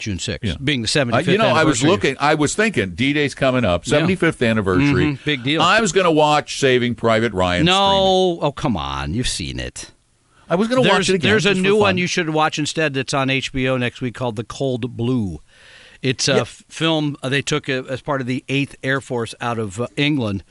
June 0.00 0.18
sixth, 0.18 0.46
Yeah. 0.46 0.54
being 0.62 0.82
the 0.82 0.86
Uh, 0.86 0.88
seventy 0.88 1.18
fifth. 1.18 1.28
you 1.32 1.38
know, 1.38 1.48
I 1.48 1.64
was 1.64 1.82
looking, 1.82 2.16
I 2.18 2.34
was 2.34 2.54
thinking 2.54 2.90
D 2.90 3.12
Day's 3.12 3.34
coming 3.34 3.64
up, 3.64 3.86
Yeah. 3.86 3.98
75th 4.00 4.42
anniversary. 4.42 5.04
Mhm, 5.04 5.24
big 5.24 5.42
deal. 5.44 5.62
I 5.62 5.80
was 5.80 5.92
going 5.92 6.04
to 6.06 6.10
watch 6.10 6.58
Saving 6.58 6.94
Private 6.94 7.32
Ryan. 7.32 7.66
streaming. 7.66 7.74
No, 7.80 8.38
oh 8.42 8.52
come 8.52 8.76
on, 8.76 9.14
you've 9.14 9.28
seen 9.28 9.58
it. 9.60 9.90
I 10.48 10.56
was 10.56 10.66
going 10.68 10.82
to 10.82 10.88
watch 10.88 11.08
it 11.08 11.14
again. 11.14 11.30
there's 11.30 11.46
a 11.46 11.54
new 11.54 11.76
one 11.76 11.96
you 11.96 12.08
should 12.08 12.30
watch 12.30 12.58
instead 12.58 12.92
that's 12.94 13.14
on 13.14 13.28
HBO 13.30 13.76
next 13.78 14.00
week 14.00 14.14
called 14.14 14.34
The 14.36 14.42
Cold 14.44 14.96
Blue. 14.96 15.40
It's 16.02 16.26
a 16.28 16.32
Yep. 16.32 16.40
f- 16.42 16.64
film 16.68 17.16
uh, 17.22 17.28
they 17.28 17.42
took 17.42 17.68
uh, 17.68 17.82
as 17.88 18.00
part 18.00 18.20
of 18.20 18.26
the 18.26 18.42
8th 18.48 18.74
Air 18.82 19.00
Force 19.00 19.34
out 19.40 19.58
of 19.58 19.80
uh, 19.80 19.86
England. 19.96 20.42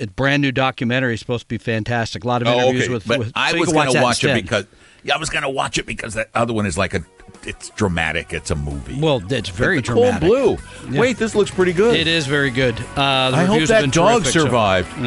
A 0.00 0.06
brand 0.06 0.40
new 0.42 0.52
documentary. 0.52 1.16
Supposed 1.18 1.42
to 1.42 1.48
be 1.48 1.58
fantastic. 1.58 2.24
A 2.24 2.26
lot 2.28 2.40
of 2.40 2.48
Oh, 2.48 2.52
interviews 2.60 2.84
okay. 2.84 2.92
with. 2.94 3.06
but 3.06 3.18
with 3.18 3.32
I 3.34 3.50
so 3.52 3.58
was 3.58 3.72
going 3.72 3.88
to 3.88 3.92
that 3.94 4.02
watch 4.02 4.24
it 4.24 4.34
because 4.42 4.64
yeah, 5.04 5.14
I 5.16 5.18
was 5.18 5.28
going 5.28 5.42
to 5.42 5.50
watch 5.50 5.76
it 5.76 5.84
because 5.86 6.14
that 6.14 6.30
other 6.34 6.52
one 6.54 6.64
is 6.64 6.78
like 6.78 6.94
a 6.94 7.04
it's 7.44 7.70
dramatic. 7.70 8.32
It's 8.32 8.50
a 8.50 8.54
movie. 8.54 9.00
Well, 9.00 9.22
it's 9.32 9.48
very 9.48 9.76
the 9.76 9.82
dramatic. 9.82 10.28
Cold 10.28 10.60
Blue. 10.88 10.98
Wait, 11.00 11.16
this 11.16 11.34
looks 11.34 11.50
pretty 11.50 11.72
good. 11.72 11.96
It 11.96 12.06
is 12.06 12.26
very 12.26 12.50
good. 12.50 12.78
Uh, 12.96 13.32
I 13.34 13.44
hope 13.44 13.66
that 13.68 13.80
been 13.82 13.90
dog 13.90 14.22
terrific, 14.22 14.32
so- 14.32 14.44
survived. 14.44 14.88
Uh, 14.98 15.02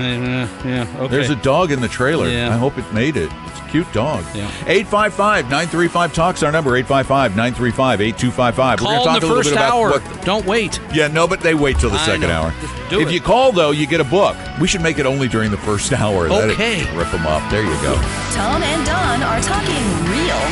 yeah. 0.67 0.95
Okay. 0.99 1.07
There's 1.07 1.29
a 1.29 1.35
dog 1.37 1.71
in 1.71 1.81
the 1.81 1.87
trailer. 1.87 2.27
Yeah. 2.27 2.53
I 2.53 2.57
hope 2.57 2.77
it 2.77 2.91
made 2.93 3.15
it. 3.17 3.29
It's 3.47 3.59
a 3.59 3.67
cute 3.69 3.91
dog. 3.93 4.23
Yeah. 4.35 4.47
855 4.67 5.45
935 5.45 6.13
Talks 6.13 6.43
our 6.43 6.51
number 6.51 6.75
855 6.75 7.35
935 7.35 8.01
8255. 8.01 8.79
We're 8.81 8.85
going 8.85 8.99
to 8.99 9.05
talk 9.05 9.19
the 9.21 9.25
a 9.25 9.27
little 9.27 9.37
first 9.37 9.49
bit 9.49 9.57
about 9.57 9.73
hour. 9.73 9.91
what. 9.91 10.25
Don't 10.25 10.45
wait. 10.45 10.79
Yeah, 10.93 11.07
no, 11.07 11.27
but 11.27 11.39
they 11.41 11.53
wait 11.55 11.79
till 11.79 11.89
the 11.89 11.97
I 11.97 12.05
second 12.05 12.21
know. 12.29 12.51
hour. 12.51 12.53
Do 12.89 12.99
if 12.99 13.07
it. 13.09 13.13
you 13.13 13.21
call, 13.21 13.51
though, 13.51 13.71
you 13.71 13.87
get 13.87 13.99
a 14.01 14.03
book. 14.05 14.35
We 14.59 14.67
should 14.67 14.81
make 14.81 14.99
it 14.99 15.05
only 15.05 15.27
during 15.27 15.51
the 15.51 15.57
first 15.57 15.91
hour. 15.93 16.27
Let 16.29 16.49
it 16.49 16.53
Okay. 16.53 16.79
rip 16.97 17.09
them 17.11 17.25
up. 17.25 17.49
There 17.49 17.63
you 17.63 17.73
go. 17.81 17.95
Tom 18.35 18.61
and 18.61 18.85
Don 18.85 19.23
are 19.23 19.41
talking 19.41 19.75
real 20.03 20.04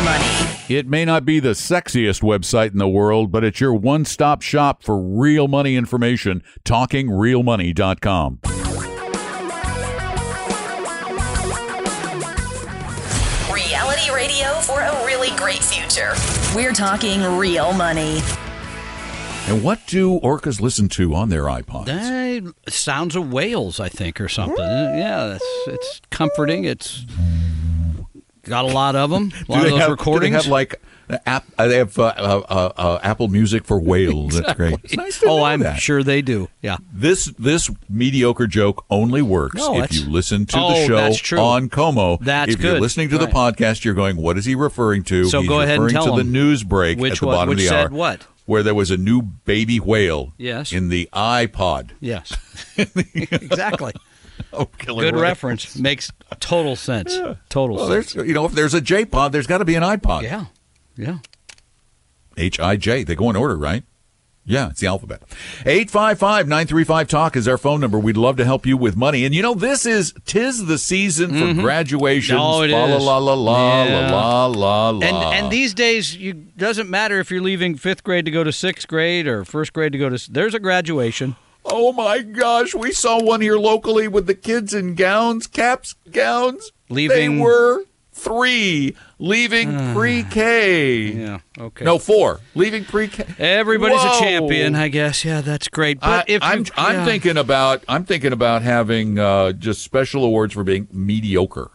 money. 0.04 0.26
It 0.70 0.88
may 0.88 1.06
not 1.06 1.26
be 1.26 1.40
the 1.40 1.50
sexiest 1.50 2.22
website 2.22 2.72
in 2.72 2.78
the 2.78 2.88
world, 2.88 3.32
but 3.32 3.44
it's 3.44 3.60
your 3.60 3.74
one 3.74 4.06
stop 4.06 4.42
shop 4.42 4.84
for 4.84 4.98
real 5.00 5.48
money 5.48 5.76
information. 5.76 6.44
TalkingRealMoney.com. 6.64 8.40
Reality 13.54 14.12
radio 14.12 14.54
for 14.62 14.80
a 14.80 15.06
really 15.06 15.36
great 15.38 15.60
future. 15.64 16.14
We're 16.56 16.74
talking 16.74 17.22
real 17.38 17.74
money. 17.74 18.22
And 19.46 19.62
what 19.62 19.86
do 19.88 20.22
orcas 20.22 20.62
listen 20.62 20.88
to 20.90 21.14
on 21.14 21.28
their 21.28 21.44
iPods? 21.44 21.90
Uh, 21.90 22.52
sounds 22.70 23.18
of 23.18 23.34
whales, 23.34 23.80
I 23.82 23.90
think, 23.90 24.22
or 24.22 24.30
something. 24.30 24.58
Yeah, 24.58 25.36
it's, 25.36 25.68
it's 25.68 26.02
comforting. 26.10 26.64
It's 26.64 27.06
got 28.46 28.66
a 28.66 28.68
lot 28.70 28.96
of 28.96 29.10
them. 29.10 29.32
A 29.48 29.52
lot 29.52 29.58
do 29.60 29.60
of 29.60 29.64
they 29.64 29.70
those 29.72 29.80
have, 29.80 29.90
recordings. 29.92 30.36
Have 30.36 30.48
like 30.48 30.82
app, 31.26 31.46
uh, 31.58 31.68
they 31.68 31.78
have 31.78 31.98
uh, 32.00 32.04
uh, 32.18 32.42
uh, 32.50 32.72
uh, 32.82 33.00
Apple 33.04 33.28
Music 33.28 33.66
for 33.66 33.80
whales. 33.80 34.40
That's 34.40 34.54
great. 34.54 34.96
Nice 34.98 35.22
oh, 35.26 35.44
I'm 35.44 35.60
that. 35.62 35.80
sure 35.80 36.02
they 36.04 36.22
do. 36.22 36.50
Yeah. 36.62 36.78
This 36.92 37.26
this 37.38 37.70
mediocre 37.90 38.48
joke 38.48 38.86
only 38.90 39.22
works 39.22 39.56
No, 39.56 39.82
if 39.82 39.94
you 39.94 40.10
listen 40.10 40.46
to 40.48 40.58
Oh, 40.58 40.88
the 40.88 41.14
show 41.14 41.44
on 41.44 41.70
KOMO. 41.70 42.20
That's 42.22 42.54
if 42.54 42.62
you're 42.62 42.80
listening 42.80 43.10
to 43.10 43.18
the 43.18 43.28
podcast, 43.28 43.84
you're 43.84 43.94
going, 43.94 44.18
"What 44.18 44.38
is 44.38 44.46
he 44.46 44.56
referring 44.56 45.04
to?" 45.06 45.26
So 45.26 45.42
He's 45.42 45.50
go 45.50 45.62
ahead 45.62 45.76
and 45.76 45.84
referring 45.86 45.94
tell 46.06 46.16
to 46.16 46.22
him. 46.22 46.28
the 46.28 46.32
news 46.32 46.64
break 46.64 47.00
Which 47.00 47.14
at 47.14 47.20
the 47.20 47.28
one- 47.28 47.36
bottom 47.36 47.52
of 47.52 47.58
the 47.58 47.68
said 47.68 47.86
hour. 47.88 47.90
what? 47.90 48.28
Where 48.46 48.62
there 48.62 48.76
was 48.76 48.92
a 48.92 48.98
new 48.98 49.22
baby 49.22 49.80
whale. 49.80 50.34
Yes. 50.38 50.74
In 50.74 50.90
the 50.90 51.08
iPod. 51.14 51.92
Yes. 52.02 52.36
exactly. 52.78 53.94
Oh, 54.56 54.70
Good 54.78 55.16
reference. 55.16 55.76
Makes 55.76 56.12
total 56.40 56.76
sense. 56.76 57.18
Total 57.50 57.76
Well, 57.76 57.88
sense. 57.88 58.14
there's 58.14 58.28
you 58.28 58.34
know 58.36 58.46
if 58.46 58.52
there's 58.52 58.76
a 58.76 58.82
J 58.82 59.04
pod, 59.06 59.32
there's 59.32 59.48
got 59.48 59.60
to 59.60 59.66
be 59.66 59.74
an 59.76 59.82
iPod. 59.84 60.22
Yeah. 60.24 60.46
Yeah. 60.96 61.18
H 62.38 62.60
I 62.60 62.76
J. 62.76 63.04
They 63.04 63.16
go 63.16 63.30
in 63.32 63.36
order, 63.36 63.58
right? 63.58 63.84
Yeah, 64.46 64.70
it's 64.70 64.82
the 64.82 64.88
alphabet. 64.88 65.22
855 65.66 66.48
935 66.48 67.08
Talk 67.08 67.36
is 67.38 67.48
our 67.48 67.58
phone 67.58 67.80
number. 67.80 67.98
We'd 67.98 68.18
love 68.18 68.36
to 68.38 68.46
help 68.46 68.66
you 68.66 68.76
with 68.76 68.98
money. 68.98 69.24
And 69.24 69.34
you 69.34 69.42
know, 69.42 69.54
this 69.54 69.86
is, 69.86 70.14
tis 70.26 70.66
the 70.66 70.78
season 70.78 71.30
for 71.30 71.36
mm-hmm. 71.46 71.62
graduations. 71.62 72.40
Oh, 72.42 72.62
it 72.62 72.70
la 72.70 72.86
is. 72.88 73.04
la 73.04 73.18
la 73.20 73.34
la 73.36 73.84
Yeah. 73.86 74.12
la 74.12 74.46
la 74.48 74.90
la. 74.90 75.06
And 75.08 75.16
and 75.16 75.52
these 75.52 75.74
days, 75.74 76.18
you 76.18 76.34
doesn't 76.34 76.90
matter 76.90 77.20
if 77.22 77.32
you're 77.32 77.42
leaving 77.42 77.76
fifth 77.78 78.04
grade 78.04 78.26
to 78.26 78.32
go 78.32 78.44
to 78.44 78.52
sixth 78.52 78.88
grade 78.88 79.28
or 79.28 79.46
first 79.46 79.72
grade 79.72 79.94
to 79.94 79.98
go 79.98 80.10
to. 80.10 80.32
There's 80.32 80.54
a 80.54 80.60
graduation. 80.60 81.38
Oh 81.74 81.92
my 81.92 82.20
gosh, 82.22 82.76
we 82.76 82.92
saw 82.92 83.22
one 83.22 83.42
here 83.42 83.58
locally 83.58 84.08
with 84.08 84.28
the 84.28 84.36
kids 84.36 84.74
in 84.74 84.94
gowns, 84.94 85.48
caps, 85.48 85.96
gowns. 86.12 86.72
Leaving- 86.90 87.38
They 87.38 87.42
were 87.42 87.84
three, 88.12 88.96
leaving 89.18 89.94
pre 89.94 90.24
K. 90.24 91.02
Yeah. 91.14 91.40
Okay. 91.60 91.84
No, 91.84 91.98
four, 91.98 92.40
leaving 92.54 92.86
pre 92.86 93.08
K. 93.08 93.26
Everybody's 93.40 94.02
Whoa. 94.02 94.18
a 94.18 94.20
champion, 94.20 94.76
I 94.76 94.88
guess. 94.90 95.26
Yeah, 95.26 95.42
that's 95.42 95.68
great. 95.68 96.00
But 96.00 96.08
I, 96.10 96.24
if 96.28 96.44
I'm, 96.44 96.66
I'm 96.78 96.96
yeah. 96.98 97.06
thinking 97.06 97.38
about 97.38 97.84
I'm 97.88 98.06
thinking 98.06 98.32
about 98.34 98.62
having 98.62 99.18
uh, 99.18 99.54
just 99.54 99.82
special 99.82 100.24
awards 100.24 100.54
for 100.54 100.64
being 100.64 100.88
mediocre. 100.92 101.72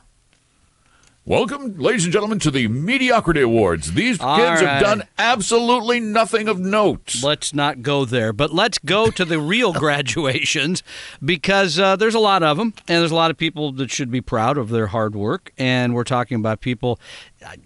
Welcome, 1.28 1.76
ladies 1.76 2.04
and 2.04 2.12
gentlemen, 2.14 2.38
to 2.38 2.50
the 2.50 2.68
Mediocrity 2.68 3.42
Awards. 3.42 3.92
These 3.92 4.18
All 4.18 4.38
kids 4.38 4.62
have 4.62 4.80
done 4.80 5.02
absolutely 5.18 6.00
nothing 6.00 6.48
of 6.48 6.58
note. 6.58 7.16
Let's 7.22 7.52
not 7.52 7.82
go 7.82 8.06
there, 8.06 8.32
but 8.32 8.50
let's 8.50 8.78
go 8.78 9.10
to 9.10 9.26
the 9.26 9.38
real 9.38 9.72
graduations 9.74 10.82
because 11.22 11.78
uh, 11.78 11.96
there's 11.96 12.14
a 12.14 12.18
lot 12.18 12.42
of 12.42 12.56
them, 12.56 12.72
and 12.88 13.02
there's 13.02 13.10
a 13.10 13.14
lot 13.14 13.30
of 13.30 13.36
people 13.36 13.72
that 13.72 13.90
should 13.90 14.10
be 14.10 14.22
proud 14.22 14.56
of 14.56 14.70
their 14.70 14.86
hard 14.86 15.14
work. 15.14 15.52
And 15.58 15.92
we're 15.94 16.02
talking 16.02 16.36
about 16.36 16.62
people. 16.62 16.98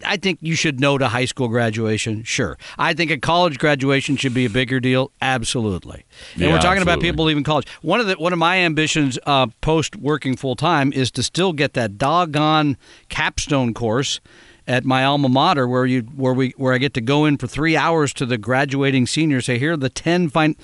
I- 0.05 0.17
think 0.17 0.39
you 0.43 0.55
should 0.55 0.79
know 0.81 0.99
to 0.99 1.09
high 1.09 1.25
school 1.25 1.49
graduation, 1.49 2.23
sure. 2.25 2.59
I 2.79 2.95
think 2.95 3.11
a 3.11 3.17
college 3.19 3.59
graduation 3.59 4.17
should 4.17 4.35
be 4.35 4.45
a 4.45 4.51
bigger 4.51 4.79
deal, 4.81 5.11
absolutely. 5.21 6.05
And 6.35 6.43
Yeah, 6.43 6.53
we're 6.53 6.61
talking 6.61 6.83
about 6.83 7.01
people 7.01 7.25
leaving 7.25 7.45
college. 7.45 7.67
One 7.81 7.99
of 8.01 8.07
the 8.07 8.15
one 8.15 8.33
of 8.33 8.39
my 8.39 8.57
ambitions 8.59 9.19
uh, 9.27 9.47
post 9.61 9.97
working 9.97 10.37
full 10.37 10.57
time 10.57 10.93
is 10.93 11.11
to 11.13 11.23
still 11.23 11.53
get 11.53 11.73
that 11.75 11.99
doggone 11.99 12.77
capstone 13.09 13.75
course 13.75 14.21
at 14.67 14.85
my 14.85 15.05
alma 15.05 15.29
mater 15.29 15.67
where 15.67 15.87
you 15.87 16.03
where 16.03 16.33
we 16.35 16.51
where 16.57 16.73
I 16.73 16.79
get 16.79 16.95
to 16.95 17.01
go 17.01 17.25
in 17.25 17.37
for 17.39 17.47
three 17.47 17.77
hours 17.77 18.13
to 18.15 18.27
the 18.27 18.39
graduating 18.39 19.07
seniors. 19.07 19.47
Say 19.47 19.59
here 19.59 19.73
are 19.73 19.77
the 19.77 19.89
ten 19.91 20.29
fine. 20.29 20.55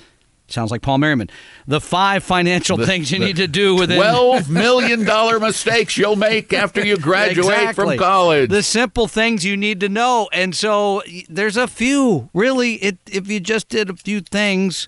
Sounds 0.51 0.71
like 0.71 0.81
Paul 0.81 0.97
Merriman. 0.97 1.29
The 1.67 1.79
five 1.81 2.23
financial 2.23 2.77
things 2.77 3.11
you 3.11 3.19
the 3.19 3.25
need 3.25 3.35
to 3.37 3.47
do 3.47 3.75
within 3.75 3.97
Twelve 3.97 4.49
million 4.49 5.03
dollar 5.05 5.39
mistakes 5.39 5.97
you'll 5.97 6.15
make 6.15 6.51
after 6.53 6.85
you 6.85 6.97
graduate 6.97 7.37
Exactly. 7.45 7.97
from 7.97 7.97
college. 7.97 8.49
The 8.49 8.63
simple 8.63 9.07
things 9.07 9.45
you 9.45 9.55
need 9.55 9.79
to 9.81 9.89
know, 9.89 10.29
and 10.33 10.55
so 10.55 11.01
there's 11.29 11.57
a 11.57 11.67
few. 11.67 12.29
Really, 12.33 12.73
it, 12.75 12.97
if 13.11 13.27
you 13.29 13.39
just 13.39 13.69
did 13.69 13.89
a 13.89 13.95
few 13.95 14.21
things, 14.21 14.87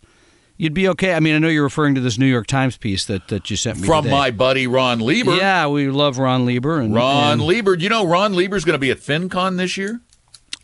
you'd 0.57 0.73
be 0.73 0.87
okay. 0.89 1.13
I 1.13 1.19
mean, 1.19 1.35
I 1.35 1.39
know 1.39 1.47
you're 1.47 1.63
referring 1.63 1.95
to 1.95 2.01
this 2.01 2.17
New 2.17 2.25
York 2.27 2.47
Times 2.47 2.77
piece 2.77 3.05
that, 3.05 3.27
that 3.29 3.49
you 3.49 3.55
sent 3.57 3.79
me 3.79 3.87
from 3.87 4.03
today. 4.05 4.15
my 4.15 4.31
buddy 4.31 4.67
Ron 4.67 4.99
Lieber. 4.99 5.35
Yeah, 5.35 5.67
we 5.67 5.89
love 5.89 6.17
Ron 6.17 6.45
Lieber 6.45 6.79
and 6.79 6.93
Ron 6.93 7.33
and- 7.33 7.41
Lieber. 7.43 7.75
You 7.75 7.89
know 7.89 8.05
Ron 8.05 8.33
Lieber's 8.33 8.65
going 8.65 8.75
to 8.75 8.79
be 8.79 8.91
at 8.91 8.97
FinCon 8.99 9.57
this 9.57 9.77
year, 9.77 10.01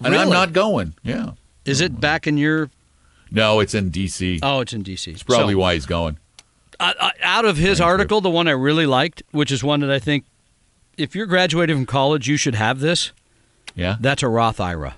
and 0.03 0.15
I'm 0.15 0.29
not 0.29 0.53
going. 0.53 0.95
Yeah. 1.03 1.31
Is 1.65 1.81
it 1.81 1.99
back 1.99 2.27
in 2.27 2.37
your? 2.37 2.69
No, 3.31 3.59
it's 3.59 3.73
in 3.73 3.89
D.C. 3.89 4.39
Oh, 4.43 4.61
it's 4.61 4.73
in 4.73 4.83
D.C. 4.83 5.11
It's 5.11 5.23
probably 5.23 5.53
So, 5.53 5.59
why 5.59 5.73
he's 5.73 5.85
going. 5.85 6.17
out 6.79 7.45
of 7.45 7.57
his 7.57 7.81
article, 7.81 8.21
the 8.21 8.29
one 8.29 8.47
I 8.47 8.51
really 8.51 8.85
liked, 8.85 9.23
which 9.31 9.51
is 9.51 9.63
one 9.63 9.79
that 9.81 9.91
I 9.91 9.99
think, 9.99 10.25
if 10.97 11.15
you're 11.15 11.25
graduating 11.25 11.75
from 11.75 11.85
college, 11.85 12.27
you 12.27 12.37
should 12.37 12.55
have 12.55 12.79
this. 12.79 13.11
Yeah. 13.75 13.97
That's 13.99 14.23
a 14.23 14.27
Roth 14.27 14.59
IRA. 14.59 14.95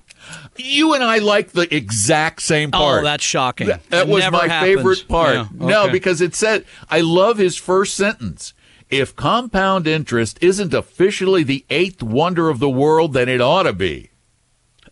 You 0.57 0.93
and 0.93 1.03
I 1.03 1.19
like 1.19 1.51
the 1.51 1.73
exact 1.73 2.41
same 2.41 2.69
oh, 2.73 2.77
part. 2.77 3.01
Oh, 3.01 3.03
that's 3.05 3.23
shocking. 3.23 3.67
That, 3.67 3.89
that 3.89 4.07
It 4.07 4.11
was 4.11 4.29
my 4.31 4.47
happens. 4.47 4.75
favorite 4.75 5.05
part. 5.07 5.35
Yeah, 5.35 5.47
No, 5.53 5.89
because 5.89 6.21
it 6.21 6.35
said, 6.35 6.65
I 6.89 7.01
love 7.01 7.37
his 7.37 7.55
first 7.55 7.95
sentence. 7.95 8.53
If 8.89 9.15
compound 9.15 9.87
interest 9.87 10.37
isn't 10.41 10.73
officially 10.73 11.43
the 11.43 11.63
eighth 11.69 12.01
wonder 12.01 12.49
of 12.49 12.59
the 12.59 12.69
world, 12.69 13.13
then 13.13 13.29
it 13.29 13.39
ought 13.39 13.63
to 13.63 13.73
be. 13.73 14.08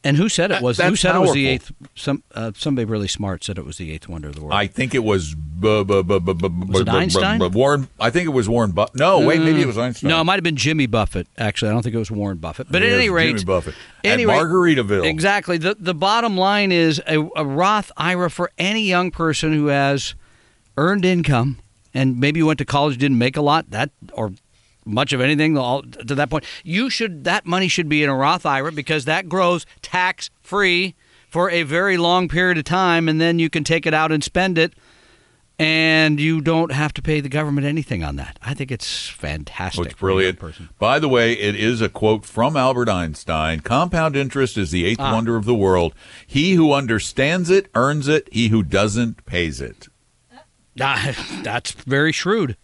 And 0.07 0.15
who 0.15 0.29
said 0.29 0.51
it 0.51 0.61
was? 0.61 0.77
Who 0.77 0.83
That's 0.83 1.01
said 1.01 1.15
it 1.17 1.19
was 1.19 1.33
the 1.33 1.47
eighth? 1.47 1.69
Some 1.93 2.23
uh, 2.33 2.53
somebody 2.55 2.85
really 2.85 3.09
smart 3.09 3.43
said 3.43 3.57
it 3.57 3.65
was 3.65 3.77
the 3.77 3.91
eighth 3.91 4.07
wonder 4.07 4.29
of 4.29 4.35
the 4.35 4.41
world. 4.41 4.53
I 4.53 4.67
think 4.67 4.95
it 4.95 5.03
was. 5.03 5.35
It 5.61 6.89
Einstein? 6.89 7.51
Warren. 7.51 7.89
I 7.99 8.09
think 8.09 8.25
it 8.25 8.31
was 8.31 8.47
Warren 8.47 8.71
Buffett. 8.71 8.95
No, 8.95 9.25
wait, 9.25 9.41
maybe 9.41 9.61
it 9.61 9.67
was 9.67 9.77
Einstein. 9.77 10.07
no, 10.07 10.21
it 10.21 10.23
might 10.23 10.35
have 10.35 10.45
been 10.45 10.55
Jimmy 10.55 10.85
Buffett. 10.85 11.27
Actually, 11.37 11.71
I 11.71 11.73
don't 11.73 11.83
think 11.83 11.93
it 11.93 11.99
was 11.99 12.09
Warren 12.09 12.37
Buffett. 12.37 12.71
But 12.71 12.83
It 12.83 12.93
at 12.93 12.99
any 12.99 13.09
rate, 13.09 13.33
Jimmy 13.33 13.43
Buffett 13.43 13.75
at 14.05 14.11
any 14.11 14.25
rate- 14.25 14.39
Margaritaville. 14.39 15.05
Exactly. 15.05 15.57
The 15.57 15.75
the 15.77 15.93
bottom 15.93 16.37
line 16.37 16.71
is 16.71 17.01
a, 17.05 17.19
a 17.35 17.43
Roth 17.43 17.91
IRA 17.97 18.29
for 18.29 18.49
any 18.57 18.83
young 18.83 19.11
person 19.11 19.51
who 19.51 19.67
has 19.67 20.15
earned 20.77 21.03
income 21.03 21.57
and 21.93 22.17
maybe 22.17 22.41
went 22.41 22.59
to 22.59 22.65
college 22.65 22.97
didn't 22.97 23.17
make 23.17 23.35
a 23.35 23.41
lot 23.41 23.71
that 23.71 23.89
or 24.13 24.31
much 24.87 25.13
of 25.13 25.21
anything 25.21 25.57
all, 25.57 25.83
to 25.83 26.15
that 26.15 26.29
point. 26.29 26.45
You 26.63 26.89
should 26.89 27.23
that 27.25 27.45
money 27.45 27.67
should 27.67 27.89
be 27.89 28.03
in 28.03 28.09
a 28.09 28.15
Roth 28.15 28.45
IRA 28.45 28.71
because 28.71 29.05
that 29.05 29.27
grows 29.29 29.65
tax 29.81 30.29
free 30.41 30.95
for 31.29 31.49
a 31.51 31.63
very 31.63 31.97
long 31.97 32.27
period 32.29 32.57
of 32.57 32.63
time, 32.63 33.07
and 33.09 33.19
then 33.21 33.37
you 33.37 33.49
can 33.49 33.63
take 33.63 33.85
it 33.85 33.93
out 33.93 34.11
and 34.11 34.23
spend 34.23 34.57
it. 34.57 34.73
And 35.59 36.19
you 36.19 36.39
don't 36.39 36.71
have 36.71 36.93
to 36.93 37.01
pay 37.01 37.19
the 37.19 37.29
government 37.29 37.65
anything 37.65 38.03
on 38.03 38.15
that. 38.17 38.37
I 38.43 38.53
think 38.53 38.71
it's 38.71 39.09
fantastic. 39.09 39.87
It's 39.87 39.95
for 39.95 40.09
a 40.09 40.11
young 40.11 40.17
brilliant. 40.17 40.39
Person. 40.39 40.69
By 40.77 40.99
the 40.99 41.09
way, 41.09 41.33
it 41.33 41.55
is 41.55 41.81
a 41.81 41.89
quote 41.89 42.25
from 42.25 42.55
Albert 42.55 42.87
Einstein 42.89 43.61
Compound 43.61 44.15
interest 44.15 44.55
is 44.55 44.69
the 44.69 44.85
Ah. 44.85 44.87
eighth 44.89 44.99
wonder 44.99 45.35
of 45.35 45.45
the 45.45 45.55
world. 45.55 45.95
He 46.27 46.53
who 46.53 46.73
understands 46.73 47.49
it 47.49 47.71
earns 47.73 48.07
it, 48.07 48.29
he 48.31 48.49
who 48.49 48.61
doesn't 48.61 49.25
pays 49.25 49.59
it. 49.59 49.87
Ah, 50.79 51.15
That's 51.41 51.71
very 51.71 52.11
shrewd. 52.11 52.55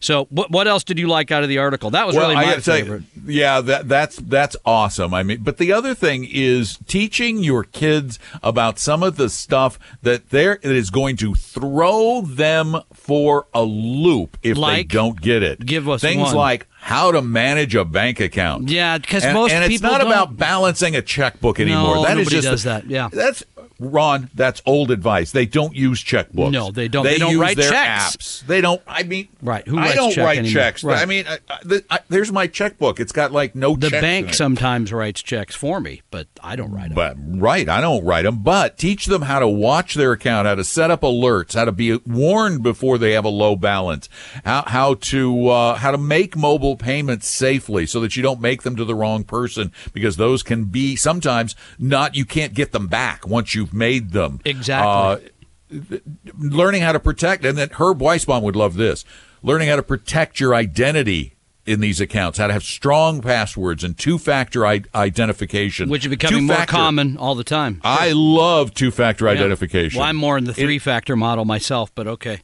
So, 0.00 0.24
what 0.30 0.50
what 0.50 0.66
else 0.66 0.82
did 0.82 0.98
you 0.98 1.08
like 1.08 1.30
out 1.30 1.42
of 1.42 1.48
the 1.50 1.58
article? 1.58 1.90
That 1.90 2.06
was 2.06 2.16
really 2.16 2.34
I 2.34 2.36
my 2.36 2.44
gotta 2.44 2.62
tell 2.62 2.78
you, 2.78 2.84
favorite. 2.84 3.02
yeah, 3.26 3.60
that 3.60 3.86
that's 3.86 4.16
that's 4.16 4.56
awesome. 4.64 5.12
I 5.12 5.22
mean, 5.22 5.42
but 5.42 5.58
the 5.58 5.72
other 5.72 5.94
thing 5.94 6.26
is 6.30 6.78
teaching 6.86 7.44
your 7.44 7.64
kids 7.64 8.18
about 8.42 8.78
some 8.78 9.02
of 9.02 9.16
the 9.16 9.28
stuff 9.28 9.78
that 10.02 10.30
there 10.30 10.58
that 10.62 10.72
is 10.72 10.88
going 10.88 11.16
to 11.18 11.34
throw 11.34 12.22
them 12.22 12.76
for 12.94 13.46
a 13.52 13.62
loop 13.62 14.38
if 14.42 14.56
they 14.56 14.84
don't 14.84 15.20
get 15.20 15.42
it. 15.42 15.66
Give 15.66 15.86
us 15.86 16.00
things 16.00 16.22
one. 16.22 16.34
like 16.34 16.66
how 16.80 17.12
to 17.12 17.20
manage 17.20 17.74
a 17.74 17.84
bank 17.84 18.20
account. 18.20 18.70
Yeah, 18.70 18.96
because 18.96 19.22
most 19.26 19.52
and 19.52 19.64
it's 19.64 19.74
people 19.74 19.90
not 19.90 20.00
about 20.00 20.38
balancing 20.38 20.96
a 20.96 21.02
checkbook 21.02 21.60
anymore. 21.60 21.96
No, 21.96 22.02
that 22.04 22.18
is 22.18 22.28
just 22.28 22.48
does 22.48 22.62
that, 22.64 22.86
yeah. 22.86 23.10
that's 23.12 23.44
Ron. 23.80 24.30
That's 24.34 24.62
old 24.66 24.90
advice. 24.90 25.32
They 25.32 25.46
don't 25.46 25.74
use 25.74 26.04
checkbooks. 26.04 26.52
No, 26.52 26.70
they 26.70 26.86
don't. 26.86 27.04
They 27.04 27.18
don't 27.18 27.32
use 27.32 27.40
write 27.40 27.56
checks. 27.56 28.16
apps. 28.16 28.46
They 28.46 28.60
don't. 28.60 28.80
I 28.86 29.02
mean, 29.02 29.28
Right. 29.42 29.66
Who 29.66 29.78
I 29.78 29.94
don't 29.94 30.12
check 30.12 30.24
write 30.24 30.38
anymore? 30.38 30.52
checks. 30.52 30.84
Right. 30.84 30.98
I 30.98 31.06
mean, 31.06 31.24
I, 31.26 31.38
I, 31.48 31.82
I, 31.90 31.98
there's 32.08 32.30
my 32.30 32.46
checkbook. 32.46 33.00
It's 33.00 33.12
got 33.12 33.32
like 33.32 33.54
no 33.54 33.74
The 33.74 33.90
bank 33.90 34.34
sometimes 34.34 34.92
writes 34.92 35.22
checks 35.22 35.54
for 35.54 35.80
me, 35.80 36.02
but 36.10 36.26
I 36.42 36.56
don't 36.56 36.70
write 36.72 36.94
them. 36.94 36.94
But 36.94 37.16
right, 37.40 37.68
I 37.68 37.80
don't 37.80 38.04
write 38.04 38.24
them. 38.24 38.42
But 38.42 38.76
teach 38.76 39.06
them 39.06 39.22
how 39.22 39.38
to 39.38 39.48
watch 39.48 39.94
their 39.94 40.12
account, 40.12 40.46
how 40.46 40.54
to 40.56 40.64
set 40.64 40.90
up 40.90 41.00
alerts, 41.00 41.54
how 41.54 41.64
to 41.64 41.72
be 41.72 41.96
warned 42.06 42.62
before 42.62 42.98
they 42.98 43.12
have 43.12 43.24
a 43.24 43.30
low 43.30 43.56
balance, 43.56 44.08
how, 44.44 44.64
how 44.66 44.94
to 44.94 45.48
uh, 45.48 45.74
how 45.76 45.90
to 45.90 45.98
make 45.98 46.36
mobile 46.36 46.76
payments 46.76 47.26
safely, 47.26 47.86
so 47.86 48.00
that 48.00 48.16
you 48.16 48.22
don't 48.22 48.40
make 48.40 48.62
them 48.62 48.76
to 48.76 48.84
the 48.84 48.94
wrong 48.94 49.24
person, 49.24 49.72
because 49.92 50.16
those 50.16 50.42
can 50.42 50.64
be 50.66 50.96
sometimes 50.96 51.56
not. 51.78 52.14
You 52.14 52.24
can't 52.24 52.52
get 52.52 52.72
them 52.72 52.88
back 52.88 53.26
once 53.26 53.54
you've 53.70 53.78
made 53.78 54.10
them. 54.10 54.40
Exactly. 54.44 55.30
Uh, 55.72 55.98
learning 56.38 56.82
how 56.82 56.92
to 56.92 57.00
protect, 57.00 57.44
and 57.44 57.56
then 57.56 57.70
Herb 57.70 58.00
Weisbaum 58.00 58.42
would 58.42 58.56
love 58.56 58.74
this. 58.74 59.04
Learning 59.42 59.68
how 59.68 59.76
to 59.76 59.82
protect 59.82 60.40
your 60.40 60.54
identity 60.54 61.36
in 61.66 61.80
these 61.80 62.00
accounts, 62.00 62.38
how 62.38 62.48
to 62.48 62.52
have 62.52 62.64
strong 62.64 63.22
passwords 63.22 63.84
and 63.84 63.96
two-factor 63.96 64.66
I- 64.66 64.82
identification, 64.94 65.88
Which 65.88 66.04
is 66.04 66.10
becoming 66.10 66.44
more 66.46 66.56
Two-factor. 66.56 66.72
common 66.72 67.16
all 67.16 67.34
the 67.34 67.44
time. 67.44 67.80
I 67.84 68.12
love 68.12 68.74
two-factor 68.74 69.26
Yeah. 69.26 69.32
identification. 69.32 69.98
Well, 70.00 70.08
I'm 70.08 70.16
more 70.16 70.36
in 70.36 70.44
the 70.44 70.54
three 70.54 70.78
factor 70.78 71.14
model 71.16 71.44
myself, 71.44 71.92
but 71.94 72.06
okay. 72.06 72.40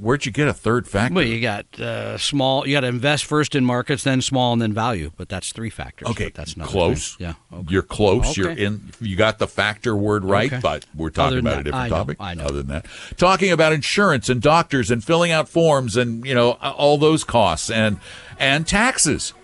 Where'd 0.00 0.24
you 0.24 0.32
get 0.32 0.48
a 0.48 0.52
third 0.54 0.88
factor? 0.88 1.14
Well, 1.14 1.24
you 1.24 1.40
got 1.40 1.78
uh, 1.78 2.16
small. 2.16 2.66
You 2.66 2.74
got 2.76 2.80
to 2.80 2.86
invest 2.86 3.24
first 3.26 3.54
in 3.54 3.64
markets, 3.64 4.02
then 4.04 4.22
small, 4.22 4.52
and 4.54 4.62
then 4.62 4.72
value. 4.72 5.10
But 5.16 5.28
that's 5.28 5.52
three 5.52 5.68
factors. 5.70 6.08
okay, 6.08 6.24
but 6.24 6.34
that's 6.34 6.56
not 6.56 6.68
close. 6.68 7.16
Yeah, 7.20 7.34
okay. 7.52 7.66
You're 7.68 7.82
close. 7.82 8.36
You're 8.36 8.50
in. 8.50 8.92
You 9.00 9.16
got 9.16 9.38
the 9.38 9.46
factor 9.46 9.94
word 9.94 10.24
right, 10.24 10.50
Okay. 10.52 10.60
but 10.62 10.86
we're 10.94 11.10
talking 11.10 11.38
about 11.38 11.60
a 11.60 11.64
different 11.64 11.84
I 11.84 11.88
know, 11.88 11.94
topic. 11.96 12.16
I 12.18 12.34
know. 12.34 12.44
Other 12.44 12.62
than 12.62 12.68
that, 12.68 12.86
talking 13.18 13.52
about 13.52 13.72
insurance 13.72 14.28
and 14.28 14.40
doctors 14.40 14.90
and 14.90 15.04
filling 15.04 15.32
out 15.32 15.48
forms 15.48 15.96
and 15.96 16.24
you 16.24 16.34
know 16.34 16.52
all 16.52 16.96
those 16.96 17.22
costs 17.24 17.70
and 17.70 17.98
and 18.38 18.66
taxes. 18.66 19.34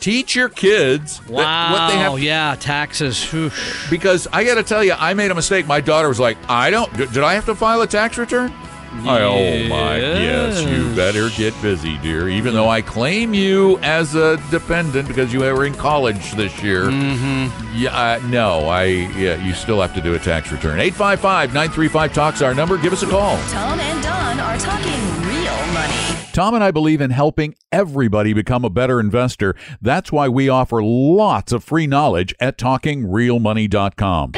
Teach 0.00 0.34
your 0.34 0.48
kids 0.48 1.20
that- 1.20 1.30
Wow. 1.30 1.72
what 1.74 1.88
they 1.92 1.96
have 1.98 2.12
Oh, 2.14 2.16
yeah, 2.16 2.56
taxes. 2.58 3.22
Whew. 3.30 3.52
because 3.88 4.26
I 4.32 4.42
got 4.42 4.56
to 4.56 4.64
tell 4.64 4.82
you, 4.82 4.94
I 4.98 5.14
made 5.14 5.30
a 5.30 5.34
mistake. 5.36 5.68
My 5.68 5.80
daughter 5.80 6.08
was 6.08 6.18
like, 6.18 6.36
"I 6.48 6.70
don't. 6.70 6.92
Did 6.96 7.18
I 7.18 7.34
have 7.34 7.46
to 7.46 7.54
file 7.54 7.80
a 7.82 7.86
tax 7.86 8.18
return?" 8.18 8.52
I, 8.94 9.22
oh 9.22 9.68
my, 9.68 9.96
yes, 9.96 10.62
you 10.62 10.94
better 10.94 11.28
get 11.30 11.60
busy, 11.62 11.98
dear. 11.98 12.28
Even 12.28 12.54
though 12.54 12.68
I 12.68 12.82
claim 12.82 13.34
you 13.34 13.78
as 13.78 14.14
a 14.14 14.36
dependent 14.50 15.08
because 15.08 15.32
you 15.32 15.40
were 15.40 15.64
in 15.64 15.74
college 15.74 16.32
this 16.32 16.62
year. 16.62 16.84
Mm-hmm. 16.84 17.76
Yeah, 17.76 17.96
uh, 17.96 18.20
no, 18.28 18.68
I. 18.68 18.84
Yeah, 18.84 19.44
you 19.44 19.54
still 19.54 19.80
have 19.80 19.94
to 19.94 20.00
do 20.00 20.14
a 20.14 20.18
tax 20.18 20.52
return. 20.52 20.78
855-935 20.78 22.12
talks 22.12 22.42
our 22.42 22.54
number. 22.54 22.76
Give 22.76 22.92
us 22.92 23.02
a 23.02 23.08
call. 23.08 23.36
Tom 23.48 23.80
and 23.80 24.02
Don 24.02 24.38
are 24.38 24.58
talking 24.58 25.00
real 25.26 25.72
money. 25.72 26.12
Tom 26.32 26.54
and 26.54 26.62
I 26.64 26.70
believe 26.70 27.00
in 27.00 27.10
helping 27.10 27.54
everybody 27.70 28.32
become 28.32 28.64
a 28.64 28.70
better 28.70 29.00
investor. 29.00 29.54
That's 29.80 30.12
why 30.12 30.28
we 30.28 30.48
offer 30.48 30.82
lots 30.82 31.52
of 31.52 31.64
free 31.64 31.86
knowledge 31.86 32.34
at 32.40 32.56
talkingrealmoney.com. 32.56 34.32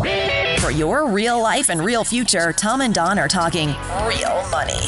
For 0.64 0.70
your 0.70 1.10
real 1.10 1.42
life 1.42 1.68
and 1.68 1.84
real 1.84 2.04
future, 2.04 2.50
Tom 2.50 2.80
and 2.80 2.94
Don 2.94 3.18
are 3.18 3.28
talking 3.28 3.68
real 4.06 4.48
money. 4.48 4.80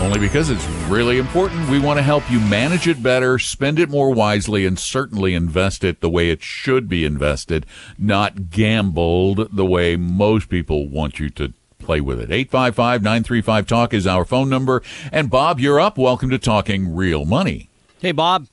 Only 0.00 0.20
because 0.20 0.48
it's 0.48 0.64
really 0.88 1.18
important. 1.18 1.68
We 1.68 1.80
want 1.80 1.98
to 1.98 2.04
help 2.04 2.30
you 2.30 2.38
manage 2.38 2.86
it 2.86 3.02
better, 3.02 3.40
spend 3.40 3.80
it 3.80 3.88
more 3.90 4.14
wisely, 4.14 4.64
and 4.64 4.78
certainly 4.78 5.34
invest 5.34 5.82
it 5.82 6.00
the 6.00 6.08
way 6.08 6.30
it 6.30 6.40
should 6.40 6.88
be 6.88 7.04
invested, 7.04 7.66
not 7.98 8.50
gambled 8.50 9.48
the 9.56 9.66
way 9.66 9.96
most 9.96 10.48
people 10.48 10.88
want 10.88 11.18
you 11.18 11.30
to 11.30 11.52
play 11.80 12.00
with 12.00 12.20
it. 12.20 12.30
855 12.30 13.02
935 13.02 13.66
Talk 13.66 13.92
is 13.92 14.06
our 14.06 14.24
phone 14.24 14.48
number. 14.48 14.84
And 15.10 15.28
Bob, 15.30 15.58
you're 15.58 15.80
up. 15.80 15.98
Welcome 15.98 16.30
to 16.30 16.38
Talking 16.38 16.94
Real 16.94 17.24
Money. 17.24 17.70
Hey, 17.98 18.12
Bob. 18.12 18.46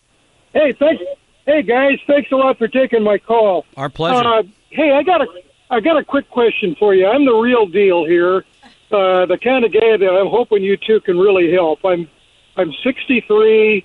Hey, 0.52 0.74
thanks. 0.80 1.04
Hey 1.46 1.62
guys, 1.62 2.00
thanks 2.08 2.32
a 2.32 2.36
lot 2.36 2.58
for 2.58 2.68
taking 2.68 3.04
my 3.04 3.20
call. 3.20 3.66
Our 3.78 3.88
pleasure. 3.88 4.28
Uh, 4.28 4.42
hey, 4.72 4.92
I 4.92 5.04
got 5.04 5.22
a 5.22 5.28
I 5.70 5.80
got 5.80 5.98
a 5.98 6.04
quick 6.04 6.30
question 6.30 6.76
for 6.78 6.94
you. 6.94 7.08
I'm 7.08 7.26
the 7.26 7.34
real 7.34 7.66
deal 7.66 8.06
here. 8.06 8.46
Uh, 8.92 9.26
the 9.26 9.38
kind 9.44 9.66
of 9.66 9.74
guy 9.74 9.98
that 9.98 10.10
I'm 10.10 10.30
hoping 10.30 10.64
you 10.64 10.78
two 10.78 11.00
can 11.02 11.18
really 11.18 11.52
help. 11.52 11.84
I'm 11.84 12.08
I'm 12.58 12.72
63. 12.84 13.84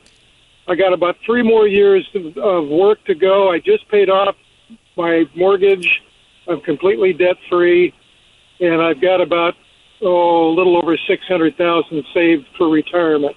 I 0.69 0.75
got 0.77 0.93
about 0.93 1.17
three 1.27 1.43
more 1.43 1.67
years 1.67 2.09
of, 2.37 2.69
work 2.69 3.05
to 3.07 3.15
go. 3.15 3.51
I 3.51 3.59
just 3.59 3.89
paid 3.89 4.09
off 4.09 4.37
my 4.97 5.25
mortgage. 5.35 6.03
I'm 6.47 6.61
completely 6.61 7.13
debt 7.13 7.37
free, 7.49 7.93
and 8.61 8.81
I've 8.81 9.01
got 9.01 9.21
about 9.21 9.55
oh 10.03 10.49
a 10.49 10.55
little 10.55 10.77
over 10.77 10.97
six 11.09 11.27
hundred 11.27 11.57
thousand 11.57 12.05
saved 12.15 12.47
for 12.57 12.69
retirement. 12.69 13.37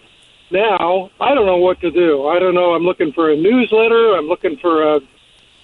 Now 0.51 1.09
I 1.19 1.33
don't 1.33 1.45
know 1.45 1.57
what 1.57 1.79
to 1.81 1.89
do. 1.89 2.27
I 2.27 2.39
don't 2.39 2.53
know. 2.53 2.75
I'm 2.75 2.83
looking 2.83 3.13
for 3.13 3.31
a 3.31 3.37
newsletter. 3.37 4.15
I'm 4.15 4.27
looking 4.27 4.57
for 4.57 4.95
a 4.95 4.99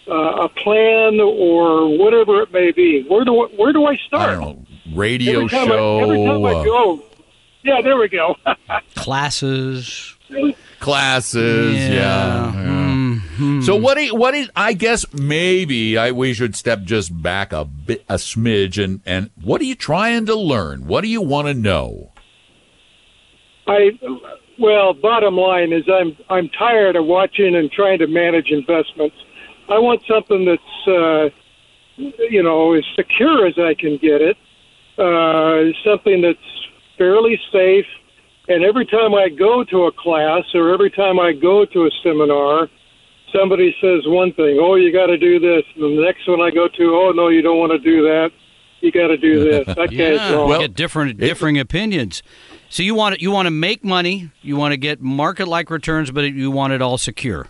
uh, 0.10 0.46
a 0.46 0.50
plan 0.50 1.20
or 1.20 1.98
whatever 1.98 2.42
it 2.42 2.52
may 2.52 2.72
be. 2.72 3.06
Where 3.08 3.24
do 3.24 3.44
I, 3.44 3.48
where 3.56 3.74
do 3.74 3.86
I 3.86 3.92
I 3.92 3.98
start? 4.08 4.40
don't 4.40 4.42
know, 4.42 4.66
radio 4.96 5.40
every 5.40 5.50
show. 5.50 6.00
I, 6.00 6.04
every 6.04 6.26
time 6.26 6.46
I 6.46 6.52
uh, 6.52 6.64
go, 6.64 7.04
yeah, 7.64 7.82
there 7.82 7.98
we 7.98 8.08
go. 8.10 8.36
Classes. 8.96 10.16
classes. 10.80 11.78
Yeah. 11.78 12.54
Yeah. 12.54 13.20
yeah. 13.40 13.62
So 13.62 13.76
what? 13.76 13.98
Do 13.98 14.04
you, 14.04 14.16
what 14.16 14.34
is? 14.34 14.50
I 14.56 14.74
guess 14.74 15.06
maybe 15.14 15.98
I, 15.98 16.12
we 16.12 16.34
should 16.34 16.56
step 16.56 16.84
just 16.84 17.22
back 17.22 17.54
a 17.54 17.66
bit, 17.66 18.04
a 18.10 18.16
smidge, 18.16 18.82
and 18.84 19.02
and 19.06 19.30
what 19.42 19.62
are 19.62 19.66
you 19.66 19.76
trying 19.76 20.26
to 20.26 20.36
learn? 20.36 20.88
What 20.88 21.02
do 21.02 21.08
you 21.08 21.22
want 21.22 21.48
to 21.48 21.54
know? 21.54 22.12
I 23.68 23.92
well, 24.60 24.94
bottom 24.94 25.36
line 25.36 25.72
is 25.72 25.84
I'm 25.90 26.18
I'm 26.30 26.50
tired 26.50 26.96
of 26.96 27.06
watching 27.06 27.56
and 27.56 27.72
trying 27.72 28.00
to 28.00 28.08
manage 28.08 28.50
investments. 28.50 29.16
I 29.70 29.78
want 29.80 30.02
something 30.08 30.46
that's 30.46 30.88
uh, 30.88 31.30
you 31.98 32.44
know 32.44 32.74
as 32.74 32.84
secure 32.96 33.46
as 33.46 33.58
I 33.58 33.74
can 33.74 33.98
get 33.98 34.22
it, 34.22 34.38
uh, 34.98 35.72
something 35.84 36.22
that's 36.22 36.68
fairly 36.98 37.40
safe. 37.52 37.86
And 38.48 38.64
every 38.64 38.86
time 38.88 39.14
I 39.14 39.30
go 39.30 39.64
to 39.66 39.84
a 39.86 39.92
class 39.92 40.44
or 40.56 40.74
every 40.74 40.90
time 40.90 41.20
I 41.20 41.34
go 41.34 41.66
to 41.66 41.86
a 41.86 41.92
seminar, 42.02 42.68
somebody 43.32 43.76
says 43.80 44.02
one 44.06 44.34
thing, 44.34 44.58
oh, 44.60 44.74
you 44.74 44.92
got 44.92 45.06
to 45.06 45.18
do 45.18 45.40
this. 45.40 45.64
And 45.76 45.98
the 45.98 46.02
next 46.04 46.28
one 46.28 46.42
I 46.42 46.50
go 46.50 46.68
to, 46.68 46.84
oh, 46.96 47.12
no, 47.12 47.28
you 47.28 47.44
don't 47.44 47.60
want 47.60 47.72
to 47.72 47.78
do 47.78 48.02
that. 48.04 48.32
You 48.82 48.92
got 48.92 49.08
to 49.08 49.18
do 49.18 49.44
this. 49.52 49.68
That 49.68 49.92
guy's 49.92 49.92
Yeah, 49.92 50.34
wrong. 50.34 50.50
Well, 50.50 50.62
get 50.62 50.74
different 50.74 51.20
differing 51.20 51.60
opinions. 51.60 52.24
So 52.70 52.82
you 52.84 52.96
want 52.96 53.20
you 53.20 53.32
want 53.32 53.48
to 53.48 53.52
make 53.52 53.84
money, 53.84 54.32
you 54.42 54.56
want 54.56 54.74
to 54.74 54.78
get 54.78 55.02
market 55.02 55.48
like 55.48 55.70
returns, 55.70 56.12
but 56.12 56.22
you 56.22 56.52
want 56.52 56.74
it 56.74 56.82
all 56.82 56.98
secure. 56.98 57.48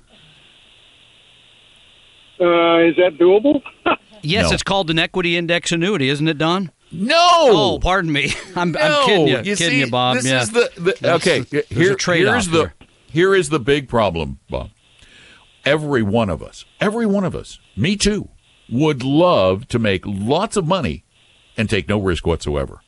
Uh, 2.40 2.80
is 2.88 2.96
that 2.98 3.18
doable? 3.20 3.62
Yes, 4.22 4.50
No. 4.50 4.54
it's 4.54 4.64
called 4.64 4.90
an 4.90 5.00
equity 5.00 5.38
index 5.38 5.72
annuity, 5.72 6.10
isn't 6.10 6.28
it, 6.28 6.38
Don? 6.38 6.72
No. 6.92 7.16
Oh, 7.18 7.80
pardon 7.82 8.12
me. 8.12 8.34
I'm, 8.56 8.74
No, 8.74 8.80
I'm 8.82 9.06
kidding 9.06 9.28
you, 9.30 9.38
you 9.38 9.56
kidding 9.56 9.70
see, 9.70 9.80
you, 9.80 9.90
Bob. 9.90 10.18
This 10.18 10.26
yeah. 10.26 10.42
is 10.42 10.52
the, 10.52 10.70
the 11.00 11.14
okay. 11.16 11.40
there's 11.40 11.68
here, 11.70 11.94
a 11.94 12.14
here's 12.14 12.48
the 12.50 12.58
here. 12.58 12.74
here 13.10 13.34
is 13.34 13.48
the 13.48 13.62
big 13.62 13.88
problem, 13.88 14.40
Bob. 14.50 14.72
Every 15.64 16.02
one 16.04 16.30
of 16.30 16.44
us, 16.44 16.66
every 16.82 17.06
one 17.06 17.24
of 17.24 17.34
us, 17.34 17.60
me 17.78 17.96
too, 17.96 18.28
would 18.70 19.04
love 19.04 19.70
to 19.70 19.80
make 19.80 20.04
lots 20.06 20.58
of 20.58 20.68
money 20.68 21.06
and 21.56 21.70
take 21.70 21.88
no 21.88 21.98
risk 21.98 22.28
whatsoever. 22.28 22.82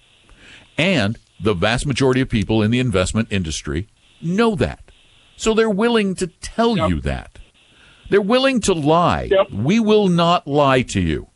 And 0.77 1.17
the 1.39 1.53
vast 1.53 1.85
majority 1.85 2.19
of 2.19 2.27
people 2.27 2.61
in 2.61 2.71
the 2.71 2.79
investment 2.79 3.29
industry 3.31 3.87
know 4.21 4.55
that, 4.55 4.91
so 5.37 5.53
they're 5.53 5.69
willing 5.69 6.13
to 6.15 6.27
tell 6.27 6.77
you 6.77 6.99
that. 7.01 7.39
They're 8.11 8.21
willing 8.21 8.59
to 8.61 8.73
lie. 8.73 9.29
Yep. 9.31 9.51
We 9.51 9.79
will 9.79 10.09
not 10.09 10.45
lie 10.45 10.81
to 10.81 10.99
you. 10.99 11.27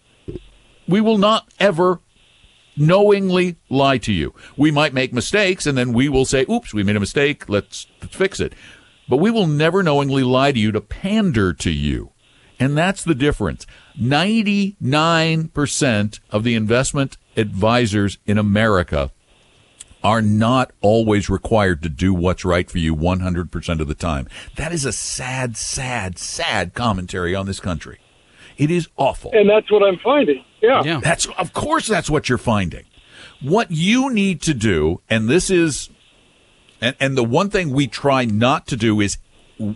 We 0.90 1.00
will 1.00 1.18
not 1.18 1.48
ever 1.58 2.02
knowingly 2.76 3.56
lie 3.70 3.98
to 4.00 4.12
you. 4.12 4.36
We 4.58 4.72
might 4.72 4.94
make 4.94 5.14
mistakes 5.14 5.66
and 5.66 5.78
then 5.78 5.94
we 5.94 6.10
will 6.10 6.26
say, 6.26 6.46
oops, 6.50 6.74
we 6.74 6.84
made 6.84 6.98
a 6.98 7.00
mistake. 7.00 7.48
Let's 7.48 7.88
fix 8.02 8.42
it. 8.42 8.52
But 9.08 9.18
we 9.18 9.32
will 9.32 9.48
never 9.48 9.84
knowingly 9.84 10.24
lie 10.24 10.52
to 10.52 10.60
you 10.60 10.74
to 10.74 10.82
pander 10.82 11.54
to 11.54 11.72
you. 11.72 12.12
And 12.60 12.78
that's 12.78 13.06
the 13.06 13.16
difference. 13.16 13.66
99% 13.98 16.20
of 16.30 16.44
the 16.44 16.56
investment 16.56 17.16
advisors 17.38 18.18
in 18.26 18.38
America 18.38 19.12
are 20.06 20.22
not 20.22 20.72
always 20.82 21.32
required 21.32 21.82
to 21.82 21.90
do 21.90 22.14
what's 22.14 22.46
right 22.46 22.70
for 22.70 22.78
you 22.78 22.96
100% 22.96 23.80
of 23.80 23.88
the 23.88 23.96
time. 23.96 24.28
That 24.56 24.72
is 24.72 24.86
a 24.86 24.92
sad, 24.92 25.58
sad, 25.58 26.20
sad 26.20 26.76
commentary 26.76 27.34
on 27.34 27.48
this 27.48 27.60
country. 27.60 27.98
It 28.56 28.70
is 28.70 28.88
awful. 28.98 29.32
And 29.34 29.50
that's 29.50 29.72
what 29.72 29.82
I'm 29.82 29.98
finding. 29.98 30.46
Yeah. 30.62 30.84
Yeah. 30.86 31.00
That's 31.00 31.26
of 31.40 31.54
course 31.54 31.88
that's 31.88 32.08
what 32.08 32.30
you're 32.30 32.38
finding. 32.38 32.84
What 33.42 33.72
you 33.72 34.14
need 34.14 34.44
to 34.44 34.54
do, 34.54 35.02
and 35.10 35.28
this 35.28 35.50
is 35.50 35.90
and, 36.80 36.96
and 37.00 37.18
the 37.18 37.24
one 37.24 37.50
thing 37.50 37.72
we 37.72 37.88
try 37.88 38.26
not 38.26 38.68
to 38.68 38.78
do 38.78 39.02
is 39.02 39.18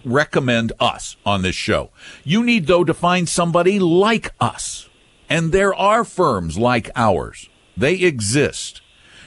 recommend 0.06 0.74
us 0.80 1.18
on 1.26 1.42
this 1.42 1.56
show. 1.56 1.90
You 2.24 2.44
need 2.44 2.68
though 2.68 2.84
to 2.84 2.94
find 2.94 3.28
somebody 3.28 3.80
like 3.80 4.32
us. 4.40 4.90
And 5.28 5.52
there 5.52 5.74
are 5.74 6.04
firms 6.04 6.60
like 6.60 6.92
ours. 6.96 7.50
They 7.76 7.96
exist. 7.96 8.82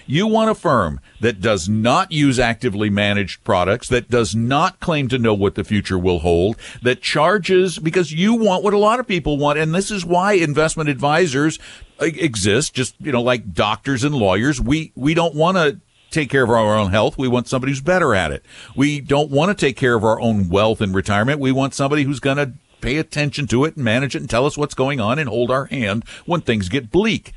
You 0.06 0.26
want 0.26 0.50
a 0.50 0.54
firm 0.54 1.00
that 1.20 1.40
does 1.40 1.68
not 1.68 2.12
use 2.12 2.38
actively 2.38 2.90
managed 2.90 3.44
products, 3.44 3.88
that 3.88 4.10
does 4.10 4.34
not 4.34 4.80
claim 4.80 5.08
to 5.08 5.18
know 5.18 5.34
what 5.34 5.54
the 5.54 5.64
future 5.64 5.98
will 5.98 6.20
hold, 6.20 6.56
that 6.82 7.02
charges 7.02 7.78
because 7.78 8.12
you 8.12 8.34
want 8.34 8.64
what 8.64 8.74
a 8.74 8.78
lot 8.78 9.00
of 9.00 9.06
people 9.06 9.38
want. 9.38 9.58
And 9.58 9.74
this 9.74 9.90
is 9.90 10.04
why 10.04 10.34
investment 10.34 10.88
advisors 10.88 11.58
uh, 12.00 12.06
exist, 12.06 12.74
just, 12.74 12.94
you 13.00 13.12
know, 13.12 13.22
like 13.22 13.54
doctors 13.54 14.04
and 14.04 14.14
lawyers. 14.14 14.60
We, 14.60 14.92
we 14.94 15.14
don't 15.14 15.34
want 15.34 15.56
to 15.56 15.80
take 16.10 16.30
care 16.30 16.44
of 16.44 16.50
our 16.50 16.76
own 16.76 16.90
health. 16.90 17.16
We 17.16 17.28
want 17.28 17.48
somebody 17.48 17.72
who's 17.72 17.80
better 17.80 18.14
at 18.14 18.32
it. 18.32 18.44
We 18.76 19.00
don't 19.00 19.30
want 19.30 19.56
to 19.56 19.66
take 19.66 19.76
care 19.76 19.94
of 19.94 20.04
our 20.04 20.20
own 20.20 20.48
wealth 20.48 20.82
in 20.82 20.92
retirement. 20.92 21.40
We 21.40 21.52
want 21.52 21.74
somebody 21.74 22.02
who's 22.02 22.20
going 22.20 22.36
to 22.36 22.52
pay 22.80 22.98
attention 22.98 23.46
to 23.46 23.64
it 23.64 23.76
and 23.76 23.84
manage 23.84 24.14
it 24.14 24.20
and 24.20 24.28
tell 24.28 24.44
us 24.44 24.58
what's 24.58 24.74
going 24.74 25.00
on 25.00 25.18
and 25.18 25.28
hold 25.28 25.50
our 25.50 25.66
hand 25.66 26.04
when 26.26 26.40
things 26.40 26.68
get 26.68 26.90
bleak. 26.90 27.32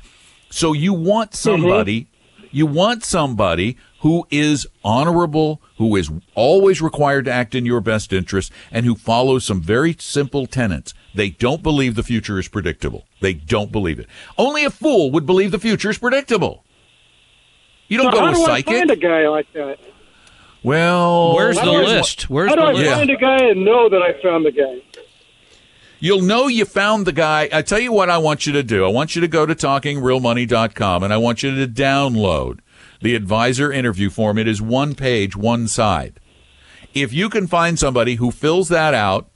So 0.50 0.72
you 0.72 0.92
want 0.92 1.34
somebody, 1.34 2.08
you 2.56 2.64
want 2.64 3.04
somebody 3.04 3.76
who 4.00 4.26
is 4.30 4.66
honorable, 4.82 5.60
who 5.76 5.94
is 5.94 6.10
always 6.34 6.80
required 6.80 7.26
to 7.26 7.30
act 7.32 7.54
in 7.54 7.66
your 7.66 7.82
best 7.82 8.12
interest, 8.14 8.50
and 8.70 8.86
who 8.86 8.94
follows 8.94 9.44
some 9.44 9.60
very 9.60 9.94
simple 9.98 10.46
tenets. 10.46 10.94
They 11.14 11.28
don't 11.30 11.62
believe 11.62 11.96
the 11.96 12.02
future 12.02 12.38
is 12.38 12.48
predictable. 12.48 13.04
They 13.20 13.34
don't 13.34 13.70
believe 13.70 13.98
it. 13.98 14.06
Only 14.38 14.64
a 14.64 14.70
fool 14.70 15.10
would 15.10 15.26
believe 15.26 15.50
the 15.50 15.58
future 15.58 15.90
is 15.90 15.98
predictable. 15.98 16.64
You 17.88 17.98
don't 17.98 18.12
So 18.12 18.20
go 18.20 18.26
to 18.28 18.32
do 18.32 18.40
a 18.40 18.44
I 18.44 18.46
psychic. 18.46 18.74
find 18.78 18.90
a 18.90 18.96
guy 18.96 19.28
like 19.28 19.52
that? 19.52 19.78
well, 20.62 21.34
Where's 21.34 21.56
the 21.56 21.62
do 21.64 21.70
I- 21.74 21.82
list? 21.82 22.30
Where's 22.30 22.48
How 22.48 22.56
do 22.56 22.62
the 22.62 22.68
I 22.68 22.72
list? 22.72 22.90
find 22.96 23.10
a 23.10 23.16
guy 23.16 23.36
and 23.50 23.64
know 23.66 23.88
that 23.90 24.02
I 24.02 24.14
found 24.22 24.46
the 24.46 24.52
guy? 24.52 24.95
You'll 25.98 26.22
know 26.22 26.46
you 26.46 26.64
found 26.64 27.06
the 27.06 27.12
guy. 27.12 27.48
I 27.52 27.62
tell 27.62 27.78
you 27.78 27.92
what 27.92 28.10
I 28.10 28.18
want 28.18 28.46
you 28.46 28.52
to 28.52 28.62
do. 28.62 28.84
I 28.84 28.88
want 28.88 29.14
you 29.14 29.20
to 29.22 29.28
go 29.28 29.46
to 29.46 29.54
talkingrealmoney.com 29.54 31.02
and 31.02 31.12
I 31.12 31.16
want 31.16 31.42
you 31.42 31.54
to 31.54 31.66
download 31.66 32.60
the 33.00 33.14
advisor 33.14 33.72
interview 33.72 34.10
form. 34.10 34.38
It 34.38 34.46
is 34.48 34.60
one 34.60 34.94
page, 34.94 35.36
one 35.36 35.68
side. 35.68 36.20
If 36.94 37.12
you 37.12 37.28
can 37.28 37.46
find 37.46 37.78
somebody 37.78 38.16
who 38.16 38.30
fills 38.30 38.68
that 38.68 38.94
out, 38.94 39.28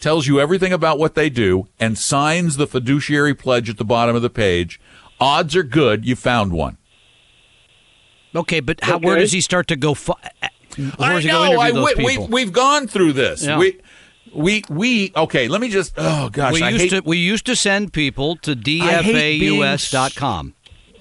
tells 0.00 0.26
you 0.26 0.40
everything 0.40 0.72
about 0.72 0.98
what 0.98 1.14
they 1.14 1.30
do, 1.30 1.66
and 1.80 1.96
signs 1.96 2.56
the 2.56 2.66
fiduciary 2.66 3.34
pledge 3.34 3.70
at 3.70 3.78
the 3.78 3.84
bottom 3.84 4.14
of 4.14 4.22
the 4.22 4.30
page, 4.30 4.78
odds 5.18 5.56
are 5.56 5.62
good 5.62 6.04
you 6.04 6.14
found 6.14 6.52
one. 6.52 6.76
Okay, 8.34 8.60
but 8.60 8.82
how, 8.82 8.98
where 8.98 9.16
does 9.16 9.32
he 9.32 9.40
start 9.40 9.68
to 9.68 9.76
go? 9.76 9.94
Fi- 9.94 10.12
uh, 10.42 10.48
I 10.98 11.12
does 11.14 11.24
he 11.24 11.30
go 11.30 11.44
know. 11.44 11.60
I, 11.60 11.70
we, 11.70 11.94
people? 11.94 12.26
we, 12.26 12.44
we've 12.44 12.52
gone 12.52 12.88
through 12.88 13.12
this. 13.14 13.44
Yeah. 13.44 13.58
We, 13.58 13.80
we, 14.32 14.64
we, 14.68 15.12
okay, 15.16 15.48
let 15.48 15.60
me 15.60 15.68
just, 15.68 15.94
oh 15.96 16.28
gosh, 16.30 16.54
we 16.54 16.62
I 16.62 16.70
used 16.70 16.92
hate, 16.92 17.02
to 17.02 17.08
we 17.08 17.18
used 17.18 17.46
to 17.46 17.56
send 17.56 17.92
people 17.92 18.36
to 18.36 18.54
hate 18.54 19.38
being 19.40 19.58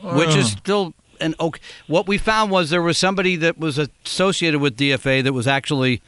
which 0.01 0.35
is 0.35 0.53
oh. 0.53 0.57
still 0.57 0.93
an 1.21 1.35
okay. 1.39 1.61
What 1.87 2.07
we 2.07 2.17
found 2.17 2.51
was 2.51 2.69
there 2.69 2.81
was 2.81 2.97
somebody 2.97 3.35
that 3.37 3.57
was 3.57 3.77
associated 3.77 4.59
with 4.59 4.77
DFA 4.77 5.23
that 5.23 5.33
was 5.33 5.47
actually 5.47 6.01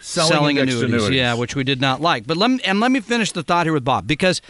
Selling 0.00 0.56
indexed 0.56 0.78
annuities, 0.78 1.04
annuities. 1.04 1.16
yeah, 1.16 1.34
which 1.34 1.54
we 1.54 1.62
did 1.62 1.80
not 1.80 2.00
like. 2.00 2.26
But 2.26 2.36
let 2.36 2.50
me 2.50 2.60
and 2.64 2.80
let 2.80 2.90
me 2.90 3.00
finish 3.00 3.30
the 3.30 3.42
thought 3.44 3.66
here 3.66 3.72
with 3.72 3.84
Bob 3.84 4.06
because 4.06 4.42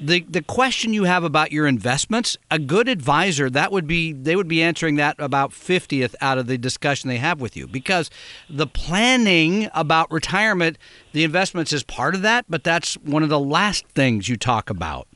the 0.00 0.24
the 0.28 0.42
question 0.42 0.92
you 0.94 1.04
have 1.04 1.24
about 1.24 1.52
your 1.52 1.66
investments, 1.66 2.36
a 2.50 2.58
good 2.58 2.88
advisor 2.88 3.50
that 3.50 3.70
would 3.70 3.86
be 3.86 4.12
they 4.12 4.34
would 4.34 4.48
be 4.48 4.62
answering 4.62 4.96
that 4.96 5.16
about 5.18 5.52
fiftieth 5.52 6.16
out 6.20 6.38
of 6.38 6.46
the 6.46 6.56
discussion 6.56 7.08
they 7.08 7.18
have 7.18 7.40
with 7.40 7.56
you 7.56 7.66
because 7.66 8.10
the 8.48 8.66
planning 8.66 9.68
about 9.74 10.10
retirement, 10.10 10.78
the 11.12 11.24
investments 11.24 11.72
is 11.72 11.82
part 11.82 12.14
of 12.14 12.22
that, 12.22 12.46
but 12.48 12.64
that's 12.64 12.94
one 12.98 13.22
of 13.22 13.28
the 13.28 13.40
last 13.40 13.86
things 13.88 14.28
you 14.28 14.36
talk 14.36 14.70
about. 14.70 15.06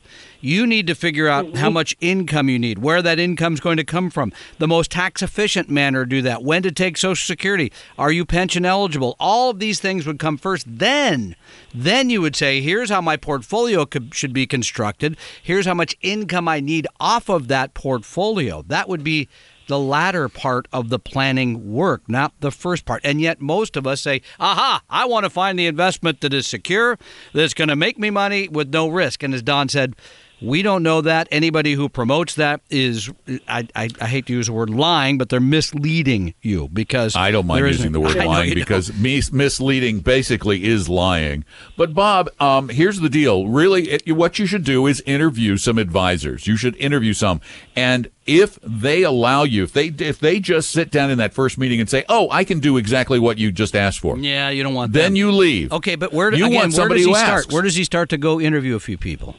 You 0.41 0.67
need 0.67 0.87
to 0.87 0.95
figure 0.95 1.27
out 1.27 1.55
how 1.57 1.67
mm-hmm. 1.67 1.73
much 1.73 1.95
income 1.99 2.49
you 2.49 2.59
need, 2.59 2.79
where 2.79 3.01
that 3.01 3.19
income 3.19 3.53
is 3.53 3.59
going 3.59 3.77
to 3.77 3.83
come 3.83 4.09
from, 4.09 4.31
the 4.59 4.67
most 4.67 4.91
tax 4.91 5.21
efficient 5.21 5.69
manner 5.69 6.03
to 6.03 6.09
do 6.09 6.21
that, 6.21 6.43
when 6.43 6.61
to 6.63 6.71
take 6.71 6.97
Social 6.97 7.25
Security, 7.25 7.71
are 7.97 8.11
you 8.11 8.25
pension 8.25 8.65
eligible? 8.65 9.15
All 9.19 9.49
of 9.49 9.59
these 9.59 9.79
things 9.79 10.05
would 10.05 10.19
come 10.19 10.37
first. 10.37 10.65
Then, 10.67 11.35
then 11.73 12.09
you 12.09 12.21
would 12.21 12.35
say, 12.35 12.61
here's 12.61 12.89
how 12.89 13.01
my 13.01 13.17
portfolio 13.17 13.85
could, 13.85 14.13
should 14.13 14.33
be 14.33 14.45
constructed. 14.45 15.17
Here's 15.41 15.65
how 15.65 15.73
much 15.73 15.95
income 16.01 16.47
I 16.47 16.59
need 16.59 16.87
off 16.99 17.29
of 17.29 17.47
that 17.47 17.73
portfolio. 17.73 18.63
That 18.67 18.87
would 18.87 19.03
be 19.03 19.27
the 19.67 19.79
latter 19.79 20.29
part 20.29 20.67
of 20.71 20.89
the 20.89 20.99
planning 20.99 21.73
work, 21.73 22.07
not 22.07 22.33
the 22.39 22.51
first 22.51 22.85
part. 22.85 23.01
And 23.03 23.19
yet, 23.19 23.41
most 23.41 23.75
of 23.75 23.87
us 23.87 24.01
say, 24.01 24.21
aha, 24.39 24.81
I 24.89 25.05
want 25.05 25.23
to 25.23 25.29
find 25.29 25.57
the 25.57 25.67
investment 25.67 26.21
that 26.21 26.33
is 26.33 26.47
secure, 26.47 26.97
that's 27.33 27.53
going 27.53 27.67
to 27.69 27.75
make 27.75 27.97
me 27.97 28.09
money 28.09 28.47
with 28.47 28.71
no 28.73 28.87
risk. 28.87 29.23
And 29.23 29.33
as 29.33 29.41
Don 29.41 29.69
said, 29.69 29.95
we 30.41 30.61
don't 30.61 30.83
know 30.83 31.01
that. 31.01 31.27
Anybody 31.31 31.73
who 31.73 31.87
promotes 31.89 32.35
that 32.35 32.61
is, 32.69 33.09
I, 33.47 33.67
I, 33.75 33.89
I 34.01 34.07
hate 34.07 34.25
to 34.27 34.33
use 34.33 34.47
the 34.47 34.53
word 34.53 34.69
lying, 34.69 35.17
but 35.17 35.29
they're 35.29 35.39
misleading 35.39 36.33
you 36.41 36.69
because 36.71 37.15
I 37.15 37.31
don't 37.31 37.47
mind 37.47 37.65
using 37.65 37.91
the 37.91 37.99
word 37.99 38.17
I 38.17 38.25
lying 38.25 38.53
because 38.53 38.93
mis- 38.93 39.31
misleading 39.31 39.99
basically 39.99 40.65
is 40.65 40.89
lying. 40.89 41.45
But 41.77 41.93
Bob, 41.93 42.29
um, 42.39 42.69
here's 42.69 42.99
the 42.99 43.09
deal. 43.09 43.47
Really, 43.47 43.89
it, 43.91 44.11
what 44.11 44.37
you 44.39 44.45
should 44.45 44.63
do 44.63 44.85
is 44.87 45.01
interview 45.05 45.57
some 45.57 45.77
advisors. 45.77 46.47
You 46.47 46.57
should 46.57 46.75
interview 46.77 47.13
some, 47.13 47.41
and 47.75 48.09
if 48.25 48.59
they 48.61 49.03
allow 49.03 49.43
you, 49.43 49.63
if 49.63 49.73
they 49.73 49.87
if 49.87 50.19
they 50.19 50.39
just 50.39 50.71
sit 50.71 50.91
down 50.91 51.09
in 51.11 51.17
that 51.19 51.33
first 51.33 51.57
meeting 51.57 51.79
and 51.79 51.89
say, 51.89 52.03
"Oh, 52.09 52.29
I 52.31 52.43
can 52.43 52.59
do 52.59 52.77
exactly 52.77 53.19
what 53.19 53.37
you 53.37 53.51
just 53.51 53.75
asked 53.75 53.99
for," 53.99 54.17
Yeah, 54.17 54.49
you 54.49 54.63
don't 54.63 54.73
want 54.73 54.93
then 54.93 55.11
them. 55.11 55.15
you 55.15 55.31
leave. 55.31 55.71
Okay, 55.71 55.95
but 55.95 56.11
where, 56.11 56.31
do- 56.31 56.37
you 56.37 56.45
again, 56.47 56.71
want 56.71 56.73
where 56.77 56.89
does 56.89 57.05
he 57.05 57.13
start? 57.13 57.29
asks. 57.39 57.53
Where 57.53 57.61
does 57.61 57.75
he 57.75 57.83
start 57.83 58.09
to 58.09 58.17
go 58.17 58.39
interview 58.41 58.75
a 58.75 58.79
few 58.79 58.97
people? 58.97 59.35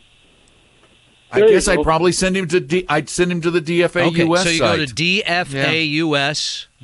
I 1.33 1.41
There 1.41 1.49
you 1.49 1.55
guess 1.55 1.67
I'd 1.69 1.83
probably 1.83 2.13
send 2.13 2.37
him 2.37 2.47
to. 2.49 2.61
D- 2.61 2.87
I'd 2.89 3.09
send 3.09 3.33
him 3.33 3.41
to 3.41 3.51
the 3.51 3.61
DFAUS. 3.61 4.09
Okay, 4.09 4.27
so 4.27 4.49
you 4.49 4.59
site. 4.59 4.79
go 4.79 4.85
to 4.87 4.95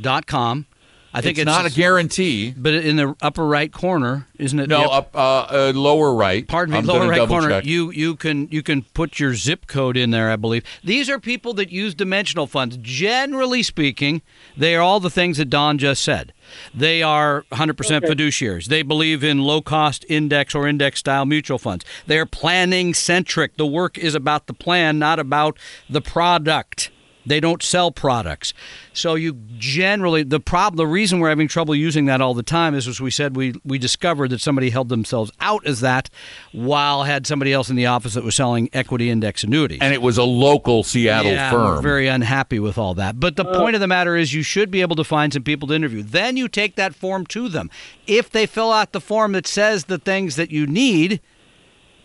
dfaus.com. 0.00 0.66
I 1.14 1.20
think 1.20 1.38
it's, 1.38 1.42
it's, 1.42 1.46
not 1.46 1.66
a 1.66 1.70
guarantee. 1.70 2.54
but 2.56 2.72
in 2.74 2.96
the 2.96 3.14
upper 3.20 3.46
right 3.46 3.70
corner, 3.72 4.26
isn't 4.38 4.58
it? 4.58 4.68
No, 4.68 4.80
Yep. 4.80 4.90
up 4.90 5.16
uh, 5.16 5.18
uh, 5.18 5.72
lower 5.74 6.14
right. 6.14 6.46
Pardon 6.48 6.72
me, 6.72 6.78
I'm 6.78 6.86
lower 6.86 7.06
right 7.08 7.28
corner. 7.28 7.48
check. 7.48 7.64
You 7.66 7.90
you 7.90 8.16
can 8.16 8.48
you 8.50 8.62
can 8.62 8.82
put 8.94 9.20
your 9.20 9.34
zip 9.34 9.66
code 9.66 9.96
in 9.96 10.10
there. 10.10 10.30
I 10.30 10.36
believe 10.36 10.64
these 10.82 11.10
are 11.10 11.18
people 11.18 11.52
that 11.54 11.70
use 11.70 11.94
dimensional 11.94 12.46
funds. 12.46 12.78
Generally 12.80 13.62
speaking, 13.64 14.22
they 14.56 14.74
are 14.74 14.80
all 14.80 15.00
the 15.00 15.10
things 15.10 15.36
that 15.38 15.46
Don 15.46 15.78
just 15.78 16.02
said. 16.02 16.32
They 16.74 17.02
are 17.02 17.44
100% 17.52 17.74
fiduciaries. 18.02 18.66
They 18.66 18.82
believe 18.82 19.22
in 19.24 19.38
low 19.42 19.62
cost 19.62 20.04
index 20.08 20.54
or 20.54 20.66
index 20.66 21.00
style 21.00 21.24
mutual 21.24 21.58
funds. 21.58 21.84
They're 22.06 22.26
planning 22.26 22.94
centric. 22.94 23.56
The 23.56 23.66
work 23.66 23.96
is 23.96 24.14
about 24.14 24.46
the 24.46 24.52
plan, 24.54 24.98
not 24.98 25.18
about 25.18 25.58
the 25.88 26.00
product. 26.00 26.90
They 27.24 27.40
don't 27.40 27.62
sell 27.62 27.90
products. 27.90 28.52
So 28.92 29.14
you 29.14 29.38
generally 29.58 30.22
the 30.22 30.40
problem 30.40 30.76
the 30.76 30.86
reason 30.86 31.20
we're 31.20 31.28
having 31.28 31.48
trouble 31.48 31.74
using 31.74 32.06
that 32.06 32.20
all 32.20 32.34
the 32.34 32.42
time 32.42 32.74
is 32.74 32.86
as 32.88 33.00
we 33.00 33.10
said 33.10 33.36
we 33.36 33.54
we 33.64 33.78
discovered 33.78 34.30
that 34.30 34.40
somebody 34.40 34.70
held 34.70 34.88
themselves 34.88 35.30
out 35.40 35.66
as 35.66 35.80
that 35.80 36.10
while 36.52 37.04
had 37.04 37.26
somebody 37.26 37.52
else 37.52 37.70
in 37.70 37.76
the 37.76 37.86
office 37.86 38.14
that 38.14 38.24
was 38.24 38.34
selling 38.34 38.68
equity 38.72 39.08
index 39.08 39.44
annuities. 39.44 39.78
and 39.80 39.94
it 39.94 40.02
was 40.02 40.18
a 40.18 40.24
local 40.24 40.82
Seattle 40.82 41.32
yeah, 41.32 41.50
firm. 41.50 41.76
We're 41.76 41.82
very 41.82 42.06
unhappy 42.08 42.58
with 42.58 42.78
all 42.78 42.94
that. 42.94 43.18
But 43.18 43.36
the 43.36 43.44
point 43.44 43.74
of 43.74 43.80
the 43.80 43.86
matter 43.86 44.16
is, 44.16 44.34
you 44.34 44.42
should 44.42 44.70
be 44.70 44.80
able 44.80 44.96
to 44.96 45.04
find 45.04 45.32
some 45.32 45.42
people 45.42 45.68
to 45.68 45.74
interview. 45.74 46.02
Then 46.02 46.36
you 46.36 46.48
take 46.48 46.76
that 46.76 46.94
form 46.94 47.26
to 47.26 47.48
them. 47.48 47.70
If 48.06 48.30
they 48.30 48.46
fill 48.46 48.72
out 48.72 48.92
the 48.92 49.00
form 49.00 49.32
that 49.32 49.46
says 49.46 49.84
the 49.84 49.98
things 49.98 50.36
that 50.36 50.50
you 50.50 50.66
need, 50.66 51.20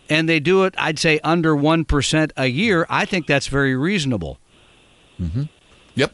and 0.09 0.29
they 0.29 0.39
do 0.39 0.63
it, 0.63 0.73
I'd 0.77 0.99
say 0.99 1.19
under 1.23 1.55
one 1.55 1.85
percent 1.85 2.31
a 2.37 2.47
year, 2.47 2.85
I 2.89 3.05
think 3.05 3.27
that's 3.27 3.47
very 3.47 3.75
reasonable. 3.75 4.39
Yep. 5.95 6.13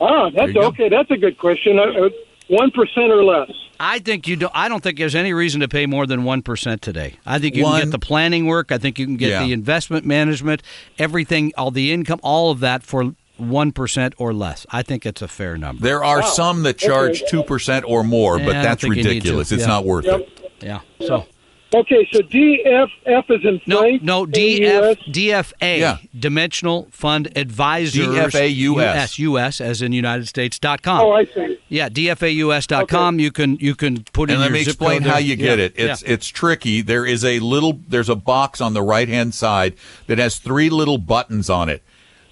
Ah, 0.00 0.30
that's 0.30 0.48
you 0.48 0.54
go. 0.54 0.66
okay. 0.68 0.88
That's 0.88 1.10
a 1.10 1.16
good 1.16 1.38
question. 1.38 1.78
Uh, 1.78 2.08
One 2.48 2.70
percent 2.70 3.10
or 3.12 3.22
less. 3.24 3.50
I 3.80 3.98
think 4.00 4.28
you 4.28 4.36
don't. 4.36 4.52
I 4.54 4.68
don't 4.68 4.82
think 4.82 4.98
there's 4.98 5.14
any 5.14 5.32
reason 5.32 5.60
to 5.60 5.68
pay 5.68 5.86
more 5.86 6.06
than 6.06 6.24
one 6.24 6.42
percent 6.42 6.82
today. 6.82 7.14
I 7.26 7.38
think 7.38 7.54
you 7.56 7.64
can 7.64 7.80
get 7.80 7.90
the 7.90 7.98
planning 7.98 8.46
work. 8.46 8.70
I 8.72 8.78
think 8.78 8.98
you 8.98 9.06
can 9.06 9.16
get 9.16 9.30
Yeah. 9.30 9.44
the 9.44 9.52
investment 9.52 10.04
management, 10.04 10.62
everything, 10.98 11.52
all 11.56 11.70
the 11.70 11.92
income, 11.92 12.20
all 12.22 12.50
of 12.50 12.60
that 12.60 12.82
for 12.82 13.14
one 13.38 13.72
percent 13.72 14.14
or 14.18 14.32
less. 14.34 14.66
I 14.70 14.82
think 14.82 15.06
it's 15.06 15.22
a 15.22 15.28
fair 15.28 15.56
number. 15.56 15.82
There 15.82 16.04
are 16.04 16.22
some 16.22 16.62
that 16.64 16.78
charge 16.78 17.22
Okay. 17.22 17.30
two 17.30 17.42
percent 17.44 17.84
or 17.88 18.04
more, 18.04 18.38
Yeah, 18.38 18.44
but 18.46 18.52
don't 18.54 18.62
that's 18.64 18.82
think 18.82 18.96
you 18.96 19.02
need 19.02 19.08
to. 19.08 19.14
ridiculous. 19.14 19.52
It's 19.52 19.62
Yeah. 19.62 19.66
not 19.68 19.84
worth 19.84 20.04
Yep. 20.04 20.20
it. 20.20 20.52
Yeah. 20.62 20.80
So 21.06 21.26
Okay, 21.74 22.06
so 22.12 22.20
DFF 22.20 23.30
is 23.30 23.44
in 23.44 23.60
No, 23.66 23.78
Frank. 23.80 24.02
no, 24.02 24.20
AUS. 24.24 24.28
DF, 24.30 24.98
DFA, 25.10 25.78
Yeah. 25.78 25.96
Dimensional 26.18 26.88
Fund 26.90 27.30
Advisors. 27.36 28.06
DFAUS. 28.06 28.76
US, 28.76 29.18
US 29.18 29.60
as 29.60 29.80
in 29.80 29.92
United 29.92 30.28
States 30.28 30.58
dot 30.58 30.82
com. 30.82 31.00
Oh, 31.00 31.12
I 31.12 31.24
see. 31.24 31.58
Yeah, 31.68 31.88
DFAUS.com. 31.88 33.18
You 33.18 33.30
can 33.32 33.56
you 33.56 33.74
can 33.74 34.04
put 34.12 34.28
in 34.28 34.34
And 34.34 34.42
let 34.42 34.52
me 34.52 34.60
explain 34.60 35.02
how 35.02 35.16
you 35.18 35.36
get 35.36 35.58
Yeah, 35.58 35.64
it. 35.64 35.72
It's 35.76 36.02
yeah. 36.02 36.12
it's 36.12 36.28
tricky. 36.28 36.82
There 36.82 37.06
is 37.06 37.24
a 37.24 37.38
little 37.38 37.80
there's 37.88 38.08
a 38.10 38.16
box 38.16 38.60
on 38.60 38.74
the 38.74 38.82
right 38.82 39.08
hand 39.08 39.34
side 39.34 39.74
that 40.08 40.18
has 40.18 40.38
three 40.38 40.68
little 40.68 40.98
buttons 40.98 41.48
on 41.48 41.68
it. 41.68 41.82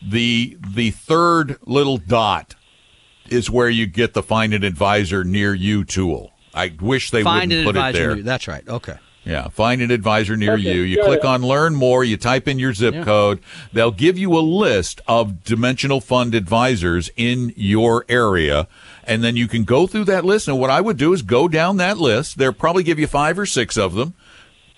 The 0.03 0.57
the 0.75 0.91
third 0.91 1.57
little 1.67 1.97
dot 1.97 2.55
is 3.29 3.49
where 3.51 3.71
you 3.71 3.87
get 3.87 4.13
the 4.13 4.23
find 4.23 4.53
an 4.53 4.65
advisor 4.65 5.25
near 5.25 5.55
you 5.55 5.85
tool. 5.85 6.33
I 6.53 6.73
wish 6.81 7.11
they 7.11 7.23
find 7.23 7.51
wouldn't 7.51 7.67
put 7.67 7.77
it 7.77 7.79
advisor. 7.79 8.15
there. 8.17 8.23
That's 8.23 8.49
right. 8.49 8.69
Okay. 8.69 8.97
Yeah, 9.25 9.49
find 9.49 9.83
an 9.83 9.91
advisor 9.91 10.37
near 10.37 10.55
Okay, 10.55 10.63
you. 10.75 10.81
You 10.81 11.03
click 11.05 11.25
on 11.25 11.43
learn 11.43 11.75
more, 11.75 12.03
you 12.03 12.17
type 12.17 12.49
in 12.49 12.59
your 12.59 12.73
zip 12.73 12.95
Yeah. 12.95 13.05
code. 13.05 13.39
They'll 13.73 13.91
give 13.91 14.17
you 14.17 14.37
a 14.37 14.41
list 14.41 15.03
of 15.07 15.45
dimensional 15.45 16.01
fund 16.01 16.35
advisors 16.35 17.11
in 17.17 17.53
your 17.57 18.07
area. 18.09 18.67
And 19.05 19.23
then 19.23 19.37
you 19.37 19.47
can 19.47 19.65
go 19.65 19.87
through 19.87 20.05
that 20.05 20.25
list. 20.25 20.49
And 20.49 20.59
what 20.59 20.71
I 20.71 20.81
would 20.81 20.97
do 20.97 21.13
is 21.13 21.23
go 21.23 21.49
down 21.49 21.77
that 21.77 21.99
list. 21.99 22.39
They'll 22.39 22.53
probably 22.53 22.83
give 22.83 22.99
you 22.99 23.07
five 23.07 23.39
or 23.39 23.47
six 23.47 23.77
of 23.77 23.95
them. 23.95 24.15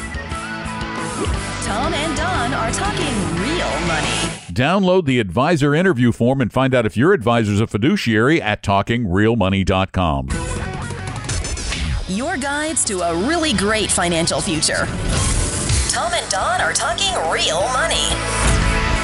Tom 1.62 1.92
and 1.92 2.16
Don 2.16 2.54
are 2.54 2.70
talking 2.70 3.04
real 3.36 3.68
money. 3.86 4.06
Download 4.50 5.04
the 5.04 5.20
advisor 5.20 5.74
interview 5.74 6.10
form 6.10 6.40
and 6.40 6.50
find 6.50 6.74
out 6.74 6.86
if 6.86 6.96
your 6.96 7.12
advisor's 7.12 7.60
a 7.60 7.66
fiduciary 7.66 8.40
at 8.40 8.62
talkingrealmoney.com. 8.62 10.28
Your 12.08 12.38
guides 12.38 12.82
to 12.86 13.00
a 13.00 13.14
really 13.28 13.52
great 13.52 13.90
financial 13.90 14.40
future. 14.40 14.86
Tom 15.90 16.14
and 16.14 16.30
Don 16.30 16.62
are 16.62 16.72
talking 16.72 17.12
real 17.30 17.60
money. 17.74 18.08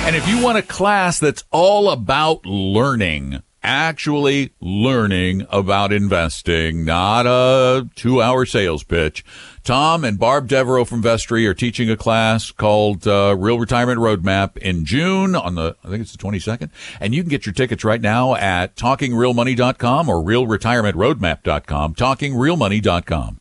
And 0.07 0.14
if 0.14 0.28
you 0.28 0.42
want 0.42 0.59
a 0.59 0.62
class 0.62 1.18
that's 1.18 1.44
all 1.50 1.88
about 1.88 2.44
learning, 2.44 3.42
actually 3.62 4.52
learning 4.61 5.46
about 5.48 5.94
investing, 5.94 6.84
not 6.84 7.24
a 7.26 7.88
two 7.94 8.20
hour 8.20 8.44
sales 8.44 8.84
pitch, 8.84 9.24
Tom 9.64 10.05
and 10.05 10.18
Barb 10.18 10.46
Devereaux 10.46 10.84
from 10.84 11.00
Vestry 11.00 11.46
are 11.46 11.55
teaching 11.55 11.88
a 11.88 11.96
class 11.96 12.50
called 12.50 13.09
uh, 13.09 13.34
Real 13.38 13.59
Retirement 13.59 13.98
Roadmap 13.98 14.59
in 14.59 14.84
June 14.84 15.34
on 15.34 15.55
the, 15.55 15.74
I 15.82 15.88
think 15.88 16.02
it's 16.02 16.12
the 16.12 16.18
22nd. 16.18 16.68
And 17.00 17.14
you 17.14 17.22
can 17.22 17.30
get 17.30 17.46
your 17.46 17.55
tickets 17.55 17.82
right 17.82 18.02
now 18.02 18.34
at 18.34 18.76
talkingrealmoney.com 18.76 20.11
or 20.11 20.22
realretirementroadmap.com, 20.22 21.94
talkingrealmoney.com. 21.94 23.40